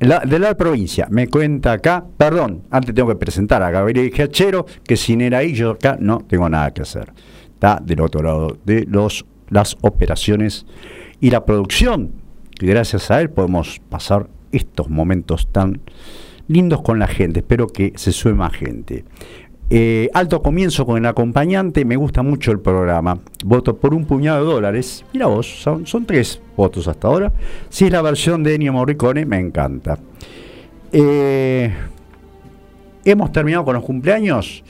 La- 0.00 0.20
de 0.20 0.38
la 0.38 0.54
provincia, 0.56 1.06
me 1.10 1.28
cuenta 1.28 1.72
acá, 1.72 2.04
perdón, 2.18 2.64
antes 2.70 2.94
tengo 2.94 3.08
que 3.08 3.16
presentar 3.16 3.62
a 3.62 3.70
Gabriel 3.70 4.10
Giachero, 4.12 4.66
que 4.84 4.96
sin 4.96 5.22
él 5.22 5.32
ahí 5.34 5.54
yo 5.54 5.70
acá 5.70 5.96
no 5.98 6.18
tengo 6.18 6.48
nada 6.50 6.70
que 6.72 6.82
hacer. 6.82 7.12
Está 7.54 7.80
del 7.82 8.00
otro 8.02 8.22
lado 8.22 8.58
de 8.66 8.84
los, 8.86 9.24
las 9.48 9.76
operaciones 9.80 10.66
y 11.20 11.30
la 11.30 11.46
producción, 11.46 12.12
que 12.58 12.66
gracias 12.66 13.10
a 13.10 13.20
él 13.22 13.30
podemos 13.30 13.80
pasar 13.88 14.28
estos 14.52 14.90
momentos 14.90 15.48
tan 15.50 15.80
lindos 16.46 16.82
con 16.82 16.98
la 16.98 17.06
gente. 17.06 17.40
Espero 17.40 17.66
que 17.66 17.92
se 17.96 18.12
sube 18.12 18.34
más 18.34 18.52
gente. 18.52 19.04
Eh, 19.68 20.10
alto 20.14 20.42
comienzo 20.42 20.86
con 20.86 20.96
el 20.96 21.06
acompañante, 21.06 21.84
me 21.84 21.96
gusta 21.96 22.22
mucho 22.22 22.52
el 22.52 22.60
programa. 22.60 23.18
Voto 23.44 23.76
por 23.76 23.94
un 23.94 24.04
puñado 24.04 24.44
de 24.44 24.52
dólares. 24.52 25.04
Mira 25.12 25.26
vos, 25.26 25.46
son, 25.62 25.84
tres 26.06 26.40
votos 26.56 26.86
hasta 26.86 27.08
ahora. 27.08 27.32
Si 27.68 27.86
es 27.86 27.90
la 27.90 28.02
versión 28.02 28.42
de 28.42 28.54
Ennio 28.54 28.72
Morricone, 28.72 29.26
me 29.26 29.38
encanta. 29.38 29.98
Eh, 30.92 31.72
hemos 33.04 33.32
terminado 33.32 33.64
con 33.64 33.74
los 33.74 33.84
cumpleaños. 33.84 34.62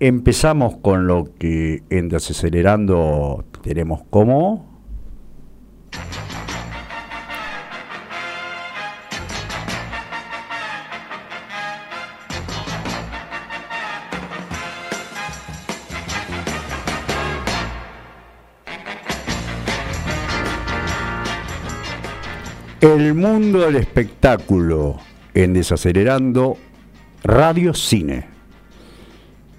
Empezamos 0.00 0.78
con 0.78 1.06
lo 1.06 1.28
que 1.38 1.82
en 1.90 2.08
Desacelerando 2.08 3.44
tenemos 3.62 4.02
como. 4.10 4.69
El 22.80 23.12
mundo 23.12 23.60
del 23.60 23.76
espectáculo 23.76 24.96
en 25.34 25.52
Desacelerando 25.52 26.56
Radio 27.22 27.74
Cine. 27.74 28.26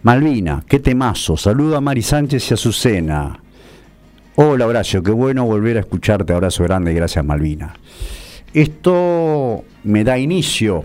Malvina, 0.01 0.63
qué 0.67 0.80
temazo. 0.80 1.38
Saluda 1.38 1.78
a 1.78 1.82
Mari 1.82 2.01
Sánchez 2.01 2.49
y 2.49 2.53
a 2.53 2.55
Azucena. 2.55 3.39
Hola 4.38 4.65
Horacio, 4.65 5.03
qué 5.03 5.11
bueno 5.11 5.45
volver 5.45 5.78
a 5.78 5.82
escucharte. 5.82 6.34
Abrazo 6.34 6.63
grande, 6.63 6.95
gracias 6.95 7.24
Malvina. 7.24 7.76
Esto 8.55 9.65
me 9.84 10.03
da 10.03 10.17
inicio 10.17 10.84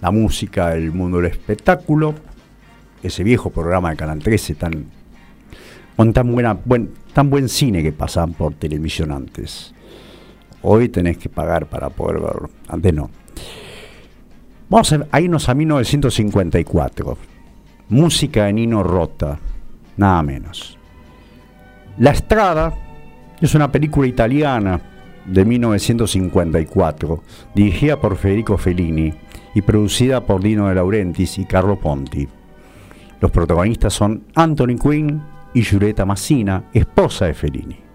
la 0.00 0.10
música 0.10 0.70
del 0.70 0.92
mundo 0.92 1.18
del 1.18 1.30
espectáculo. 1.30 2.14
Ese 3.02 3.22
viejo 3.22 3.50
programa 3.50 3.90
de 3.90 3.96
Canal 3.96 4.20
13 4.20 4.54
tan, 4.54 4.86
con 5.94 6.14
tan, 6.14 6.32
buena, 6.32 6.54
buen, 6.54 6.94
tan 7.12 7.28
buen 7.28 7.50
cine 7.50 7.82
que 7.82 7.92
pasaban 7.92 8.32
por 8.32 8.54
televisión 8.54 9.12
antes. 9.12 9.74
Hoy 10.62 10.88
tenés 10.88 11.18
que 11.18 11.28
pagar 11.28 11.66
para 11.66 11.90
poder 11.90 12.20
verlo. 12.20 12.50
Antes 12.68 12.94
no. 12.94 13.10
Vamos 14.68 14.92
a, 14.92 15.20
irnos 15.20 15.48
a 15.48 15.54
1954. 15.54 17.16
Música 17.88 18.46
de 18.46 18.52
Nino 18.52 18.82
Rota. 18.82 19.38
Nada 19.96 20.22
menos. 20.22 20.76
La 21.98 22.10
Estrada 22.10 22.74
es 23.40 23.54
una 23.54 23.70
película 23.70 24.08
italiana 24.08 24.80
de 25.24 25.44
1954, 25.44 27.22
dirigida 27.54 28.00
por 28.00 28.16
Federico 28.16 28.58
Fellini 28.58 29.14
y 29.54 29.62
producida 29.62 30.24
por 30.24 30.42
Dino 30.42 30.68
De 30.68 30.74
Laurentiis 30.74 31.38
y 31.38 31.44
Carlo 31.44 31.78
Ponti. 31.78 32.28
Los 33.20 33.30
protagonistas 33.30 33.94
son 33.94 34.24
Anthony 34.34 34.76
Quinn 34.80 35.22
y 35.54 35.62
Giulietta 35.62 36.04
Massina, 36.04 36.64
esposa 36.72 37.26
de 37.26 37.34
Fellini. 37.34 37.85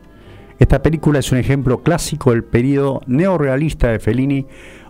Esta 0.61 0.83
película 0.83 1.17
es 1.17 1.31
un 1.31 1.39
ejemplo 1.39 1.81
clásico 1.81 2.29
del 2.29 2.43
periodo 2.43 3.01
neorrealista 3.07 3.87
de 3.87 3.97
Fellini, 3.97 4.45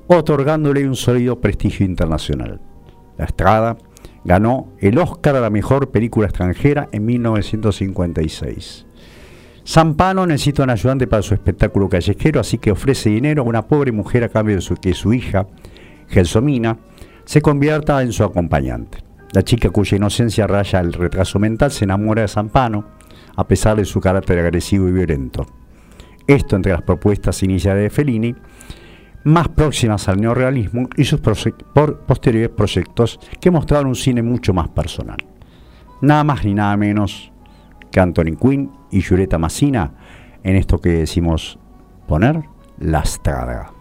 otorgándole 0.08 0.86
un 0.86 0.98
sólido 0.98 1.40
prestigio 1.40 1.86
internacional. 1.86 2.60
La 3.18 3.24
Estrada 3.24 3.78
ganó 4.26 4.74
el 4.80 4.98
Oscar 4.98 5.38
a 5.38 5.40
la 5.40 5.50
mejor 5.50 5.90
película 5.90 6.28
extranjera 6.28 6.90
en 6.92 7.06
1956. 7.06 8.86
Zampano 9.66 10.28
necesita 10.28 10.64
un 10.64 10.72
ayudante 10.72 11.08
para 11.08 11.22
su 11.22 11.36
espectáculo 11.36 11.88
callejero, 11.88 12.42
así 12.42 12.58
que 12.58 12.72
ofrece 12.72 13.10
dinero 13.10 13.44
a 13.44 13.46
una 13.46 13.66
pobre 13.66 13.94
mujer 13.94 14.26
a 14.26 14.30
cambio 14.30 14.58
de 14.58 14.76
que 14.76 14.94
su 14.94 15.14
hija, 15.14 15.48
Gelsomina, 16.10 16.80
se 17.24 17.42
convierta 17.42 18.02
en 18.02 18.12
su 18.12 18.26
acompañante. 18.26 18.98
La 19.32 19.44
chica 19.44 19.70
cuya 19.70 19.96
inocencia 19.96 20.48
raya 20.48 20.82
el 20.82 20.92
retraso 20.92 21.40
mental 21.40 21.72
se 21.72 21.86
enamora 21.86 22.24
de 22.24 22.28
Zampano, 22.28 22.88
a 23.38 23.48
pesar 23.48 23.78
de 23.78 23.86
su 23.86 24.02
carácter 24.02 24.38
agresivo 24.38 24.90
y 24.90 24.92
violento. 24.92 25.46
Esto, 26.28 26.56
entre 26.56 26.72
las 26.72 26.82
propuestas 26.82 27.42
iniciales 27.44 27.84
de 27.84 27.90
Fellini, 27.90 28.36
más 29.24 29.50
próximas 29.50 30.08
al 30.08 30.20
neorrealismo 30.20 30.88
y 30.98 31.04
sus 31.04 31.20
posteriores 31.20 32.50
proyectos 32.50 33.20
que 33.40 33.52
mostraron 33.52 33.88
un 33.88 33.96
cine 33.96 34.22
mucho 34.22 34.54
más 34.54 34.70
personal. 34.70 35.18
Nada 36.02 36.24
más 36.24 36.44
ni 36.44 36.54
nada 36.54 36.76
menos 36.78 37.32
que 37.92 38.00
Anthony 38.00 38.36
Quinn 38.40 38.72
y 38.90 39.02
Julieta 39.02 39.38
Massina 39.38 39.94
en 40.44 40.56
esto 40.56 40.80
que 40.80 40.90
decimos 40.90 41.60
poner 42.08 42.42
la 42.80 43.02
estrada. 43.02 43.72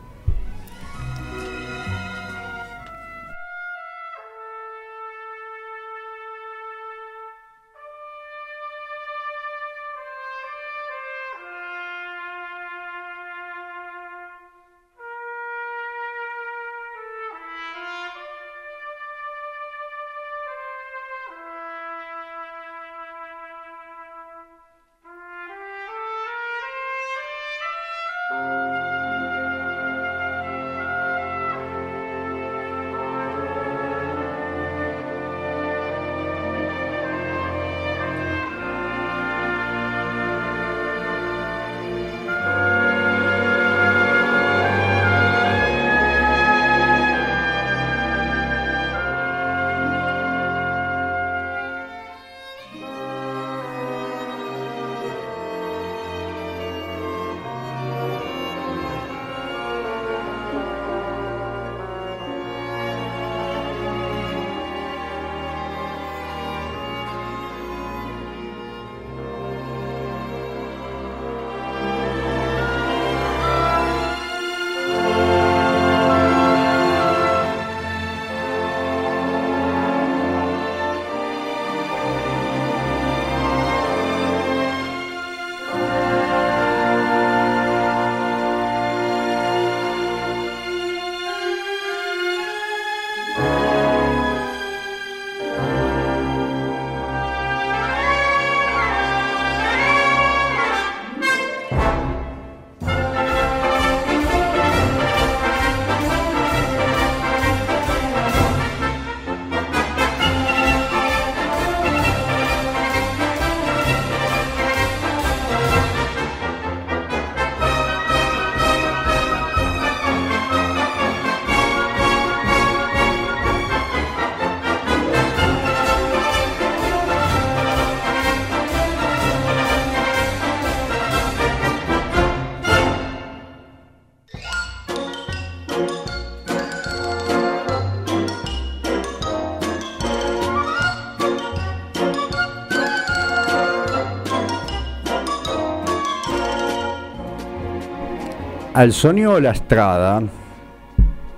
Al 148.81 148.95
sonido 148.95 149.35
de 149.35 149.43
la 149.43 149.51
estrada, 149.51 150.23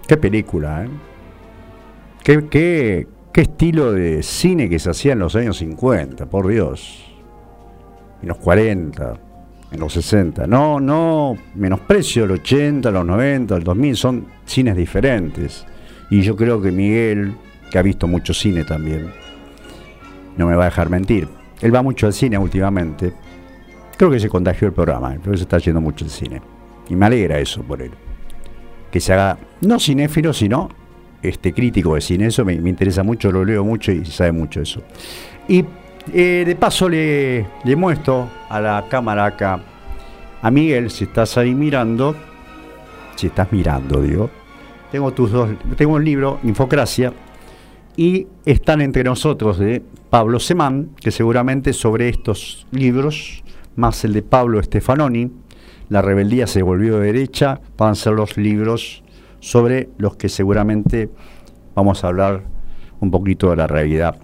qué 0.07 0.17
película, 0.17 0.85
¿eh? 0.85 0.89
Qué, 2.23 2.47
qué- 2.49 3.09
qué 3.33 3.41
estilo 3.41 3.91
de 3.91 4.23
cine 4.23 4.69
que 4.69 4.79
se 4.79 4.91
hacía 4.91 5.15
en 5.15 5.19
los 5.19 5.35
años 5.35 5.57
50, 5.57 6.27
por 6.27 6.47
Dios. 6.47 7.05
En 8.23 8.29
los 8.29 8.39
40, 8.39 9.15
en 9.73 9.81
los 9.81 9.93
60. 9.93 10.47
No, 10.47 10.79
no 10.79 11.37
menosprecio 11.57 12.27
el 12.27 12.31
80, 12.31 12.93
los 12.93 13.05
90, 13.05 13.57
el 13.57 13.65
2000, 13.65 13.97
son 13.97 14.27
cines 14.45 14.77
diferentes. 14.77 15.67
Y 16.11 16.23
yo 16.23 16.37
creo 16.37 16.63
que 16.63 16.71
Miguel, 16.71 17.35
que 17.73 17.79
ha 17.81 17.83
visto 17.83 18.07
mucho 18.07 18.33
cine 18.35 18.63
también, 18.63 19.11
no 20.37 20.47
me 20.47 20.55
va 20.55 20.63
a 20.63 20.67
dejar 20.67 20.91
mentir. 20.91 21.27
Él 21.61 21.75
va 21.75 21.83
mucho 21.83 22.07
al 22.07 22.13
cine 22.13 22.39
últimamente. 22.39 23.13
Creo 23.97 24.13
que 24.13 24.21
se 24.21 24.29
contagió 24.29 24.69
el 24.69 24.75
programa, 24.75 25.17
creo 25.17 25.33
que 25.33 25.39
se 25.39 25.43
está 25.43 25.59
yendo 25.59 25.81
mucho 25.81 26.05
al 26.05 26.11
cine. 26.13 26.41
Y 26.93 26.97
me 26.97 27.07
alegra 27.07 27.39
eso 27.39 27.63
por 27.63 27.81
él. 27.81 27.91
Que 28.91 29.01
se 29.01 29.15
haga, 29.15 29.39
no 29.63 29.81
cinéfilo, 29.81 30.35
sino 30.35 30.69
este 31.23 31.55
crítico 31.55 31.95
de 31.95 32.03
cine. 32.03 32.27
Eso 32.27 32.45
me, 32.45 32.61
me 32.61 32.69
interesa 32.69 33.03
mucho, 33.03 33.33
lo 33.33 33.47
leo 33.47 33.65
mucho 33.65 33.93
y 33.93 34.05
sabe 34.05 34.33
mucho 34.33 34.61
eso. 34.61 34.83
Y 35.49 35.65
eh, 36.13 36.45
de 36.47 36.55
paso 36.55 36.91
le, 36.91 37.47
le 37.65 37.77
muestro 37.77 38.29
a 38.51 38.61
la 38.61 38.85
cámara 38.91 39.25
acá, 39.25 39.63
a 40.43 40.51
Miguel, 40.51 40.91
si 40.91 41.05
estás 41.05 41.39
ahí 41.39 41.55
mirando, 41.55 42.15
si 43.17 43.29
estás 43.29 43.51
mirando, 43.53 44.03
digo, 44.03 44.29
tengo 44.91 45.13
tus 45.13 45.31
dos, 45.31 45.49
tengo 45.77 45.95
un 45.95 46.05
libro, 46.05 46.41
Infocracia, 46.43 47.15
y 47.97 48.27
están 48.45 48.83
entre 48.83 49.05
nosotros 49.05 49.59
de 49.59 49.83
Pablo 50.11 50.39
Semán, 50.41 50.91
que 51.01 51.11
seguramente 51.11 51.73
sobre 51.73 52.11
estos 52.11 52.67
libros, 52.71 53.43
más 53.77 54.05
el 54.05 54.13
de 54.13 54.23
Pablo 54.23 54.63
Stefanoni, 54.63 55.31
La 55.93 56.01
rebeldía 56.01 56.47
se 56.47 56.63
volvió 56.63 56.99
de 56.99 57.13
derecha, 57.13 57.61
van 57.77 57.91
a 57.91 57.95
ser 57.95 58.15
los 58.15 58.39
libros 58.39 59.05
sobre 59.41 59.91
los 59.99 60.17
que 60.17 60.31
seguramente 60.31 61.11
vamos 61.75 62.03
a 62.03 62.09
hablar 62.09 62.45
un 63.01 63.11
poquito 63.11 63.51
de 63.51 63.57
la 63.57 63.67
realidad, 63.67 64.17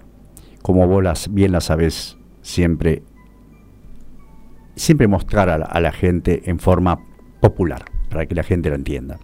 como 0.63 0.87
vos 0.87 1.03
las, 1.03 1.31
bien 1.31 1.51
la 1.51 1.61
sabés 1.61 2.17
siempre, 2.41 3.03
siempre 4.75 5.07
mostrar 5.07 5.47
a 5.47 5.59
la, 5.59 5.79
la 5.79 5.91
gente 5.91 6.41
en 6.49 6.57
forma 6.57 7.05
popular, 7.39 7.85
para 8.09 8.25
que 8.25 8.33
la 8.33 8.41
gente 8.41 8.69
lo 8.69 8.75
entienda. 8.75 9.19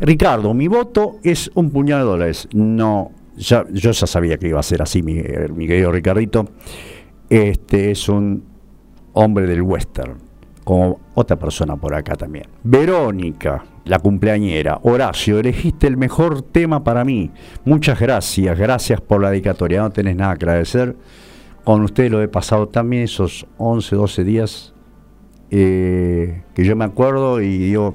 Ricardo, 0.00 0.52
mi 0.52 0.66
voto 0.66 1.20
es 1.22 1.52
un 1.54 1.70
puñado 1.70 2.06
de 2.06 2.10
dólares. 2.10 2.48
No, 2.54 3.12
ya, 3.36 3.64
yo 3.70 3.92
ya 3.92 4.06
sabía 4.08 4.36
que 4.36 4.48
iba 4.48 4.58
a 4.58 4.64
ser 4.64 4.82
así, 4.82 5.00
mi, 5.00 5.22
mi 5.54 5.68
querido 5.68 5.92
Ricardito. 5.92 6.48
Este 7.30 7.92
es 7.92 8.08
un 8.08 8.42
hombre 9.12 9.46
del 9.46 9.62
western, 9.62 10.25
como 10.66 10.98
otra 11.14 11.38
persona 11.38 11.76
por 11.76 11.94
acá 11.94 12.16
también. 12.16 12.46
Verónica, 12.64 13.64
la 13.84 14.00
cumpleañera. 14.00 14.80
Horacio, 14.82 15.38
elegiste 15.38 15.86
el 15.86 15.96
mejor 15.96 16.42
tema 16.42 16.82
para 16.82 17.04
mí. 17.04 17.30
Muchas 17.64 18.00
gracias, 18.00 18.58
gracias 18.58 19.00
por 19.00 19.22
la 19.22 19.30
dedicatoria. 19.30 19.80
No 19.80 19.90
tenés 19.90 20.16
nada 20.16 20.34
que 20.34 20.44
agradecer. 20.44 20.96
Con 21.62 21.82
usted 21.82 22.10
lo 22.10 22.20
he 22.20 22.26
pasado 22.26 22.66
también 22.66 23.04
esos 23.04 23.46
11, 23.58 23.94
12 23.94 24.24
días 24.24 24.74
eh, 25.52 26.42
que 26.52 26.64
yo 26.64 26.74
me 26.74 26.84
acuerdo 26.84 27.40
y 27.40 27.58
digo, 27.58 27.94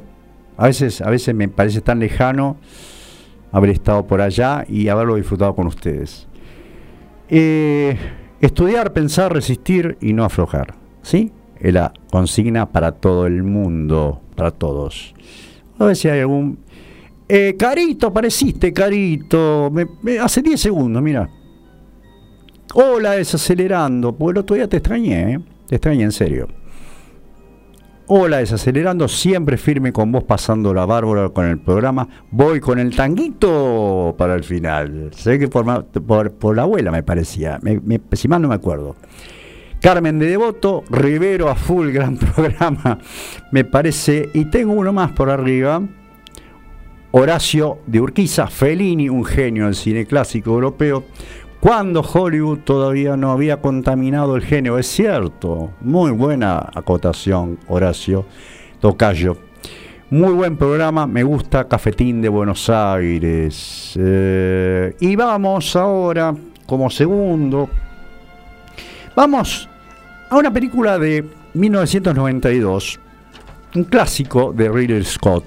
a 0.55 0.67
veces, 0.67 1.01
a 1.01 1.09
veces 1.09 1.35
me 1.35 1.49
parece 1.49 1.81
tan 1.81 1.99
lejano 1.99 2.55
haber 3.51 3.71
estado 3.71 4.07
por 4.07 4.21
allá 4.21 4.63
y 4.65 4.87
haberlo 4.87 5.15
disfrutado 5.15 5.55
con 5.55 5.67
ustedes. 5.67 6.25
Eh, 7.27 7.97
estudiar, 8.39 8.93
pensar, 8.93 9.33
resistir 9.33 9.97
y 9.99 10.13
no 10.13 10.23
aflojar. 10.23 10.75
¿Sí? 11.01 11.33
Es 11.61 11.73
la 11.73 11.93
consigna 12.09 12.65
para 12.71 12.91
todo 12.93 13.27
el 13.27 13.43
mundo, 13.43 14.21
para 14.35 14.51
todos. 14.51 15.13
A 15.77 15.85
ver 15.85 15.95
si 15.95 16.09
hay 16.09 16.19
algún. 16.21 16.57
Eh, 17.29 17.55
carito, 17.57 18.07
apareciste, 18.07 18.73
Carito. 18.73 19.71
Hace 20.21 20.41
10 20.41 20.59
segundos, 20.59 21.01
mira. 21.01 21.29
Hola, 22.73 23.11
desacelerando. 23.11 24.13
Porque 24.15 24.31
el 24.31 24.37
otro 24.39 24.55
día 24.55 24.67
te 24.67 24.77
extrañé, 24.77 25.33
¿eh? 25.33 25.39
Te 25.67 25.75
extrañé 25.75 26.03
en 26.03 26.11
serio. 26.11 26.47
Hola, 28.07 28.37
desacelerando, 28.39 29.07
siempre 29.07 29.55
firme 29.57 29.93
con 29.93 30.11
vos 30.11 30.25
pasando 30.25 30.73
la 30.73 30.85
bárbara 30.85 31.29
con 31.29 31.45
el 31.45 31.59
programa. 31.59 32.07
Voy 32.31 32.59
con 32.59 32.77
el 32.79 32.93
tanguito 32.93 34.13
para 34.17 34.35
el 34.35 34.43
final. 34.43 35.11
Sé 35.15 35.39
que 35.39 35.47
por, 35.47 35.85
por- 35.85 36.55
la 36.55 36.63
abuela 36.63 36.91
me 36.91 37.03
parecía, 37.03 37.57
me- 37.61 37.79
si 38.13 38.27
mal 38.27 38.41
no 38.41 38.49
me 38.49 38.55
acuerdo. 38.55 38.97
Carmen 39.81 40.19
de 40.19 40.27
Devoto, 40.27 40.83
Rivero 40.91 41.49
a 41.49 41.55
full, 41.55 41.89
gran 41.91 42.15
programa, 42.15 42.99
me 43.51 43.65
parece. 43.65 44.29
Y 44.33 44.45
tengo 44.45 44.73
uno 44.73 44.93
más 44.93 45.11
por 45.11 45.29
arriba. 45.29 45.81
Horacio 47.13 47.79
de 47.87 47.99
Urquiza, 47.99 48.47
Fellini, 48.47 49.09
un 49.09 49.25
genio 49.25 49.65
del 49.65 49.75
cine 49.75 50.05
clásico 50.05 50.51
europeo, 50.51 51.03
cuando 51.59 52.01
Hollywood 52.01 52.59
todavía 52.59 53.17
no 53.17 53.31
había 53.31 53.59
contaminado 53.59 54.37
el 54.37 54.43
género, 54.43 54.79
es 54.79 54.87
cierto, 54.87 55.73
muy 55.81 56.11
buena 56.11 56.69
acotación, 56.73 57.59
Horacio 57.67 58.25
Tocayo. 58.79 59.35
Muy 60.09 60.33
buen 60.33 60.57
programa, 60.57 61.05
me 61.05 61.23
gusta 61.23 61.67
Cafetín 61.67 62.21
de 62.21 62.29
Buenos 62.29 62.69
Aires. 62.69 63.93
Eh, 63.99 64.95
y 65.01 65.15
vamos 65.15 65.75
ahora, 65.75 66.33
como 66.65 66.89
segundo, 66.89 67.69
vamos 69.15 69.69
a 70.31 70.37
una 70.37 70.53
película 70.53 70.97
de 70.97 71.25
1992, 71.55 73.01
un 73.75 73.83
clásico 73.83 74.53
de 74.53 74.69
Ridley 74.69 75.03
Scott, 75.03 75.43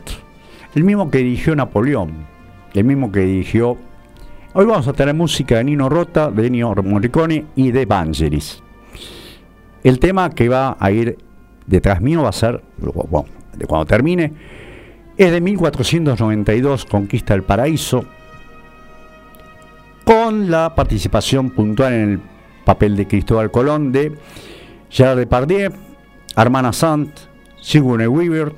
el 0.74 0.84
mismo 0.84 1.10
que 1.10 1.18
dirigió 1.18 1.56
Napoleón, 1.56 2.26
el 2.74 2.84
mismo 2.84 3.10
que 3.10 3.20
dirigió... 3.20 3.78
Hoy 4.52 4.66
vamos 4.66 4.86
a 4.86 4.92
tener 4.92 5.14
música 5.14 5.56
de 5.56 5.64
Nino 5.64 5.88
Rota, 5.88 6.30
de 6.30 6.48
Ennio 6.48 6.74
Morricone 6.84 7.46
y 7.56 7.70
de 7.70 7.86
Vangelis. 7.86 8.62
El 9.82 9.98
tema 9.98 10.28
que 10.28 10.50
va 10.50 10.76
a 10.78 10.90
ir 10.90 11.16
detrás 11.66 12.02
mío 12.02 12.22
va 12.22 12.28
a 12.28 12.32
ser, 12.32 12.62
bueno, 12.76 13.26
de 13.56 13.64
cuando 13.64 13.86
termine, 13.86 14.34
es 15.16 15.32
de 15.32 15.40
1492, 15.40 16.84
Conquista 16.84 17.32
del 17.32 17.42
Paraíso, 17.42 18.04
con 20.04 20.50
la 20.50 20.74
participación 20.74 21.48
puntual 21.48 21.94
en 21.94 22.10
el 22.10 22.20
papel 22.66 22.96
de 22.96 23.06
Cristóbal 23.06 23.50
Colón 23.50 23.90
de 23.90 24.12
Gerard 24.94 25.18
Depardieu, 25.18 25.72
Armana 26.36 26.72
Sant, 26.72 27.10
Sigourney 27.60 28.06
Weaver, 28.06 28.52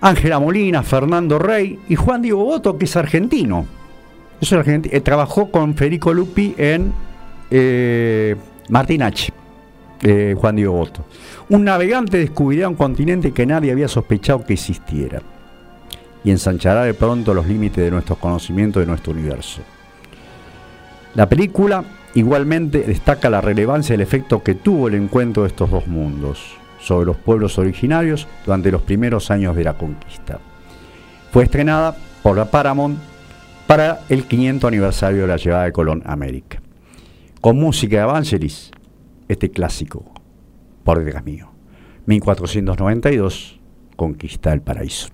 Ángela 0.00 0.38
Molina, 0.38 0.82
Fernando 0.82 1.38
Rey 1.38 1.78
y 1.86 1.96
Juan 1.96 2.22
Diego 2.22 2.42
Boto, 2.42 2.78
que 2.78 2.86
es 2.86 2.96
argentino. 2.96 3.66
Es 4.40 4.50
argenti- 4.52 4.88
eh, 4.90 5.02
trabajó 5.02 5.50
con 5.50 5.74
Federico 5.74 6.14
Lupi 6.14 6.54
en 6.56 6.92
eh, 7.50 8.36
Martín 8.70 9.02
H. 9.02 9.32
eh, 10.02 10.34
Juan 10.38 10.56
Diego 10.56 10.72
Boto. 10.72 11.04
Un 11.50 11.64
navegante 11.64 12.16
descubrirá 12.16 12.66
un 12.70 12.74
continente 12.76 13.32
que 13.32 13.44
nadie 13.44 13.70
había 13.72 13.88
sospechado 13.88 14.46
que 14.46 14.54
existiera 14.54 15.20
y 16.24 16.30
ensanchará 16.30 16.84
de 16.84 16.94
pronto 16.94 17.34
los 17.34 17.46
límites 17.46 17.84
de 17.84 17.90
nuestros 17.90 18.16
conocimientos 18.18 18.80
de 18.80 18.86
nuestro 18.86 19.12
universo. 19.12 19.60
La 21.16 21.28
película 21.28 21.84
igualmente 22.14 22.80
destaca 22.80 23.30
la 23.30 23.40
relevancia 23.40 23.94
del 23.94 24.00
efecto 24.00 24.42
que 24.42 24.54
tuvo 24.54 24.88
el 24.88 24.94
encuentro 24.94 25.42
de 25.42 25.48
estos 25.48 25.70
dos 25.70 25.86
mundos 25.86 26.56
sobre 26.80 27.06
los 27.06 27.16
pueblos 27.16 27.58
originarios 27.58 28.26
durante 28.44 28.70
los 28.70 28.82
primeros 28.82 29.30
años 29.30 29.54
de 29.54 29.64
la 29.64 29.74
conquista. 29.74 30.40
Fue 31.30 31.44
estrenada 31.44 31.96
por 32.22 32.36
la 32.36 32.50
Paramount 32.50 32.98
para 33.66 34.00
el 34.08 34.24
500 34.24 34.68
aniversario 34.68 35.22
de 35.22 35.28
la 35.28 35.36
llegada 35.36 35.64
de 35.64 35.72
Colón 35.72 36.02
a 36.04 36.12
América. 36.12 36.60
Con 37.40 37.56
música 37.56 37.96
de 37.96 38.02
Evangelis, 38.02 38.70
este 39.28 39.50
clásico, 39.50 40.04
por 40.82 41.02
detrás 41.02 41.24
mío. 41.24 41.52
1492, 42.06 43.60
Conquista 43.96 44.50
del 44.50 44.62
Paraíso. 44.62 45.08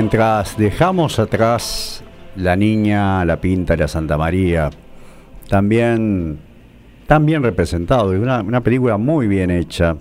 Mientras 0.00 0.56
dejamos 0.56 1.18
atrás 1.18 2.02
la 2.34 2.56
niña, 2.56 3.22
la 3.26 3.38
pinta 3.38 3.76
la 3.76 3.86
Santa 3.86 4.16
María, 4.16 4.70
también, 5.46 6.38
también 7.06 7.42
representado, 7.42 8.08
una, 8.12 8.40
una 8.40 8.62
película 8.62 8.96
muy 8.96 9.28
bien 9.28 9.50
hecha 9.50 9.94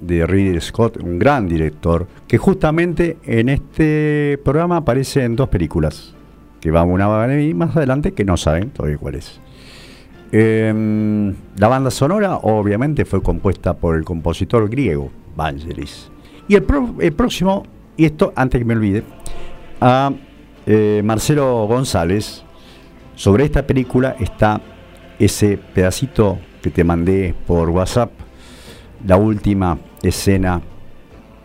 de 0.00 0.26
Ridley 0.26 0.60
Scott, 0.60 0.96
un 0.96 1.20
gran 1.20 1.46
director, 1.46 2.08
que 2.26 2.36
justamente 2.36 3.18
en 3.22 3.50
este 3.50 4.40
programa 4.44 4.78
aparece 4.78 5.22
en 5.22 5.36
dos 5.36 5.48
películas, 5.48 6.16
que 6.60 6.72
vamos 6.72 7.00
a 7.00 7.26
ver 7.26 7.54
más 7.54 7.76
adelante, 7.76 8.14
que 8.14 8.24
no 8.24 8.36
saben 8.36 8.70
todavía 8.70 8.98
cuál 8.98 9.14
es. 9.14 9.40
Em, 10.32 11.32
la 11.56 11.68
banda 11.68 11.92
sonora 11.92 12.38
obviamente 12.38 13.04
fue 13.04 13.22
compuesta 13.22 13.74
por 13.74 13.94
el 13.94 14.04
compositor 14.04 14.68
griego 14.68 15.12
Vangelis. 15.36 16.10
Y 16.48 16.56
el 16.56 16.64
próximo, 16.64 17.62
y 17.98 18.06
esto 18.06 18.32
antes 18.36 18.60
que 18.60 18.64
me 18.64 18.74
olvide, 18.74 19.02
a 19.80 20.10
eh, 20.64 21.02
Marcelo 21.04 21.66
González, 21.66 22.44
sobre 23.16 23.44
esta 23.44 23.66
película 23.66 24.14
está 24.20 24.60
ese 25.18 25.58
pedacito 25.58 26.38
que 26.62 26.70
te 26.70 26.84
mandé 26.84 27.34
por 27.46 27.68
WhatsApp, 27.70 28.12
la 29.04 29.16
última 29.16 29.78
escena, 30.00 30.62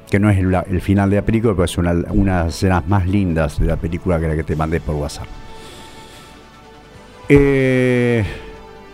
que 0.09 0.19
no 0.19 0.29
es 0.29 0.37
el, 0.37 0.81
final 0.81 1.09
de 1.09 1.15
la 1.15 1.21
película, 1.23 1.53
pero 1.53 1.65
es 1.65 1.77
una, 1.79 1.91
una 2.11 2.37
de 2.37 2.43
las 2.45 2.55
escenas 2.55 2.87
más 2.87 3.07
lindas 3.07 3.59
de 3.59 3.65
la 3.65 3.75
película 3.75 4.19
que 4.19 4.27
la 4.27 4.35
que 4.35 4.43
te 4.43 4.55
mandé 4.55 4.79
por 4.79 4.93
WhatsApp. 4.93 5.25
Eh, 7.27 8.23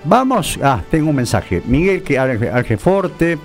vamos, 0.06 0.58
ah, 0.64 0.82
tengo 0.90 1.10
un 1.10 1.16
mensaje. 1.18 1.62
Miguel 1.66 2.04
que 2.04 2.78
Forte. 2.78 3.38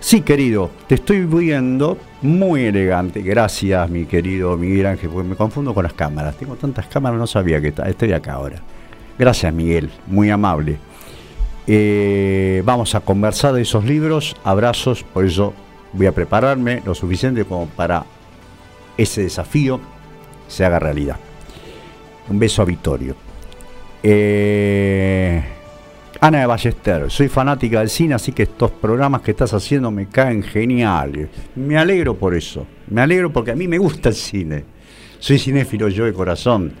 Sí, 0.00 0.22
querido, 0.22 0.70
te 0.86 0.94
estoy 0.94 1.20
viendo 1.26 1.98
muy 2.22 2.64
elegante. 2.64 3.20
Gracias, 3.20 3.88
mi 3.90 4.06
querido 4.06 4.56
Miguel 4.56 4.86
Ángel, 4.86 5.10
porque 5.10 5.28
me 5.28 5.36
confundo 5.36 5.74
con 5.74 5.84
las 5.84 5.92
cámaras. 5.92 6.36
Tengo 6.36 6.56
tantas 6.56 6.86
cámaras, 6.86 7.18
no 7.18 7.26
sabía 7.26 7.60
que 7.60 7.74
estoy 7.86 8.12
acá 8.14 8.32
ahora. 8.32 8.56
Gracias, 9.18 9.52
Miguel, 9.52 9.90
muy 10.06 10.30
amable. 10.30 10.78
Eh, 11.66 12.62
vamos 12.64 12.94
a 12.94 13.00
conversar 13.00 13.52
de 13.52 13.60
esos 13.60 13.84
libros. 13.84 14.34
Abrazos, 14.42 15.04
por 15.04 15.26
eso 15.26 15.52
voy 15.92 16.06
a 16.06 16.12
prepararme 16.12 16.82
lo 16.86 16.94
suficiente 16.94 17.44
como 17.44 17.66
para 17.66 18.06
ese 18.96 19.22
desafío 19.22 19.80
se 20.48 20.64
haga 20.64 20.78
realidad. 20.78 21.16
Un 22.30 22.38
beso 22.38 22.62
a 22.62 22.64
Vittorio. 22.64 23.14
Eh, 24.02 25.42
Ana 26.22 26.40
de 26.40 26.46
Ballester, 26.46 27.10
soy 27.10 27.28
fanática 27.28 27.78
del 27.78 27.88
cine, 27.88 28.14
así 28.14 28.32
que 28.32 28.42
estos 28.42 28.70
programas 28.72 29.22
que 29.22 29.30
estás 29.30 29.54
haciendo 29.54 29.90
me 29.90 30.06
caen 30.06 30.42
geniales. 30.42 31.28
Me 31.54 31.78
alegro 31.78 32.14
por 32.14 32.34
eso. 32.34 32.66
Me 32.88 33.00
alegro 33.00 33.32
porque 33.32 33.52
a 33.52 33.56
mí 33.56 33.66
me 33.66 33.78
gusta 33.78 34.10
el 34.10 34.14
cine. 34.14 34.64
Soy 35.18 35.38
cinéfilo 35.38 35.88
yo 35.88 36.04
de 36.04 36.12
corazón. 36.12 36.72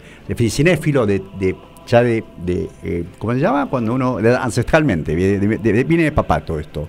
Cinéfilo 0.50 1.06
de, 1.06 1.22
de- 1.38 1.56
ya 1.86 2.02
de, 2.02 2.22
eh, 2.84 3.04
¿cómo 3.18 3.32
se 3.32 3.40
llama? 3.40 3.66
Cuando 3.70 3.94
uno, 3.94 4.18
ancestralmente, 4.40 5.14
viene 5.14 6.04
de 6.04 6.12
papá 6.12 6.40
todo 6.44 6.60
esto. 6.60 6.88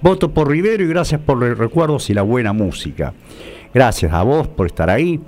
Voto 0.00 0.30
por 0.32 0.48
Rivero 0.50 0.84
y 0.84 0.88
gracias 0.88 1.20
por 1.22 1.38
los 1.38 1.56
recuerdos 1.56 2.10
y 2.10 2.14
la 2.14 2.22
buena 2.22 2.52
música. 2.52 3.14
Gracias 3.72 4.12
a 4.12 4.22
vos 4.22 4.46
por 4.48 4.66
estar 4.66 4.90
ahí. 4.90 5.18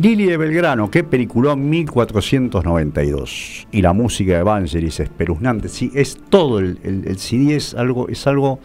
Lili 0.00 0.24
de 0.24 0.38
Belgrano, 0.38 0.90
que 0.90 1.04
peliculón 1.04 1.68
1492. 1.68 3.68
Y 3.70 3.82
la 3.82 3.92
música 3.92 4.34
de 4.34 4.42
Vangelis 4.42 4.98
espeluznante. 4.98 5.68
Sí, 5.68 5.90
es 5.94 6.18
todo 6.30 6.58
el, 6.58 6.78
CD, 7.18 7.56
es 7.56 7.74
algo, 7.74 8.08
es 8.08 8.26
algo 8.26 8.60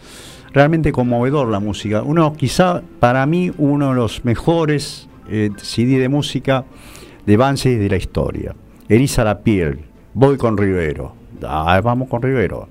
realmente 0.54 0.92
conmovedor 0.92 1.48
la 1.48 1.60
música. 1.60 2.02
Uno, 2.02 2.32
quizá 2.32 2.80
para 3.00 3.26
mí, 3.26 3.52
uno 3.58 3.90
de 3.90 3.96
los 3.96 4.24
mejores 4.24 5.10
eh, 5.28 5.50
CD 5.58 5.98
de 5.98 6.08
música 6.08 6.64
de 7.26 7.36
Vangelis 7.36 7.80
de 7.80 7.90
la 7.90 7.96
historia. 7.96 8.56
Eriza 8.88 9.22
la 9.22 9.40
piel, 9.40 9.80
voy 10.14 10.38
con 10.38 10.56
Rivero. 10.56 11.14
Ah, 11.42 11.78
vamos 11.84 12.08
con 12.08 12.22
Rivero. 12.22 12.66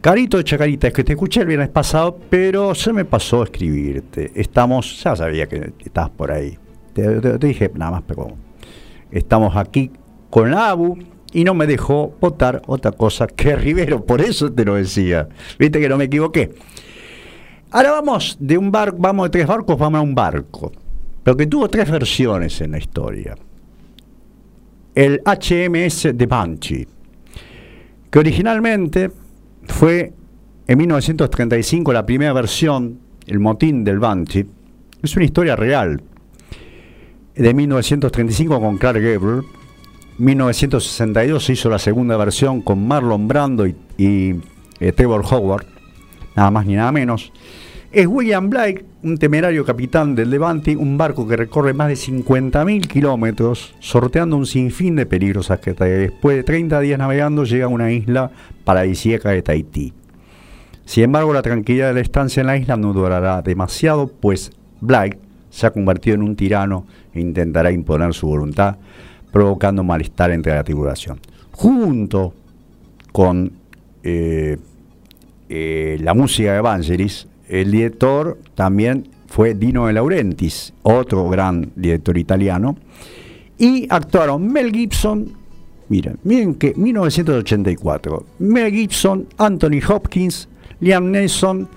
Carito 0.00 0.36
de 0.36 0.42
Chacarita, 0.42 0.88
es 0.88 0.92
que 0.92 1.04
te 1.04 1.12
escuché 1.12 1.42
el 1.42 1.46
viernes 1.46 1.68
pasado, 1.68 2.18
pero 2.28 2.74
se 2.74 2.92
me 2.92 3.04
pasó 3.04 3.42
a 3.42 3.44
escribirte. 3.44 4.32
Estamos, 4.34 5.00
ya 5.00 5.14
sabía 5.14 5.46
que 5.46 5.74
estabas 5.78 6.10
por 6.10 6.32
ahí. 6.32 6.58
Te, 6.94 7.38
dije 7.38 7.70
nada 7.74 7.90
más, 7.90 8.02
pero 8.06 8.28
estamos 9.10 9.56
aquí 9.56 9.90
con 10.30 10.50
la 10.50 10.70
ABU 10.70 10.98
y 11.32 11.44
no 11.44 11.52
me 11.52 11.66
dejó 11.66 12.14
votar 12.20 12.62
otra 12.66 12.92
cosa 12.92 13.26
que 13.26 13.56
Rivero, 13.56 14.04
por 14.04 14.20
eso 14.20 14.52
te 14.52 14.64
lo 14.64 14.76
decía. 14.76 15.28
Viste 15.58 15.80
que 15.80 15.88
no 15.88 15.96
me 15.96 16.04
equivoqué. 16.04 16.54
Ahora 17.72 17.90
vamos 17.90 18.36
de 18.38 18.56
un 18.56 18.70
barco, 18.70 18.96
vamos 19.00 19.26
de 19.26 19.30
tres 19.30 19.46
barcos, 19.46 19.76
vamos 19.76 19.98
a 19.98 20.02
un 20.02 20.14
barco. 20.14 20.72
Pero 21.24 21.36
que 21.36 21.46
tuvo 21.46 21.68
tres 21.68 21.90
versiones 21.90 22.60
en 22.60 22.70
la 22.70 22.78
historia. 22.78 23.34
El 24.94 25.20
HMS 25.24 26.16
de 26.16 26.26
Banshee, 26.26 26.86
que 28.10 28.18
originalmente 28.20 29.10
fue 29.66 30.12
en 30.68 30.78
1935 30.78 31.92
la 31.92 32.06
primera 32.06 32.32
versión, 32.32 33.00
el 33.26 33.40
motín 33.40 33.82
del 33.82 33.98
Banshee. 33.98 34.46
Es 35.02 35.16
una 35.16 35.24
historia 35.24 35.56
real. 35.56 36.00
De 37.36 37.52
1935 37.52 38.60
con 38.60 38.78
Clark 38.78 39.00
Gable. 39.00 39.42
1962 40.18 41.44
se 41.44 41.52
hizo 41.54 41.68
la 41.68 41.80
segunda 41.80 42.16
versión 42.16 42.60
con 42.62 42.86
Marlon 42.86 43.26
Brando 43.26 43.66
y, 43.66 43.74
y, 43.98 44.36
eh, 44.78 44.94
Howard. 45.04 45.66
Nada 46.36 46.50
más 46.52 46.64
ni 46.66 46.74
nada 46.74 46.92
menos. 46.92 47.32
Es 47.90 48.06
William 48.06 48.50
Blake, 48.50 48.84
un 49.02 49.18
temerario 49.18 49.64
capitán 49.64 50.14
del 50.14 50.30
Levante, 50.30 50.76
un 50.76 50.96
barco 50.96 51.26
que 51.26 51.36
recorre 51.36 51.72
más 51.74 51.88
de 51.88 51.94
50.000 51.94 52.86
kilómetros, 52.86 53.74
sorteando 53.80 54.36
un 54.36 54.46
sinfín 54.46 54.96
de 54.96 55.06
peligros 55.06 55.50
hasta 55.50 55.74
que 55.74 55.84
después 55.84 56.36
de 56.36 56.44
30 56.44 56.80
días 56.80 56.98
navegando 56.98 57.44
llega 57.44 57.66
a 57.66 57.68
una 57.68 57.90
isla 57.90 58.30
paradisíaca 58.64 59.30
de 59.30 59.42
Tahití. 59.42 59.92
Sin 60.84 61.04
embargo, 61.04 61.32
la 61.32 61.42
tranquilidad 61.42 61.88
de 61.88 61.94
la 61.94 62.00
estancia 62.00 62.40
en 62.40 62.46
la 62.46 62.56
isla 62.56 62.76
no 62.76 62.92
durará 62.92 63.42
demasiado, 63.42 64.08
pues 64.08 64.52
Blake 64.80 65.23
se 65.54 65.68
ha 65.68 65.70
convertido 65.70 66.16
en 66.16 66.22
un 66.24 66.34
tirano 66.34 66.84
e 67.12 67.20
intentará 67.20 67.70
imponer 67.70 68.12
su 68.12 68.26
voluntad, 68.26 68.76
provocando 69.30 69.84
malestar 69.84 70.32
entre 70.32 70.52
la 70.52 70.64
tripulación. 70.64 71.20
Junto 71.52 72.34
con 73.12 73.52
eh, 74.02 74.58
eh, 75.48 75.96
la 76.00 76.12
música 76.12 76.50
de 76.50 76.58
Evangelis, 76.58 77.28
el 77.48 77.70
director 77.70 78.36
también 78.56 79.06
fue 79.28 79.54
Dino 79.54 79.86
De 79.86 79.92
Laurentiis, 79.92 80.72
otro 80.82 81.28
gran 81.28 81.70
director 81.76 82.18
italiano, 82.18 82.76
y 83.56 83.86
actuaron 83.90 84.52
Mel 84.52 84.72
Gibson, 84.72 85.36
miren, 85.88 86.18
miren 86.24 86.56
que 86.56 86.74
1984, 86.74 88.26
Mel 88.40 88.72
Gibson, 88.72 89.28
Anthony 89.38 89.78
Hopkins, 89.88 90.48
Liam 90.80 91.12
Neeson, 91.12 91.68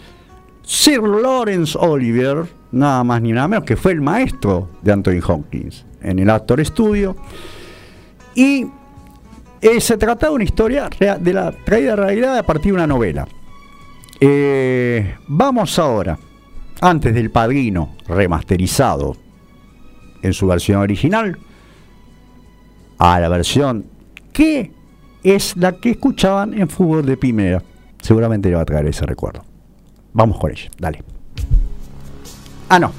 Sir 0.63 1.03
Lawrence 1.03 1.77
Oliver, 1.79 2.56
nada 2.71 3.03
más 3.03 3.21
ni 3.21 3.31
nada 3.31 3.47
menos, 3.47 3.65
que 3.65 3.75
fue 3.75 3.91
el 3.91 4.01
maestro 4.01 4.69
de 4.81 4.91
Anthony 4.91 5.21
Hopkins 5.25 5.85
en 6.01 6.19
el 6.19 6.29
Actor 6.29 6.63
Studio, 6.65 7.15
y 8.35 8.67
eh, 9.61 9.81
se 9.81 9.97
trata 9.97 10.27
de 10.27 10.33
una 10.33 10.43
historia 10.43 10.89
de 11.19 11.33
la 11.33 11.51
traída 11.51 11.95
realidad 11.95 12.37
a 12.37 12.43
partir 12.43 12.71
de 12.71 12.73
una 12.73 12.87
novela. 12.87 13.27
Eh, 14.19 15.15
vamos 15.27 15.77
ahora, 15.79 16.17
antes 16.81 17.13
del 17.13 17.31
Padrino 17.31 17.95
remasterizado 18.07 19.15
en 20.21 20.33
su 20.33 20.47
versión 20.47 20.81
original, 20.81 21.37
a 22.99 23.19
la 23.19 23.29
versión 23.29 23.85
que 24.33 24.71
es 25.23 25.55
la 25.57 25.73
que 25.73 25.91
escuchaban 25.91 26.53
en 26.53 26.69
fútbol 26.69 27.05
de 27.05 27.17
primera. 27.17 27.61
Seguramente 28.01 28.49
le 28.49 28.55
va 28.55 28.61
a 28.61 28.65
traer 28.65 28.85
ese 28.87 29.05
recuerdo. 29.05 29.43
Vamos 30.13 30.39
con 30.39 30.51
ella, 30.51 30.69
dale. 30.79 31.16
Ah, 32.69 32.79
no. 32.79 32.91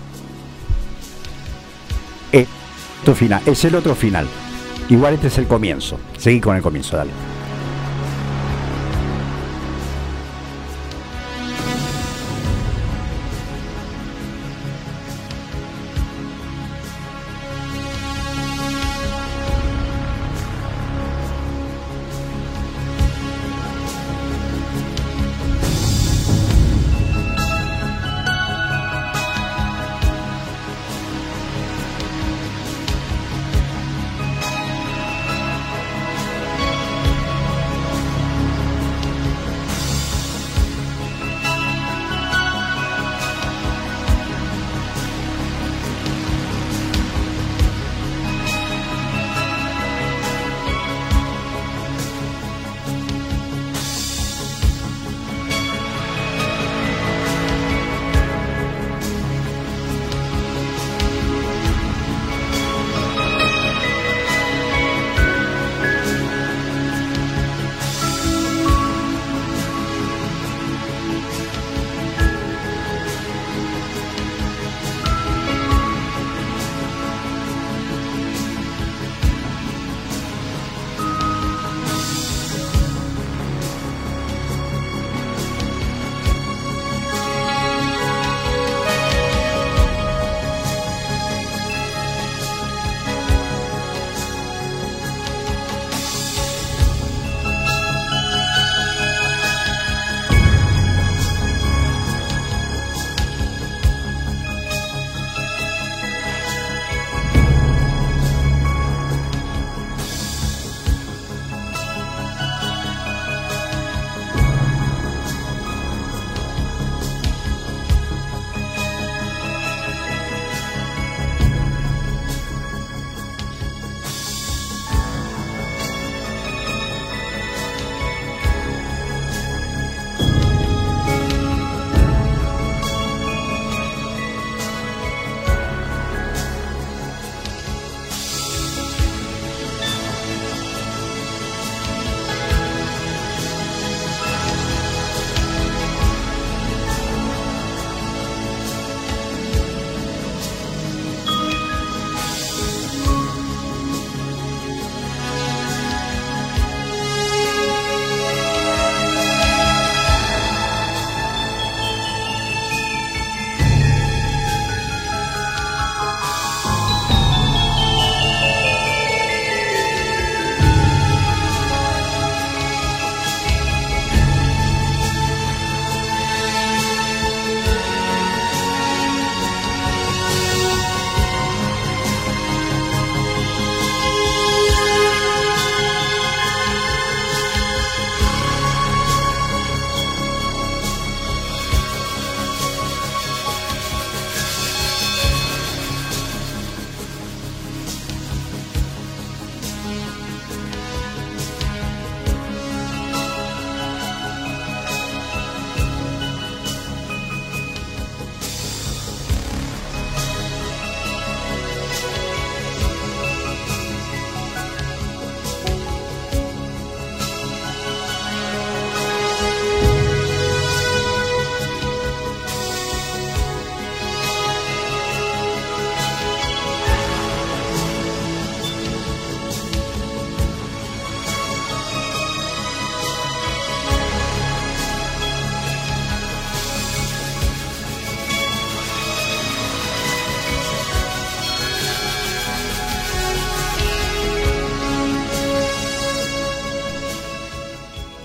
Eh, 2.33 2.47
final, 3.15 3.43
es 3.47 3.65
el 3.65 3.75
otro 3.75 3.95
final. 3.95 4.27
Igual 4.89 5.15
este 5.15 5.29
es 5.29 5.39
el 5.39 5.47
comienzo. 5.47 5.99
Seguí 6.17 6.41
con 6.41 6.57
el 6.57 6.63
comienzo, 6.63 6.97
dale. 6.97 7.11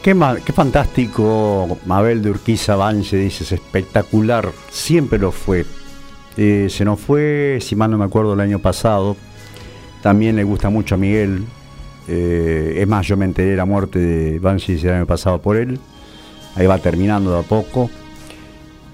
Qué, 0.04 0.14
qué 0.46 0.52
fantástico, 0.52 1.78
Mabel 1.86 2.22
de 2.22 2.32
Urquiza 2.32 2.76
Banche, 2.76 3.16
dices, 3.16 3.54
espectacular, 3.54 4.52
siempre 4.70 5.18
lo 5.18 5.32
fue. 5.32 5.66
Eh, 6.36 6.68
se 6.70 6.84
nos 6.84 7.00
fue, 7.00 7.60
si 7.62 7.78
mal 7.78 7.90
no 7.90 7.98
me 7.98 8.04
acuerdo, 8.04 8.34
el 8.34 8.42
año 8.42 8.60
pasado. 8.60 9.16
También 10.02 10.36
le 10.36 10.44
gusta 10.44 10.70
mucho 10.70 10.96
a 10.96 10.98
Miguel. 10.98 11.46
Eh, 12.10 12.80
es 12.80 12.86
más, 12.86 13.08
yo 13.08 13.16
me 13.16 13.24
enteré 13.24 13.52
de 13.52 13.56
la 13.56 13.64
muerte 13.64 13.98
de 13.98 14.40
Banshee 14.40 14.74
el 14.74 14.90
año 14.90 15.06
pasado 15.06 15.42
por 15.42 15.56
él. 15.56 15.80
Ahí 16.56 16.68
va 16.68 16.80
terminando 16.80 17.32
de 17.32 17.40
a 17.40 17.44
poco. 17.44 17.90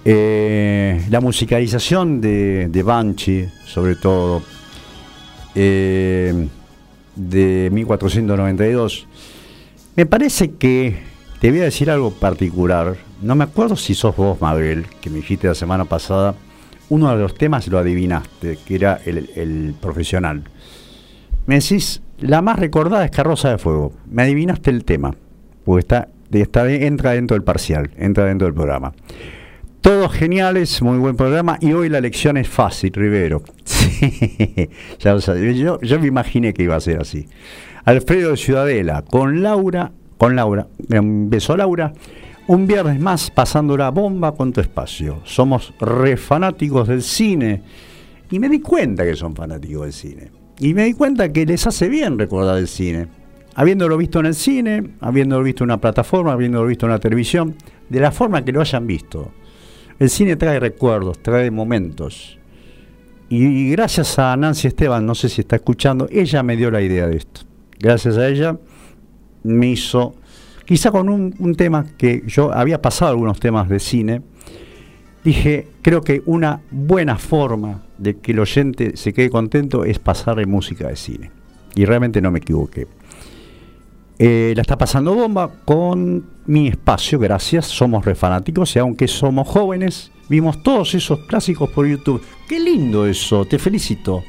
Eh, 0.05 1.07
la 1.09 1.21
musicalización 1.21 2.21
de, 2.21 2.67
de 2.69 3.47
sobre 3.65 3.95
todo, 3.95 4.43
de 5.55 6.49
1492, 7.71 9.07
me 9.99 10.05
parece 10.05 10.51
que 10.51 10.95
te 11.41 11.49
voy 11.51 11.59
a 11.59 11.65
decir 11.65 11.91
algo 11.91 12.11
particular. 12.11 12.95
No 13.21 13.35
me 13.35 13.43
acuerdo 13.43 13.75
si 13.75 13.93
sos 13.93 14.15
vos, 14.15 14.39
Mabel, 14.39 14.85
que 15.01 15.09
me 15.09 15.17
dijiste 15.17 15.45
la 15.47 15.55
semana 15.55 15.83
pasada. 15.83 16.35
Uno 16.87 17.11
de 17.13 17.21
los 17.21 17.35
temas 17.35 17.67
lo 17.67 17.79
adivinaste, 17.79 18.57
que 18.65 18.75
era 18.75 19.01
el, 19.05 19.75
profesional. 19.81 20.45
Me 21.47 21.55
decís, 21.55 22.01
la 22.17 22.41
más 22.41 22.57
recordada 22.59 23.03
es 23.03 23.11
Carroza 23.11 23.49
de 23.49 23.57
Fuego. 23.57 23.91
Me 24.09 24.23
adivinaste 24.23 24.69
el 24.69 24.85
tema, 24.85 25.13
porque 25.65 25.81
está, 25.81 26.07
está- 26.31 26.71
entra 26.71 27.11
dentro 27.11 27.35
del 27.35 27.43
parcial, 27.43 27.91
entra 27.97 28.23
dentro 28.23 28.45
del 28.47 28.53
programa. 28.53 28.93
Todos 29.81 30.13
geniales, 30.13 30.81
muy 30.81 30.97
buen 30.97 31.17
programa. 31.17 31.57
Y 31.59 31.73
hoy 31.73 31.89
la 31.89 31.99
lección 31.99 32.37
es 32.37 32.47
fácil, 32.47 32.93
Rivero. 32.93 33.43
Sí, 33.69 34.69
yo 35.81 35.99
me 35.99 36.07
imaginé 36.07 36.53
que 36.53 36.63
iba 36.63 36.77
a 36.77 36.79
ser 36.79 37.01
así. 37.01 37.27
Alfredo 37.85 38.31
de 38.31 38.37
Ciudadela, 38.37 39.03
con 39.03 39.41
Laura, 39.41 39.91
con 40.17 40.35
Laura, 40.35 40.67
un 40.89 41.29
beso 41.29 41.53
a 41.53 41.57
Laura. 41.57 41.93
Un 42.47 42.65
viernes 42.65 42.99
más 42.99 43.29
pasando 43.29 43.77
la 43.77 43.91
bomba 43.91 44.31
con 44.31 44.51
tu 44.51 44.59
espacio. 44.59 45.19
Somos 45.23 45.71
re 45.79 46.17
fanáticos 46.17 46.87
del 46.87 47.03
cine. 47.03 47.61
Y 48.31 48.39
me 48.39 48.49
di 48.49 48.59
cuenta 48.59 49.05
que 49.05 49.15
son 49.15 49.35
fanáticos 49.35 49.83
del 49.83 49.93
cine. 49.93 50.31
Y 50.57 50.73
me 50.73 50.85
di 50.85 50.93
cuenta 50.93 51.31
que 51.31 51.45
les 51.45 51.67
hace 51.67 51.87
bien 51.89 52.17
recordar 52.17 52.57
el 52.57 52.67
cine. 52.67 53.07
Habiéndolo 53.53 53.97
visto 53.97 54.19
en 54.19 54.25
el 54.25 54.33
cine, 54.33 54.95
habiéndolo 54.99 55.43
visto 55.43 55.63
en 55.63 55.69
una 55.69 55.79
plataforma, 55.79 56.33
habiéndolo 56.33 56.65
visto 56.65 56.87
en 56.87 56.91
la 56.91 56.99
televisión, 56.99 57.55
de 57.87 57.99
la 57.99 58.11
forma 58.11 58.43
que 58.43 58.51
lo 58.51 58.61
hayan 58.61 58.87
visto. 58.87 59.31
El 59.99 60.09
cine 60.09 60.35
trae 60.35 60.59
recuerdos, 60.59 61.21
trae 61.21 61.51
momentos. 61.51 62.39
Y 63.29 63.69
gracias 63.69 64.17
a 64.17 64.35
Nancy 64.35 64.69
Esteban, 64.69 65.05
no 65.05 65.13
sé 65.13 65.29
si 65.29 65.41
está 65.41 65.57
escuchando, 65.57 66.07
ella 66.11 66.41
me 66.41 66.57
dio 66.57 66.71
la 66.71 66.81
idea 66.81 67.05
de 67.07 67.17
esto. 67.17 67.41
Gracias 67.79 68.17
a 68.17 68.27
ella 68.27 68.57
me 69.43 69.67
hizo, 69.67 70.15
quizá 70.65 70.91
con 70.91 71.09
un, 71.09 71.55
tema 71.55 71.85
que 71.97 72.23
yo 72.27 72.53
había 72.53 72.81
pasado 72.81 73.11
algunos 73.11 73.39
temas 73.39 73.69
de 73.69 73.79
cine, 73.79 74.21
dije, 75.23 75.67
creo 75.81 76.01
que 76.01 76.21
una 76.25 76.61
buena 76.71 77.17
forma 77.17 77.83
de 77.97 78.17
que 78.17 78.31
el 78.31 78.39
oyente 78.39 78.97
se 78.97 79.13
quede 79.13 79.29
contento 79.29 79.85
es 79.85 79.99
pasarle 79.99 80.45
música 80.45 80.87
de 80.87 80.95
cine. 80.95 81.31
Y 81.75 81.85
realmente 81.85 82.21
no 82.21 82.31
me 82.31 82.39
equivoqué. 82.39 82.87
Eh, 84.17 84.53
la 84.55 84.61
está 84.63 84.77
pasando 84.77 85.15
bomba 85.15 85.49
con 85.63 86.25
mi 86.45 86.67
espacio, 86.67 87.19
gracias. 87.19 87.67
Somos 87.67 88.03
refanáticos 88.03 88.75
y 88.75 88.79
aunque 88.79 89.07
somos 89.07 89.47
jóvenes, 89.47 90.11
vimos 90.27 90.61
todos 90.61 90.93
esos 90.95 91.19
clásicos 91.19 91.69
por 91.69 91.87
YouTube. 91.87 92.21
Qué 92.47 92.59
lindo 92.59 93.05
eso, 93.05 93.45
te 93.45 93.57
felicito. 93.59 94.23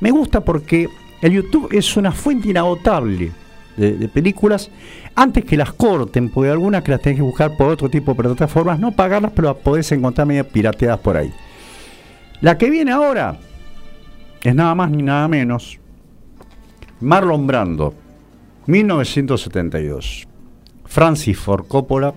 Me 0.00 0.10
gusta 0.10 0.44
porque 0.44 0.88
el 1.20 1.32
YouTube 1.32 1.68
es 1.72 1.96
una 1.96 2.12
fuente 2.12 2.48
inagotable 2.48 3.32
de, 3.76 4.08
películas 4.08 4.70
antes 5.14 5.44
que 5.44 5.56
las 5.56 5.72
corten, 5.72 6.30
porque 6.30 6.50
algunas 6.50 6.82
que 6.82 6.90
las 6.90 7.00
tenés 7.00 7.18
que 7.18 7.22
buscar 7.22 7.56
por 7.56 7.68
otro 7.68 7.88
tipo 7.88 8.12
de 8.12 8.22
plataformas, 8.22 8.78
no 8.78 8.92
pagarlas, 8.92 9.32
pero 9.34 9.48
las 9.48 9.56
podés 9.58 9.90
encontrar 9.92 10.26
medio 10.26 10.46
pirateadas 10.46 10.98
por 11.00 11.16
ahí. 11.16 11.32
La 12.40 12.58
que 12.58 12.70
viene 12.70 12.92
ahora 12.92 13.38
es 14.42 14.54
nada 14.54 14.74
más 14.74 14.90
ni 14.90 15.02
nada 15.02 15.26
menos 15.28 15.78
Marlon 17.00 17.46
Brando, 17.46 17.94
1972. 18.66 20.26
Francis 20.84 21.38
Ford 21.38 21.66
Coppola, 21.68 22.14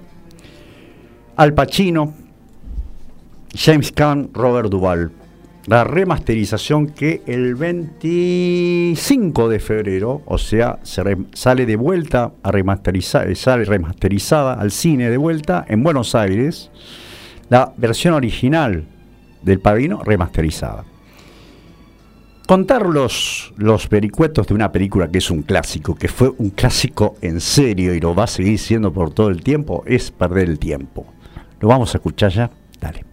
Al 1.35 1.53
Pacino, 1.53 2.13
James 3.53 3.91
Caan, 3.91 4.29
Robert 4.33 4.69
Duvall. 4.69 5.11
La 5.67 5.83
remasterización 5.83 6.87
que 6.87 7.21
el 7.27 7.53
25 7.53 9.47
de 9.47 9.59
febrero, 9.59 10.23
o 10.25 10.39
sea, 10.39 10.79
sale 10.83 11.65
de 11.67 11.75
vuelta 11.75 12.33
a 12.41 12.51
remasterizar, 12.51 13.29
eh, 13.29 13.35
sale 13.35 13.65
remasterizada 13.65 14.55
al 14.55 14.71
cine 14.71 15.11
de 15.11 15.17
vuelta 15.17 15.63
en 15.67 15.83
Buenos 15.83 16.15
Aires, 16.15 16.71
la 17.49 17.73
versión 17.77 18.15
original 18.15 18.85
del 19.43 19.59
Padrino 19.59 20.01
remasterizada. 20.03 20.83
Contar 22.47 22.87
los, 22.87 23.53
los 23.55 23.87
vericuetos 23.87 24.47
de 24.47 24.55
una 24.55 24.71
película 24.71 25.11
que 25.11 25.19
es 25.19 25.29
un 25.29 25.43
clásico, 25.43 25.93
que 25.93 26.07
fue 26.07 26.33
un 26.39 26.49
clásico 26.49 27.15
en 27.21 27.39
serio 27.39 27.93
y 27.93 27.99
lo 27.99 28.15
va 28.15 28.23
a 28.23 28.27
seguir 28.27 28.57
siendo 28.57 28.91
por 28.91 29.13
todo 29.13 29.29
el 29.29 29.43
tiempo, 29.43 29.83
es 29.85 30.09
perder 30.09 30.49
el 30.49 30.57
tiempo. 30.57 31.05
Lo 31.59 31.67
vamos 31.67 31.93
a 31.93 31.99
escuchar 31.99 32.31
ya. 32.31 32.49
Dale. 32.79 33.10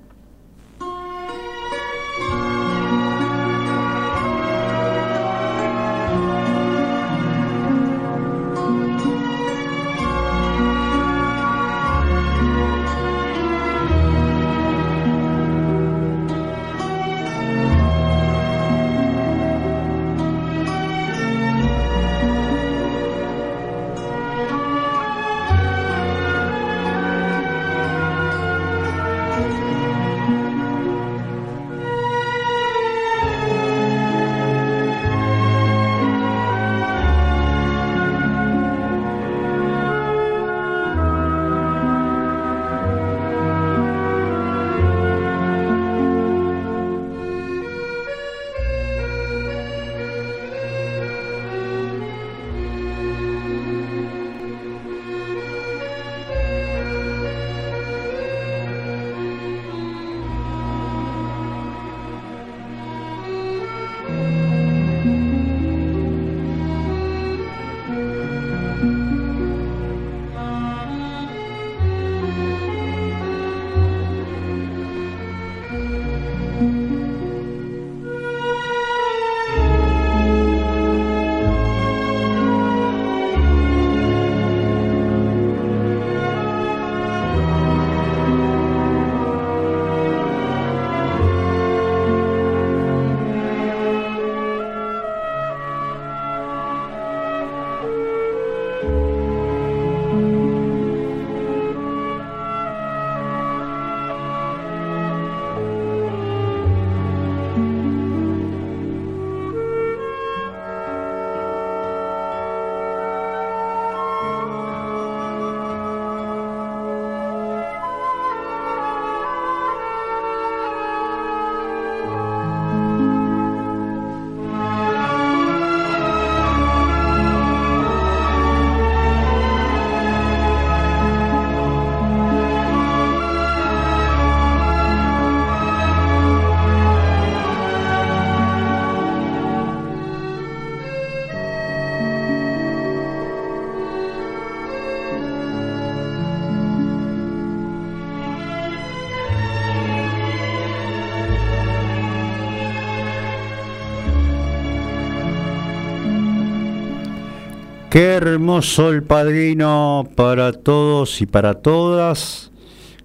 Qué 157.91 158.05
hermoso 158.05 158.91
el 158.91 159.03
padrino 159.03 160.07
para 160.15 160.53
todos 160.53 161.23
y 161.23 161.27
para 161.27 161.55
todas. 161.55 162.51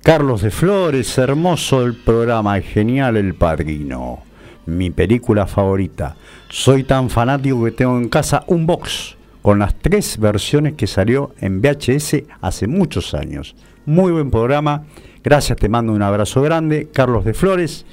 Carlos 0.01 0.41
de 0.41 0.51
Flores, 0.51 1.17
hermoso 1.17 1.85
el 1.85 1.95
programa, 1.95 2.59
genial 2.59 3.15
el 3.15 3.33
padrino. 3.33 4.23
Mi 4.65 4.89
película 4.89 5.47
favorita. 5.47 6.17
Soy 6.49 6.83
tan 6.83 7.09
fanático 7.09 7.63
que 7.63 7.71
tengo 7.71 7.97
en 7.97 8.09
casa 8.09 8.43
un 8.47 8.65
box 8.65 9.15
con 9.41 9.57
las 9.57 9.73
tres 9.73 10.17
versiones 10.17 10.73
que 10.73 10.85
salió 10.85 11.33
en 11.39 11.61
VHS 11.61 12.23
hace 12.41 12.67
muchos 12.67 13.13
años. 13.13 13.55
Muy 13.85 14.11
buen 14.11 14.29
programa. 14.29 14.83
Gracias, 15.23 15.57
te 15.59 15.69
mando 15.69 15.93
un 15.93 16.01
abrazo 16.01 16.41
grande. 16.41 16.89
Carlos 16.91 17.23
de 17.23 17.33
Flores. 17.33 17.85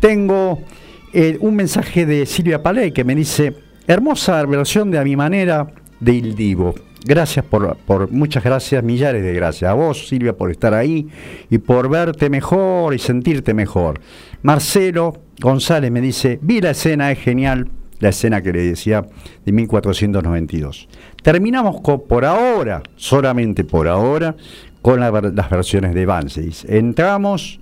Tengo 0.00 0.62
eh, 1.12 1.36
un 1.42 1.54
mensaje 1.54 2.06
de 2.06 2.24
Silvia 2.24 2.62
Paley 2.62 2.92
que 2.92 3.04
me 3.04 3.14
dice, 3.14 3.54
hermosa 3.86 4.42
versión 4.46 4.90
de 4.90 4.98
A 4.98 5.04
mi 5.04 5.16
manera 5.16 5.66
de 6.00 6.14
Il 6.14 6.34
Divo. 6.34 6.74
Gracias 7.04 7.44
por, 7.44 7.76
por, 7.78 8.10
muchas 8.10 8.44
gracias, 8.44 8.84
millares 8.84 9.22
de 9.22 9.32
gracias 9.32 9.70
a 9.70 9.74
vos, 9.74 10.08
Silvia, 10.08 10.36
por 10.36 10.50
estar 10.50 10.74
ahí 10.74 11.08
y 11.48 11.58
por 11.58 11.88
verte 11.88 12.28
mejor 12.28 12.94
y 12.94 12.98
sentirte 12.98 13.54
mejor. 13.54 14.00
Marcelo 14.42 15.14
González 15.40 15.90
me 15.90 16.00
dice, 16.00 16.38
vi 16.42 16.60
la 16.60 16.70
escena, 16.70 17.10
es 17.10 17.18
genial, 17.18 17.70
la 18.00 18.10
escena 18.10 18.42
que 18.42 18.52
le 18.52 18.62
decía 18.62 19.06
de 19.44 19.52
1492. 19.52 20.88
Terminamos 21.22 21.80
por 21.80 22.24
ahora, 22.24 22.82
solamente 22.96 23.64
por 23.64 23.88
ahora, 23.88 24.36
con 24.82 25.00
la, 25.00 25.10
las 25.10 25.50
versiones 25.50 25.94
de 25.94 26.06
Vangelis. 26.06 26.64
Entramos 26.66 27.60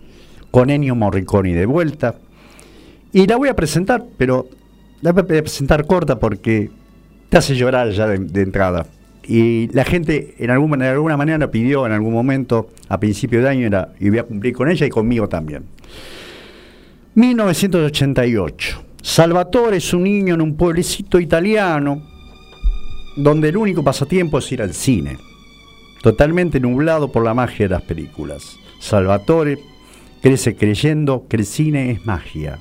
con 0.50 0.70
Ennio 0.70 0.94
Morricone 0.94 1.54
de 1.54 1.66
vuelta 1.66 2.16
y 3.12 3.26
la 3.26 3.36
voy 3.36 3.48
a 3.48 3.56
presentar, 3.56 4.04
pero 4.16 4.48
la 5.00 5.12
voy 5.12 5.22
a 5.22 5.42
presentar 5.42 5.86
corta 5.86 6.18
porque 6.18 6.70
te 7.28 7.36
hace 7.36 7.54
llorar 7.54 7.90
ya 7.90 8.06
de, 8.06 8.42
entrada. 8.42 8.86
Y 9.26 9.68
la 9.72 9.84
gente 9.84 10.34
en 10.38 10.50
alguna, 10.50 10.86
de 10.86 10.90
alguna 10.92 11.16
manera 11.16 11.50
pidió 11.50 11.86
en 11.86 11.92
algún 11.92 12.12
momento, 12.12 12.70
a 12.88 12.98
principio 12.98 13.42
de 13.42 13.48
año, 13.48 13.70
y 14.00 14.08
voy 14.08 14.18
a 14.18 14.24
cumplir 14.24 14.54
con 14.54 14.70
ella 14.70 14.86
y 14.86 14.90
conmigo 14.90 15.28
también. 15.28 15.64
1988. 17.14 18.84
Salvatore 19.02 19.76
es 19.76 19.92
un 19.92 20.04
niño 20.04 20.34
en 20.34 20.40
un 20.40 20.56
pueblecito 20.56 21.20
italiano 21.20 22.02
donde 23.16 23.48
el 23.48 23.56
único 23.56 23.82
pasatiempo 23.82 24.38
es 24.38 24.50
ir 24.52 24.62
al 24.62 24.72
cine, 24.72 25.18
totalmente 26.02 26.60
nublado 26.60 27.10
por 27.10 27.24
la 27.24 27.34
magia 27.34 27.66
de 27.66 27.74
las 27.74 27.82
películas. 27.82 28.56
Salvatore 28.78 29.58
crece 30.22 30.56
creyendo 30.56 31.26
que 31.28 31.36
el 31.36 31.46
cine 31.46 31.90
es 31.90 32.06
magia. 32.06 32.58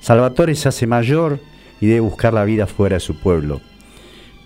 Salvatore 0.00 0.54
se 0.54 0.68
hace 0.68 0.86
mayor 0.86 1.38
y 1.80 1.86
debe 1.86 2.00
buscar 2.00 2.32
la 2.32 2.44
vida 2.44 2.66
fuera 2.66 2.96
de 2.96 3.00
su 3.00 3.14
pueblo. 3.16 3.60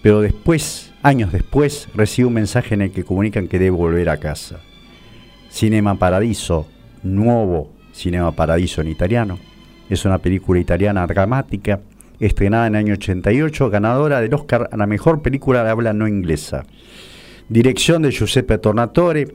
Pero 0.04 0.20
después, 0.20 0.92
años 1.02 1.32
después, 1.32 1.88
recibe 1.94 2.28
un 2.28 2.34
mensaje 2.34 2.74
en 2.74 2.82
el 2.82 2.90
que 2.90 3.04
comunican 3.04 3.48
que 3.48 3.58
debe 3.58 3.70
volver 3.70 4.10
a 4.10 4.18
casa. 4.18 4.60
Cinema 5.50 5.98
Paradiso, 5.98 6.66
nuevo 7.02 7.72
Cinema 7.94 8.30
Paradiso 8.32 8.82
en 8.82 8.88
italiano. 8.88 9.38
Es 9.88 10.04
una 10.04 10.18
película 10.18 10.60
italiana 10.60 11.06
dramática, 11.06 11.80
estrenada 12.20 12.66
en 12.66 12.74
el 12.74 12.80
año 12.80 12.92
88, 12.92 13.70
ganadora 13.70 14.20
del 14.20 14.34
Oscar 14.34 14.68
a 14.70 14.76
la 14.76 14.86
mejor 14.86 15.22
película 15.22 15.64
de 15.64 15.70
habla 15.70 15.94
no 15.94 16.06
inglesa. 16.06 16.66
Dirección 17.48 18.02
de 18.02 18.10
Giuseppe 18.10 18.58
Tornatore 18.58 19.34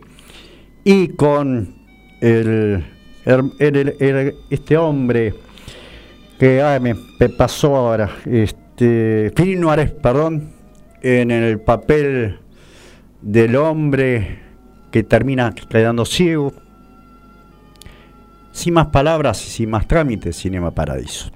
y 0.84 1.08
con 1.08 1.78
el, 2.22 2.86
este 4.52 4.78
hombre 4.78 5.34
que 6.38 6.62
ay, 6.62 6.80
me, 6.80 6.96
me, 7.20 7.30
pasó 7.30 7.76
ahora, 7.76 8.12
este, 8.28 9.34
Philippe 9.36 9.62
Noiret, 9.62 10.00
perdón, 10.00 10.59
en 11.02 11.32
el 11.32 11.60
papel 11.60 12.40
del 13.22 13.56
hombre 13.56 14.40
que 14.92 15.04
termina 15.04 15.54
quedando 15.54 16.06
ciego. 16.06 16.54
Sin 18.52 18.74
más 18.74 18.88
palabras 18.88 19.46
y 19.46 19.50
sin 19.50 19.70
más 19.70 19.88
trámites, 19.88 20.36
Cinema 20.38 20.72
Paradiso. 20.72 21.32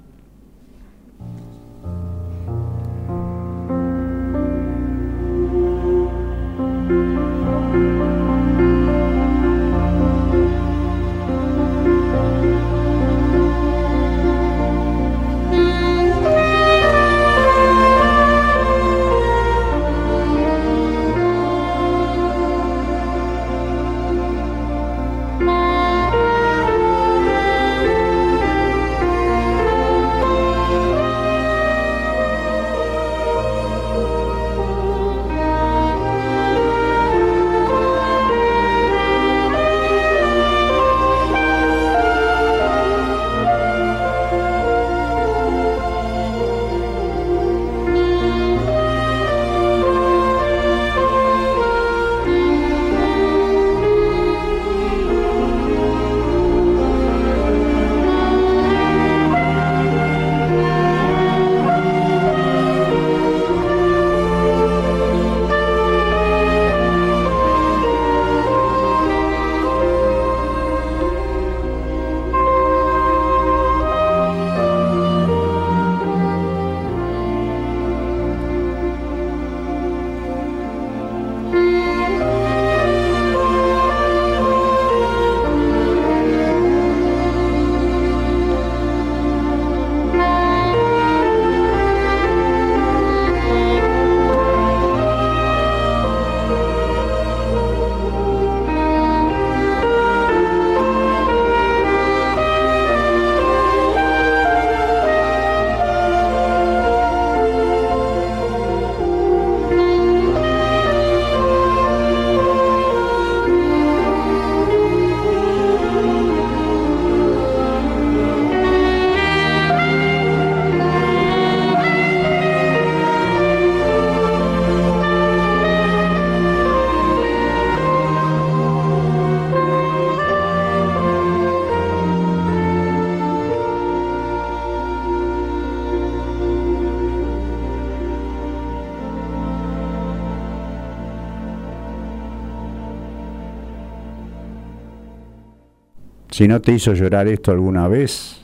Si 146.34 146.48
no 146.48 146.60
te 146.60 146.72
hizo 146.72 146.94
llorar 146.94 147.28
esto 147.28 147.52
alguna 147.52 147.86
vez 147.86 148.40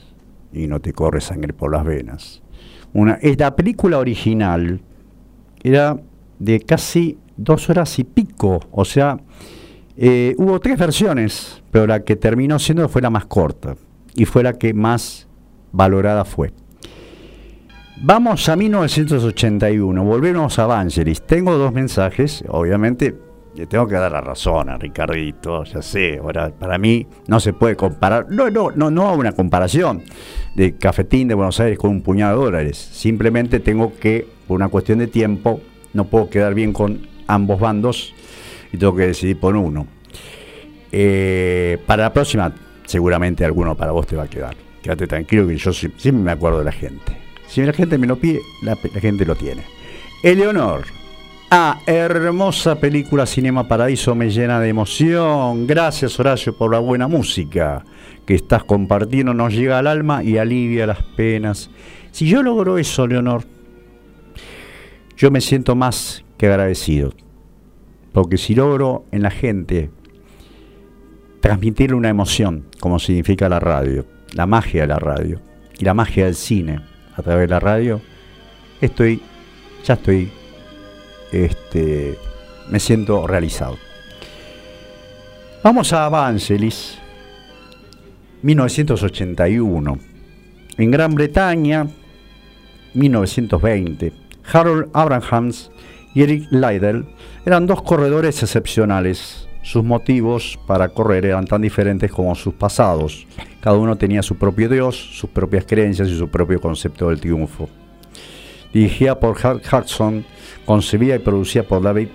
y 0.53 0.65
no 0.65 0.79
te 0.79 0.93
corre 0.93 1.19
sangre 1.19 1.51
por 1.51 1.73
las 1.73 1.83
venas. 1.83 2.41
Una, 2.93 3.19
la 3.21 3.53
película 3.53 3.97
original 3.97 4.79
era 5.61 5.99
de 6.39 6.61
casi 6.61 7.17
dos 7.35 7.69
horas 7.69 7.99
y 7.99 8.05
pico, 8.05 8.61
o 8.71 8.85
sea, 8.85 9.17
eh, 9.97 10.35
hubo 10.37 10.57
tres 10.61 10.79
versiones, 10.79 11.61
pero 11.69 11.85
la 11.85 12.05
que 12.05 12.15
terminó 12.15 12.59
siendo 12.59 12.87
fue 12.87 13.01
la 13.01 13.09
más 13.09 13.25
corta 13.25 13.75
y 14.15 14.23
fue 14.23 14.41
la 14.41 14.53
que 14.53 14.73
más 14.73 15.27
valorada 15.73 16.23
fue. 16.23 16.53
Vamos 18.01 18.47
a 18.47 18.55
1981, 18.55 20.01
volvemos 20.01 20.57
a 20.59 20.65
Vangelis. 20.65 21.23
Tengo 21.23 21.57
dos 21.57 21.73
mensajes, 21.73 22.41
obviamente 22.47 23.30
le 23.55 23.65
tengo 23.67 23.87
que 23.87 23.95
dar 23.95 24.11
la 24.11 24.21
razón 24.21 24.69
a 24.69 24.77
Ricardito, 24.77 25.63
ya 25.65 25.81
sé, 25.81 26.17
ahora 26.21 26.49
para 26.51 26.77
mí 26.77 27.05
no 27.27 27.39
se 27.39 27.51
puede 27.53 27.75
comparar, 27.75 28.27
no, 28.29 28.49
no, 28.49 28.71
no, 28.71 28.89
no 28.89 29.09
hago 29.09 29.19
una 29.19 29.33
comparación 29.33 30.03
de 30.55 30.75
Cafetín 30.77 31.27
de 31.27 31.33
Buenos 31.35 31.59
Aires 31.59 31.77
con 31.77 31.91
un 31.91 32.01
puñado 32.01 32.39
de 32.39 32.45
dólares, 32.45 32.77
simplemente 32.77 33.59
tengo 33.59 33.93
que, 33.99 34.25
por 34.47 34.55
una 34.55 34.69
cuestión 34.69 34.99
de 34.99 35.07
tiempo, 35.07 35.59
no 35.93 36.05
puedo 36.05 36.29
quedar 36.29 36.53
bien 36.53 36.71
con 36.71 37.07
ambos 37.27 37.59
bandos 37.59 38.13
y 38.71 38.77
tengo 38.77 38.95
que 38.95 39.07
decidir 39.07 39.37
por 39.39 39.55
uno. 39.55 39.85
Eh, 40.91 41.77
para 41.85 42.03
la 42.03 42.13
próxima, 42.13 42.53
seguramente 42.85 43.45
alguno 43.45 43.75
para 43.75 43.91
vos 43.91 44.07
te 44.07 44.15
va 44.15 44.23
a 44.23 44.27
quedar. 44.29 44.55
Quédate 44.81 45.07
tranquilo 45.07 45.47
que 45.47 45.55
yo 45.57 45.71
sie- 45.71 45.91
siempre 45.97 46.23
me 46.23 46.31
acuerdo 46.31 46.59
de 46.59 46.65
la 46.65 46.71
gente. 46.71 47.17
Si 47.47 47.61
la 47.61 47.73
gente 47.73 47.97
me 47.97 48.07
lo 48.07 48.15
pide, 48.17 48.39
la 48.63 48.75
gente 48.75 49.25
lo 49.25 49.35
tiene. 49.35 49.63
Eleonor. 50.23 50.83
Ah, 51.53 51.81
hermosa 51.85 52.79
película 52.79 53.25
Cinema 53.25 53.67
Paradiso 53.67 54.15
me 54.15 54.29
llena 54.29 54.61
de 54.61 54.69
emoción. 54.69 55.67
Gracias 55.67 56.17
Horacio 56.17 56.55
por 56.55 56.71
la 56.71 56.79
buena 56.79 57.09
música 57.09 57.83
que 58.25 58.35
estás 58.35 58.63
compartiendo. 58.63 59.33
Nos 59.33 59.53
llega 59.53 59.77
al 59.77 59.87
alma 59.87 60.23
y 60.23 60.37
alivia 60.37 60.87
las 60.87 61.03
penas. 61.03 61.69
Si 62.11 62.25
yo 62.25 62.41
logro 62.41 62.77
eso, 62.77 63.05
Leonor, 63.05 63.43
yo 65.17 65.29
me 65.29 65.41
siento 65.41 65.75
más 65.75 66.23
que 66.37 66.47
agradecido. 66.47 67.11
Porque 68.13 68.37
si 68.37 68.55
logro 68.55 69.03
en 69.11 69.21
la 69.21 69.31
gente 69.31 69.89
transmitirle 71.41 71.97
una 71.97 72.07
emoción, 72.07 72.67
como 72.79 72.97
significa 72.97 73.49
la 73.49 73.59
radio, 73.59 74.05
la 74.31 74.45
magia 74.45 74.83
de 74.83 74.87
la 74.87 74.99
radio 74.99 75.41
y 75.77 75.83
la 75.83 75.93
magia 75.93 76.23
del 76.23 76.35
cine 76.35 76.79
a 77.13 77.21
través 77.21 77.49
de 77.49 77.53
la 77.53 77.59
radio, 77.59 77.99
estoy, 78.79 79.21
ya 79.83 79.95
estoy, 79.95 80.31
este, 81.31 82.17
me 82.69 82.79
siento 82.79 83.27
realizado. 83.27 83.77
Vamos 85.63 85.93
a 85.93 86.09
Vangelis, 86.09 86.97
1981. 88.41 89.99
En 90.77 90.91
Gran 90.91 91.13
Bretaña, 91.13 91.87
1920, 92.93 94.13
Harold 94.51 94.89
Abrahams 94.93 95.71
y 96.13 96.23
Eric 96.23 96.47
Liddell 96.51 97.05
eran 97.45 97.67
dos 97.67 97.81
corredores 97.83 98.41
excepcionales. 98.41 99.47
Sus 99.63 99.83
motivos 99.83 100.57
para 100.65 100.89
correr 100.89 101.25
eran 101.25 101.45
tan 101.45 101.61
diferentes 101.61 102.11
como 102.11 102.33
sus 102.33 102.55
pasados. 102.55 103.27
Cada 103.61 103.77
uno 103.77 103.95
tenía 103.95 104.23
su 104.23 104.35
propio 104.35 104.67
Dios, 104.67 104.95
sus 104.95 105.29
propias 105.29 105.65
creencias 105.65 106.07
y 106.07 106.17
su 106.17 106.29
propio 106.29 106.59
concepto 106.59 107.09
del 107.09 107.21
triunfo. 107.21 107.69
Dirigida 108.73 109.19
por 109.19 109.37
Hal 109.45 109.61
Hudson, 109.61 110.25
concebida 110.65 111.15
y 111.15 111.19
producida 111.19 111.63
por 111.63 111.81
David 111.81 112.07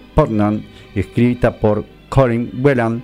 y 0.95 1.01
escrita 1.01 1.59
por 1.59 1.85
Colin 2.09 2.51
Whelan, 2.63 3.03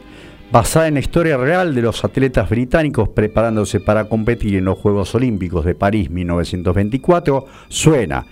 basada 0.51 0.89
en 0.89 0.95
la 0.95 1.01
historia 1.01 1.37
real 1.37 1.75
de 1.75 1.83
los 1.83 2.05
atletas 2.05 2.49
británicos 2.49 3.09
preparándose 3.09 3.81
para 3.81 4.09
competir 4.09 4.57
en 4.57 4.67
los 4.67 4.79
Juegos 4.79 5.15
Olímpicos 5.15 5.65
de 5.65 5.75
París 5.75 6.11
1924, 6.11 7.47
suena 7.69 8.27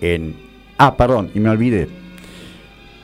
en... 0.00 0.36
Ah, 0.78 0.96
perdón, 0.96 1.30
y 1.34 1.40
me 1.40 1.48
olvidé. 1.48 1.88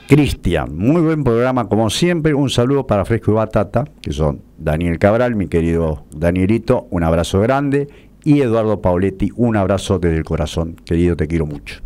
Cristian, 0.07 0.77
muy 0.77 1.01
buen 1.01 1.23
programa 1.23 1.67
como 1.67 1.89
siempre. 1.89 2.33
Un 2.33 2.49
saludo 2.49 2.85
para 2.85 3.05
Fresco 3.05 3.31
y 3.31 3.35
Batata, 3.35 3.85
que 4.01 4.11
son 4.11 4.41
Daniel 4.57 4.99
Cabral, 4.99 5.35
mi 5.35 5.47
querido 5.47 6.05
Danielito, 6.15 6.87
un 6.91 7.03
abrazo 7.03 7.39
grande. 7.39 7.87
Y 8.23 8.41
Eduardo 8.41 8.81
Pauletti, 8.81 9.31
un 9.35 9.57
abrazo 9.57 9.99
desde 9.99 10.17
el 10.17 10.23
corazón. 10.23 10.75
Querido, 10.85 11.15
te 11.15 11.27
quiero 11.27 11.45
mucho. 11.45 11.81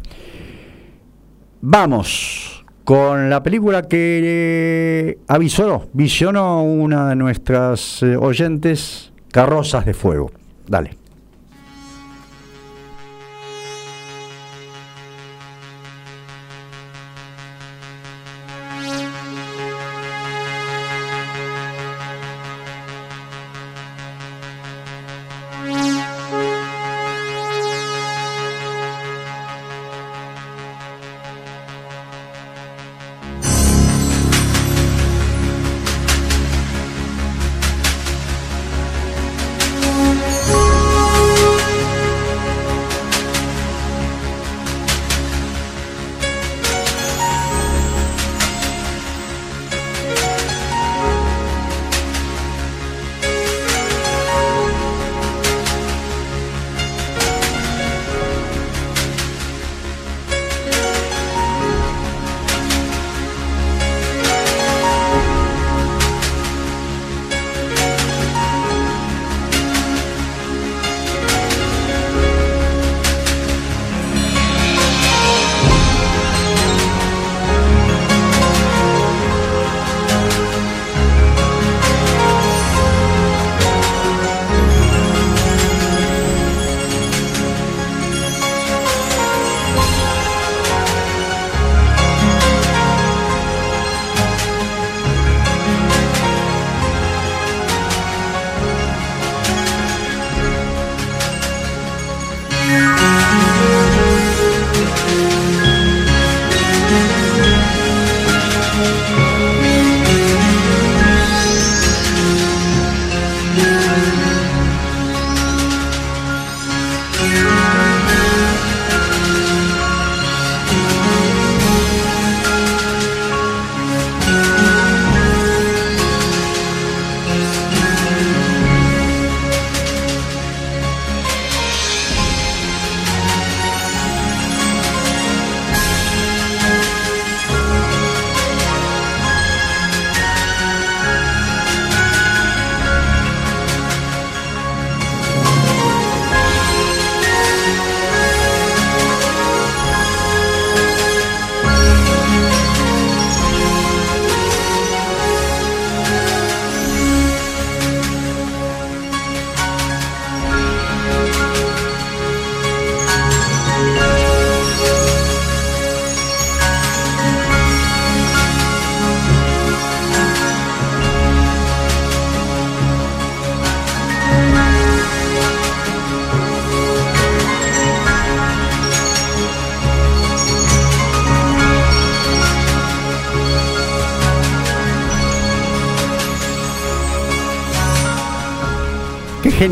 Vamos 1.61 2.65
con 2.83 3.29
la 3.29 3.43
película 3.43 3.81
que 3.81 5.17
avisó, 5.27 5.89
visionó 5.93 6.63
una 6.63 7.09
de 7.09 7.15
nuestras 7.15 8.01
eh, 8.03 8.15
oyentes, 8.15 9.11
Carrozas 9.31 9.85
de 9.85 9.93
Fuego. 9.93 10.31
Dale. 10.67 11.06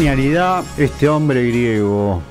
Genialidad 0.06 0.64
este 0.78 1.10
hombre 1.10 1.48
griego 1.48 2.22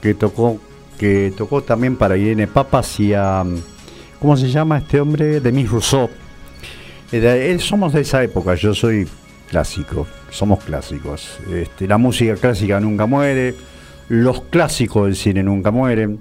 que 0.00 0.14
tocó 0.14 0.58
que 0.98 1.30
tocó 1.36 1.62
también 1.62 1.94
para 1.96 2.16
Irene 2.16 2.46
Papas 2.46 2.98
y 3.00 3.12
a 3.12 3.44
¿cómo 4.18 4.34
se 4.34 4.48
llama 4.48 4.78
este 4.78 4.98
hombre? 4.98 5.40
Demis 5.40 5.70
Rousseau. 5.70 6.08
Eh, 7.12 7.58
somos 7.60 7.92
de 7.92 8.00
esa 8.00 8.24
época, 8.24 8.54
yo 8.54 8.72
soy 8.72 9.06
clásico, 9.50 10.06
somos 10.30 10.64
clásicos. 10.64 11.38
Este, 11.52 11.86
la 11.86 11.98
música 11.98 12.34
clásica 12.36 12.80
nunca 12.80 13.04
muere, 13.04 13.54
los 14.08 14.40
clásicos 14.44 15.04
del 15.04 15.16
cine 15.16 15.42
nunca 15.42 15.70
mueren. 15.70 16.18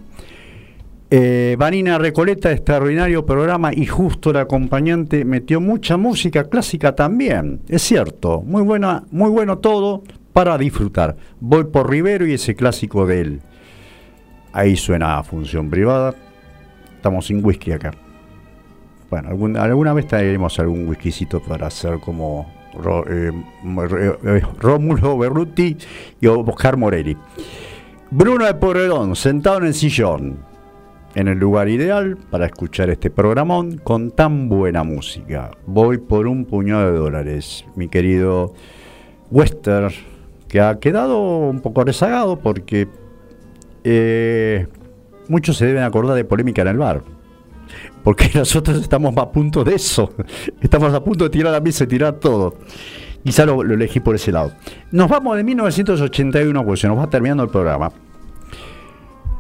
Eh, 1.10 1.56
Vanina 1.58 1.98
Recoleta, 1.98 2.52
extraordinario 2.52 3.26
programa 3.26 3.74
y 3.74 3.86
justo 3.86 4.32
el 4.32 4.38
acompañante 4.38 5.24
metió 5.24 5.62
mucha 5.62 5.96
música 5.96 6.50
clásica 6.50 6.94
también. 6.96 7.62
Es 7.70 7.82
cierto, 7.82 8.42
muy 8.42 8.62
buena, 8.62 9.06
muy 9.10 9.30
bueno 9.30 9.60
todo 9.60 10.04
para 10.34 10.58
disfrutar. 10.58 11.16
Voy 11.40 11.66
por 11.66 11.90
Rivero 11.90 12.26
y 12.28 12.34
ese 12.34 12.56
clásico 12.56 13.06
de 13.06 13.22
él. 13.22 13.42
Ahí 14.54 14.76
suena 14.76 15.22
función 15.24 15.70
privada. 15.70 16.16
Estamos 16.96 17.28
sin 17.28 17.44
whisky 17.46 17.72
acá. 17.72 17.92
Bueno, 19.10 19.30
alguna 19.60 19.94
vez 19.94 20.08
traeremos 20.08 20.60
algún 20.60 20.88
whiskycito 20.88 21.42
para 21.42 21.68
hacer 21.68 22.00
como 22.00 22.52
Ro- 22.76 23.06
eh, 23.10 23.32
eh, 23.34 24.18
eh, 24.24 24.42
Rómulo 24.60 25.18
Berruti 25.18 25.76
y 26.22 26.28
Oscar 26.28 26.78
Morelli. 26.78 27.18
Bruno 28.12 28.46
de 28.46 28.54
Porredón, 28.54 29.16
sentado 29.16 29.58
en 29.60 29.66
el 29.66 29.74
sillón, 29.74 30.38
en 31.16 31.28
el 31.28 31.40
lugar 31.40 31.70
ideal 31.70 32.18
para 32.30 32.46
escuchar 32.46 32.90
este 32.92 33.10
programón 33.10 33.78
con 33.78 34.12
tan 34.12 34.50
buena 34.50 34.84
música. 34.84 35.52
Voy 35.66 35.98
por 35.98 36.28
un 36.28 36.46
puñado 36.46 36.92
de 36.92 36.98
dólares, 36.98 37.66
mi 37.76 37.88
querido 37.88 38.54
Wester, 39.32 39.92
que 40.50 40.60
ha 40.60 40.80
quedado 40.80 41.20
un 41.22 41.62
poco 41.62 41.84
rezagado 41.86 42.40
porque 42.40 42.90
eh, 43.84 44.68
muchos 45.30 45.56
se 45.56 45.66
deben 45.66 45.84
acordar 45.84 46.16
de 46.16 46.26
polémica 46.26 46.64
en 46.64 46.68
el 46.68 46.78
bar. 46.78 47.04
Porque 48.04 48.30
nosotros 48.36 48.82
estamos 48.82 49.16
a 49.16 49.32
punto 49.32 49.64
de 49.64 49.76
eso. 49.76 50.12
Estamos 50.60 50.94
a 50.94 51.02
punto 51.02 51.24
de 51.26 51.30
tirar 51.30 51.54
la 51.54 51.62
mesa 51.62 51.86
y 51.86 51.88
tirar 51.88 52.14
todo. 52.14 52.56
Quizá 53.24 53.46
lo, 53.46 53.62
elegí 53.62 54.00
por 54.00 54.16
ese 54.16 54.32
lado. 54.32 54.54
Nos 54.92 55.08
vamos 55.08 55.38
de 55.38 55.44
1981, 55.44 56.66
pues 56.66 56.80
se 56.80 56.88
nos 56.88 56.98
va 56.98 57.10
terminando 57.10 57.44
el 57.44 57.50
programa. 57.50 57.92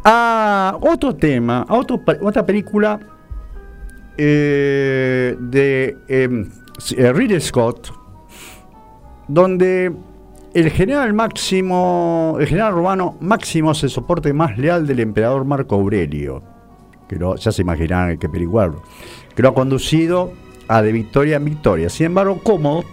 A 0.03 0.77
otro 0.80 1.15
tema, 1.15 1.65
a 1.68 1.76
otro 1.76 2.02
otra 2.22 2.45
película 2.45 2.99
eh, 4.18 5.36
de 5.40 5.98
em, 6.07 6.49
eh, 6.95 7.14
Ridley 7.14 7.41
Scott, 7.41 7.91
donde 9.27 9.91
el 10.54 10.70
general 10.72 11.14
Máximo, 11.14 12.38
el 12.40 12.48
general 12.48 12.74
romano 12.74 13.18
Máximo 13.20 13.72
es 13.72 13.84
el 13.84 13.90
soporte 13.90 14.34
más 14.34 14.58
leal 14.58 14.88
del 14.88 15.00
emperador 15.00 15.46
Marco 15.46 15.76
Aurelio, 15.76 16.42
ya 17.38 17.52
se 17.52 17.62
imaginarán 17.62 18.18
que 18.18 18.30
periguarlo, 18.30 18.82
que 19.36 19.42
lo 19.42 19.50
ha 19.50 19.54
conducido 19.54 20.34
a 20.68 20.82
de 20.82 20.92
victoria 20.92 21.38
en 21.38 21.46
victoria. 21.46 21.90
Sin 21.90 22.08
embargo, 22.08 22.40
Cómodo, 22.44 22.84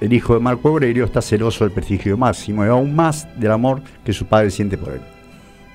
el 0.00 0.12
hijo 0.12 0.34
de 0.34 0.40
Marco 0.40 0.68
Aurelio, 0.68 1.04
está 1.04 1.22
celoso 1.22 1.64
del 1.64 1.72
prestigio 1.72 2.16
Máximo 2.16 2.64
y 2.64 2.68
aún 2.68 2.94
más 2.94 3.28
del 3.38 3.52
amor 3.52 3.82
que 4.04 4.12
su 4.12 4.26
padre 4.26 4.50
siente 4.50 4.76
por 4.76 4.92
él. 4.92 5.00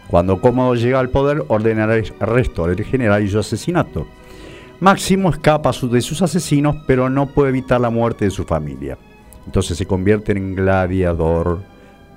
Cuando 0.08 0.40
Cómodo 0.40 0.76
llega 0.76 1.00
al 1.00 1.10
poder, 1.10 1.44
ordena 1.48 1.84
el 1.86 2.14
arresto 2.20 2.68
del 2.68 2.84
general 2.84 3.24
y 3.24 3.30
su 3.30 3.40
asesinato. 3.40 4.08
Máximo 4.80 5.30
escapa 5.30 5.72
de 5.72 6.02
sus 6.02 6.22
asesinos, 6.22 6.78
pero 6.86 7.10
no 7.10 7.28
puede 7.28 7.50
evitar 7.50 7.82
la 7.82 7.90
muerte 7.90 8.26
de 8.26 8.32
su 8.32 8.44
familia. 8.44 8.98
Entonces 9.48 9.78
se 9.78 9.86
convierte 9.86 10.34
en 10.34 10.56
gladiador 10.56 11.64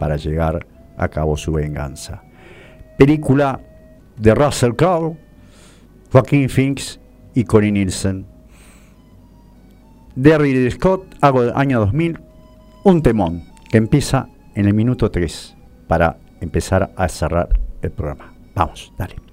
para 0.00 0.16
llegar 0.16 0.66
a 0.96 1.08
cabo 1.08 1.36
su 1.36 1.52
venganza. 1.52 2.22
Película 2.98 3.60
de 4.18 4.34
Russell 4.34 4.72
Crowe, 4.72 5.16
Joaquín 6.10 6.50
Phoenix 6.50 6.98
y 7.34 7.44
Connie 7.44 7.70
Nielsen. 7.70 8.26
De 10.16 10.70
Scott, 10.72 11.04
hago 11.20 11.42
del 11.42 11.52
año 11.54 11.78
2000, 11.78 12.18
un 12.84 13.02
temón 13.02 13.44
que 13.70 13.78
empieza 13.78 14.28
en 14.56 14.66
el 14.66 14.74
minuto 14.74 15.10
3 15.10 15.56
para 15.86 16.18
empezar 16.40 16.92
a 16.96 17.08
cerrar 17.08 17.48
el 17.80 17.92
programa. 17.92 18.34
Vamos, 18.56 18.92
dale. 18.98 19.29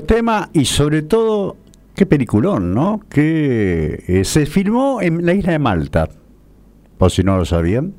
Tema 0.00 0.48
y 0.54 0.64
sobre 0.64 1.02
todo, 1.02 1.56
qué 1.94 2.06
peliculón, 2.06 2.72
¿no? 2.72 3.00
Que 3.10 4.02
eh, 4.06 4.24
se 4.24 4.46
filmó 4.46 5.02
en 5.02 5.26
la 5.26 5.34
isla 5.34 5.52
de 5.52 5.58
Malta, 5.58 6.08
por 6.96 7.10
si 7.10 7.22
no 7.22 7.36
lo 7.36 7.44
sabían. 7.44 7.92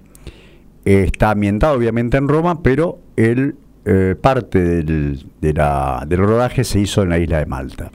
Está 0.84 1.30
ambientado 1.32 1.78
obviamente 1.78 2.18
en 2.18 2.28
Roma, 2.28 2.64
pero 2.64 2.98
el 3.16 3.56
eh, 3.86 4.16
parte 4.20 4.60
del, 4.60 5.26
de 5.42 5.54
la- 5.54 6.04
del 6.08 6.20
rodaje 6.20 6.64
se 6.64 6.80
hizo 6.80 7.04
en 7.04 7.10
la 7.10 7.20
isla 7.20 7.38
de 7.40 7.46
Malta. 7.46 7.92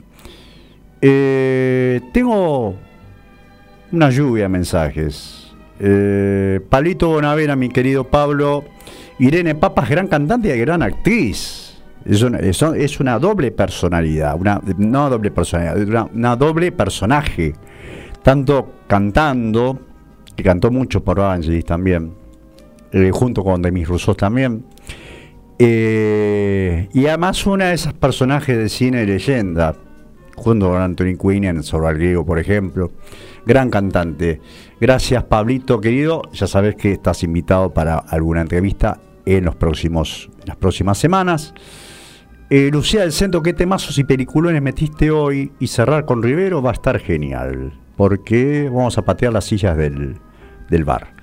Eh, 1.01 2.01
tengo 2.13 2.75
una 3.91 4.09
lluvia 4.09 4.43
de 4.43 4.49
mensajes. 4.49 5.35
Palito 6.69 7.07
Bonavera, 7.09 7.55
mi 7.55 7.69
querido 7.69 8.03
Pablo. 8.05 8.65
Irene 9.17 9.55
Papas, 9.55 9.89
gran 9.89 10.07
cantante 10.07 10.55
y 10.55 10.59
gran 10.59 10.81
actriz. 10.83 11.68
Es 12.05 12.21
una, 12.23 12.39
es- 12.39 12.99
una 12.99 13.19
doble 13.19 13.51
personalidad, 13.51 14.35
una, 14.39 14.61
no 14.77 15.09
doble 15.09 15.31
personalidad, 15.31 15.77
una, 15.87 16.03
una 16.05 16.35
doble 16.35 16.71
personaje. 16.71 17.53
Tanto 18.23 18.73
cantando, 18.87 19.79
que 20.35 20.43
cantó 20.43 20.71
mucho 20.71 21.03
por 21.03 21.19
Angelis 21.21 21.65
también, 21.65 22.13
eh, 22.91 23.11
junto 23.13 23.43
con 23.43 23.61
Demis 23.61 23.87
Rousseau 23.87 24.15
también. 24.15 24.65
Eh, 25.57 26.87
y 26.93 27.05
además 27.07 27.45
una 27.45 27.65
de 27.67 27.73
esas 27.75 27.93
personajes 27.93 28.57
de 28.57 28.69
cine 28.69 28.99
de 28.99 29.05
leyenda, 29.07 29.75
junto 30.35 30.69
con 30.69 30.81
Anthony 30.81 31.17
Quinn 31.21 31.43
en 31.43 31.63
Sobre 31.63 31.89
el 31.89 31.95
Griego, 31.97 32.25
por 32.25 32.39
ejemplo. 32.39 32.91
Gran 33.45 33.69
cantante. 33.69 34.39
Gracias, 34.79 35.23
Pablito, 35.25 35.81
querido. 35.81 36.21
Ya 36.33 36.47
sabes 36.47 36.75
que 36.75 36.93
estás 36.93 37.23
invitado 37.23 37.73
para 37.73 37.97
alguna 37.97 38.41
entrevista 38.41 38.99
en, 39.25 39.45
los 39.45 39.55
próximos, 39.55 40.29
en 40.41 40.47
las 40.47 40.57
próximas 40.57 40.97
semanas. 40.97 41.53
Eh, 42.51 42.69
Lucía 42.71 43.01
del 43.01 43.11
Centro, 43.11 43.43
¿qué 43.43 43.53
temazos 43.53 43.99
y 43.99 44.03
peliculones 44.03 44.59
metiste 44.59 45.11
hoy? 45.11 45.51
Y 45.59 45.67
cerrar 45.67 46.05
con 46.05 46.23
Rivero 46.23 46.63
va 46.63 46.71
a 46.71 46.73
estar 46.73 46.99
genial, 46.99 47.79
porque 47.95 48.71
vamos 48.73 48.97
a 48.97 49.03
patear 49.03 49.33
las 49.33 49.45
sillas 49.45 49.77
del, 49.77 50.17
del 50.67 50.83
bar. 50.83 51.13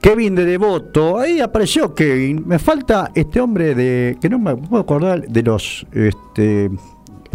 Kevin 0.00 0.34
de 0.34 0.44
Devoto, 0.44 1.18
ahí 1.18 1.40
apareció 1.40 1.94
Kevin. 1.94 2.42
Me 2.44 2.58
falta 2.58 3.12
este 3.14 3.40
hombre 3.40 3.76
de. 3.76 4.16
que 4.20 4.28
no 4.28 4.40
me 4.40 4.56
puedo 4.56 4.82
acordar 4.82 5.28
de 5.28 5.42
los. 5.44 5.86
Este, 5.92 6.70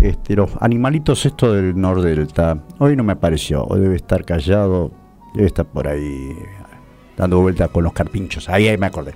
este, 0.02 0.36
los 0.36 0.52
animalitos 0.60 1.26
estos 1.26 1.56
del 1.56 1.80
Nordelta. 1.80 2.62
Hoy 2.80 2.98
no 2.98 3.06
me 3.06 3.14
apareció, 3.14 3.64
hoy 3.64 3.80
debe 3.80 3.96
estar 3.96 4.26
callado, 4.26 4.92
debe 5.34 5.48
estar 5.48 5.66
por 5.66 5.88
ahí 5.88 6.36
dando 7.16 7.40
vueltas 7.40 7.70
con 7.70 7.86
los 7.86 7.94
carpinchos. 7.94 8.50
Ahí, 8.50 8.68
ahí 8.68 8.78
me 8.78 8.88
acordé. 8.88 9.14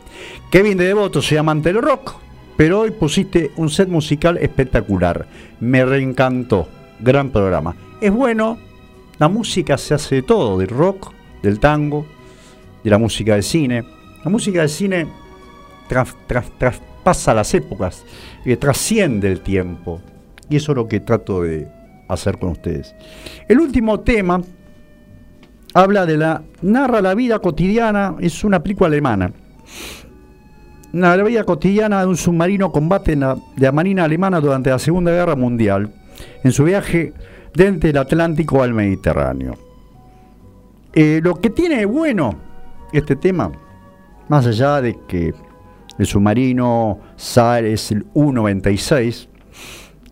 Kevin 0.50 0.78
de 0.78 0.86
Devoto 0.86 1.22
se 1.22 1.36
llama 1.36 1.54
del 1.56 1.82
rock, 1.82 2.16
pero 2.58 2.82
hoy 2.82 2.92
pusiste 2.92 3.52
un 3.56 3.70
set 3.70 3.88
musical 3.88 4.38
espectacular. 4.38 5.26
Me 5.60 5.86
reencantó. 5.86 6.68
Gran 7.00 7.30
programa. 7.30 7.76
Es 8.02 8.12
bueno, 8.12 8.58
la 9.20 9.28
música 9.30 9.78
se 9.78 9.94
hace 9.94 10.16
de 10.16 10.22
todo, 10.24 10.58
del 10.58 10.70
rock, 10.70 11.14
del 11.44 11.60
tango, 11.60 12.08
de 12.84 12.90
la 12.90 12.98
música 12.98 13.36
de 13.36 13.44
cine. 13.44 13.84
La 14.24 14.32
música 14.32 14.64
de 14.64 14.68
cine 14.68 15.08
tras- 15.88 16.16
tras- 16.28 16.52
traspasa 16.58 17.34
las 17.36 17.54
épocas, 17.54 18.04
eh, 18.46 18.58
trasciende 18.58 19.32
el 19.32 19.42
tiempo. 19.42 20.02
Y 20.50 20.56
eso 20.56 20.72
es 20.72 20.76
lo 20.78 20.88
que 20.88 21.00
trato 21.00 21.44
de 21.44 21.68
hacer 22.08 22.40
con 22.40 22.50
ustedes. 22.50 22.96
El 23.48 23.60
último 23.60 24.00
tema 24.00 24.42
habla 25.74 26.06
de 26.06 26.18
la. 26.18 26.42
narra 26.62 27.02
la 27.02 27.14
vida 27.14 27.40
cotidiana, 27.40 28.16
es 28.20 28.44
una 28.44 28.64
película 28.64 28.88
alemana. 28.88 29.32
La 30.94 31.16
vida 31.18 31.44
cotidiana 31.44 32.02
de 32.02 32.08
un 32.08 32.18
submarino 32.18 32.72
combate 32.72 33.16
de 33.16 33.36
la 33.58 33.72
Marina 33.72 34.06
Alemana 34.06 34.40
durante 34.40 34.70
la 34.70 34.80
Segunda 34.80 35.12
Guerra 35.12 35.36
Mundial, 35.36 35.90
en 36.44 36.52
su 36.52 36.64
viaje 36.64 37.14
desde 37.54 37.90
el 37.90 37.98
Atlántico 37.98 38.64
al 38.64 38.74
Mediterráneo. 38.74 39.56
Eh, 40.94 41.20
lo 41.22 41.36
que 41.36 41.50
tiene 41.50 41.86
bueno 41.86 42.36
este 42.94 43.16
tema, 43.16 43.52
más 44.30 44.48
allá 44.48 44.82
de 44.82 44.98
que 45.08 45.34
el 46.00 46.06
submarino 46.06 47.00
sale, 47.16 47.74
es 47.74 47.92
el 47.92 48.06
U-96, 48.14 49.28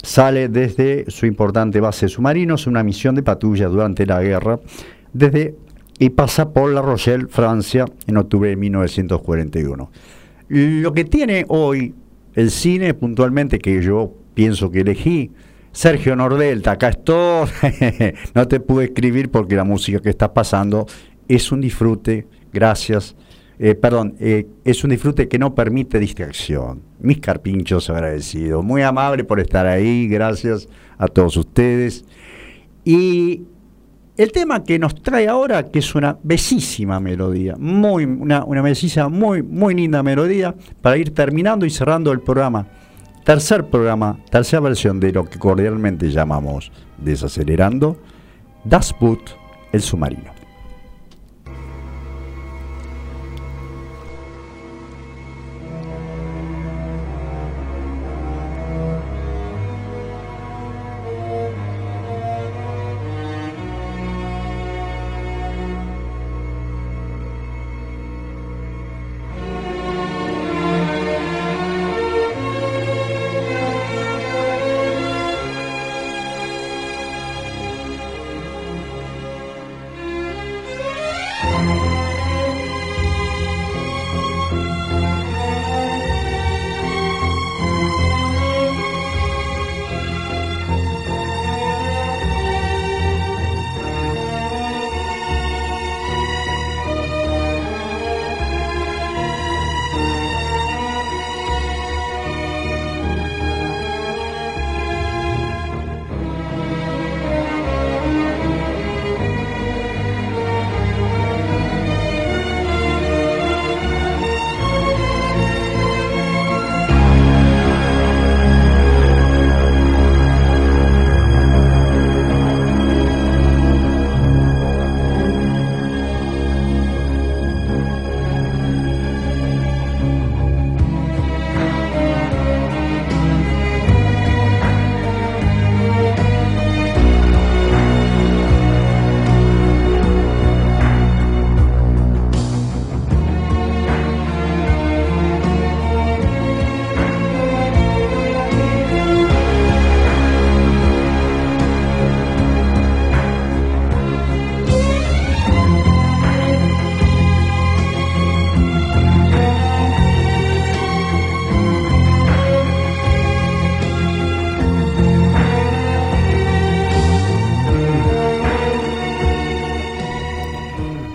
sale 0.03 0.49
desde 0.49 1.09
su 1.09 1.25
importante 1.25 1.79
base 1.79 2.07
de 2.07 2.09
submarinos, 2.09 2.67
una 2.67 2.83
misión 2.83 3.15
de 3.15 3.23
patrulla 3.23 3.67
durante 3.67 4.05
la 4.05 4.21
guerra, 4.21 4.59
desde 5.13 5.55
y 5.97 6.09
pasa 6.09 6.51
por 6.51 6.73
La 6.73 6.81
Rochelle, 6.81 7.27
Francia, 7.27 7.85
en 8.05 8.17
octubre 8.17 8.49
de 8.49 8.55
1941. 8.57 9.89
Lo 10.47 10.93
que 10.93 11.05
tiene 11.05 11.45
hoy 11.47 11.93
el 12.35 12.51
cine, 12.51 12.93
puntualmente, 12.93 13.59
que 13.59 13.81
yo 13.81 14.13
pienso 14.33 14.69
que 14.69 14.81
elegí, 14.81 15.31
Sergio 15.71 16.15
Nordelta, 16.15 16.71
acá 16.71 16.89
estoy, 16.89 17.49
no 18.33 18.47
te 18.47 18.59
pude 18.59 18.85
escribir 18.85 19.29
porque 19.29 19.55
la 19.55 19.63
música 19.63 19.99
que 19.99 20.09
estás 20.09 20.29
pasando 20.29 20.85
es 21.27 21.51
un 21.51 21.61
disfrute, 21.61 22.27
gracias. 22.53 23.15
Eh, 23.57 23.73
perdón, 23.73 24.15
eh, 24.19 24.47
es 24.65 24.83
un 24.83 24.89
disfrute 24.89 25.27
que 25.27 25.39
no 25.39 25.55
permite 25.55 25.99
distracción. 25.99 26.81
Mis 26.99 27.19
carpinchos 27.19 27.89
agradecidos. 27.89 28.63
Muy 28.63 28.81
amable 28.81 29.23
por 29.23 29.39
estar 29.39 29.65
ahí, 29.65 30.07
gracias 30.07 30.67
a 30.97 31.07
todos 31.07 31.37
ustedes. 31.37 32.03
Y 32.83 33.43
el 34.17 34.31
tema 34.31 34.63
que 34.63 34.79
nos 34.79 34.95
trae 34.95 35.27
ahora, 35.27 35.63
que 35.69 35.79
es 35.79 35.95
una 35.95 36.17
bellísima 36.23 36.99
melodía, 36.99 37.55
muy, 37.57 38.05
una, 38.05 38.43
una 38.45 38.61
bellísima, 38.61 39.09
muy, 39.09 39.43
muy 39.43 39.75
linda 39.75 40.03
melodía, 40.03 40.55
para 40.81 40.97
ir 40.97 41.13
terminando 41.13 41.65
y 41.65 41.69
cerrando 41.69 42.11
el 42.11 42.21
programa. 42.21 42.67
Tercer 43.23 43.65
programa, 43.65 44.19
tercera 44.29 44.61
versión 44.61 44.99
de 44.99 45.11
lo 45.11 45.25
que 45.25 45.39
cordialmente 45.39 46.11
llamamos 46.11 46.71
Desacelerando, 46.97 47.97
Das 48.63 48.95
Boot, 48.99 49.31
el 49.71 49.81
submarino. 49.81 50.34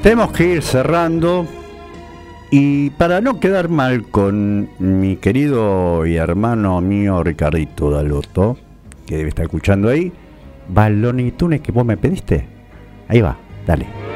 Tenemos 0.03 0.33
que 0.33 0.55
ir 0.55 0.63
cerrando 0.63 1.47
y 2.51 2.89
para 2.91 3.21
no 3.21 3.39
quedar 3.39 3.69
mal 3.69 4.05
con 4.05 4.71
mi 4.79 5.17
querido 5.17 6.07
y 6.07 6.17
hermano 6.17 6.81
mío 6.81 7.23
Ricardito 7.23 7.91
Daloto, 7.91 8.57
que 9.07 9.19
debe 9.19 9.29
estar 9.29 9.45
escuchando 9.45 9.91
ahí, 9.91 10.11
va 10.77 10.87
el 10.87 11.03
Looney 11.03 11.33
Tunes 11.33 11.61
que 11.61 11.71
vos 11.71 11.85
me 11.85 11.99
pediste. 11.99 12.47
Ahí 13.09 13.21
va, 13.21 13.37
dale. 13.67 14.10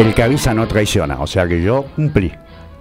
El 0.00 0.14
que 0.14 0.22
avisa 0.22 0.54
no 0.54 0.66
traiciona, 0.66 1.20
o 1.20 1.26
sea 1.26 1.46
que 1.46 1.62
yo 1.62 1.84
cumplí. 1.94 2.32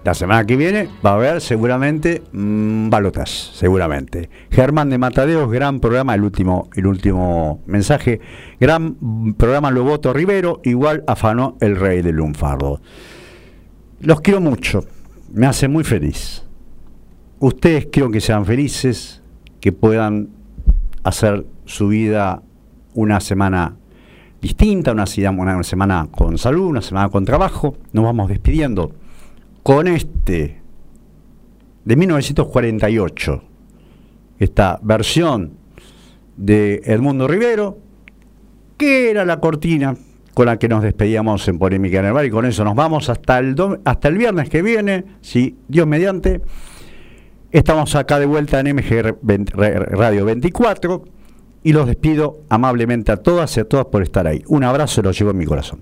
La 0.06 0.14
semana 0.14 0.46
que 0.46 0.56
viene 0.56 0.88
va 1.06 1.10
a 1.10 1.14
haber 1.16 1.42
seguramente 1.42 2.24
mm, 2.32 2.90
balotas, 2.90 3.52
seguramente. 3.56 4.30
Germán 4.50 4.90
de 4.90 4.98
Matadeos, 4.98 5.52
gran 5.52 5.82
programa, 5.82 6.16
el 6.16 6.24
último, 6.24 6.70
el 6.78 6.88
último 6.88 7.62
mensaje. 7.66 8.22
Gran 8.58 8.96
mm, 8.98 9.34
programa 9.34 9.70
Loboto 9.70 10.14
Rivero, 10.14 10.62
igual 10.64 11.04
afanó 11.08 11.58
el 11.60 11.76
rey 11.76 12.02
del 12.02 12.16
lunfardo. 12.16 12.80
Los 14.00 14.22
quiero 14.22 14.40
mucho, 14.40 14.86
me 15.34 15.46
hace 15.46 15.68
muy 15.68 15.84
feliz. 15.84 16.46
Ustedes 17.40 17.88
quiero 17.92 18.12
que 18.12 18.22
sean 18.22 18.46
felices, 18.46 19.22
que 19.60 19.74
puedan 19.74 20.30
hacer 21.04 21.46
su 21.66 21.90
vida 21.90 22.44
una 22.94 23.20
semana 23.20 23.76
distinta, 24.42 24.92
una, 24.92 25.06
una 25.32 25.64
semana 25.64 26.08
con 26.12 26.38
salud, 26.38 26.68
una 26.68 26.82
semana 26.82 27.10
con 27.10 27.26
trabajo. 27.26 27.78
Nos 27.94 28.06
vamos 28.06 28.30
despidiendo 28.30 28.92
con 29.64 29.88
este 29.88 30.60
de 31.86 31.96
1948, 31.96 33.44
esta 34.40 34.80
versión 34.82 35.54
de 36.38 36.82
Edmundo 36.86 37.28
Rivero, 37.28 37.78
que 38.78 39.10
era 39.10 39.26
la 39.26 39.40
cortina 39.40 39.96
con 40.34 40.46
la 40.46 40.58
que 40.58 40.70
nos 40.70 40.84
despedíamos 40.84 41.48
en 41.48 41.60
Polémica 41.60 42.00
en 42.00 42.06
el 42.06 42.14
Bar 42.14 42.26
y 42.26 42.30
con 42.30 42.46
eso 42.46 42.64
nos 42.64 42.76
vamos 42.76 43.10
hasta 43.10 43.40
el, 43.40 43.56
hasta 43.84 44.08
el 44.08 44.18
viernes 44.18 44.50
que 44.50 44.62
viene, 44.62 45.04
si 45.22 45.58
Dios 45.68 45.88
mediante. 45.88 46.42
Estamos 47.52 47.96
acá 47.96 48.20
de 48.20 48.28
vuelta 48.28 48.60
en 48.60 48.76
MG 48.76 49.18
Radio 49.92 50.26
24 50.26 51.19
y 51.70 51.72
los 51.72 51.86
despido 51.86 52.40
amablemente 52.50 53.12
a 53.12 53.18
todas 53.18 53.56
y 53.56 53.60
a 53.60 53.64
todas 53.64 53.86
por 53.86 54.02
estar 54.02 54.26
ahí. 54.26 54.42
Un 54.48 54.64
abrazo 54.64 55.04
los 55.04 55.16
llevo 55.20 55.30
en 55.30 55.38
mi 55.38 55.46
corazón. 55.46 55.82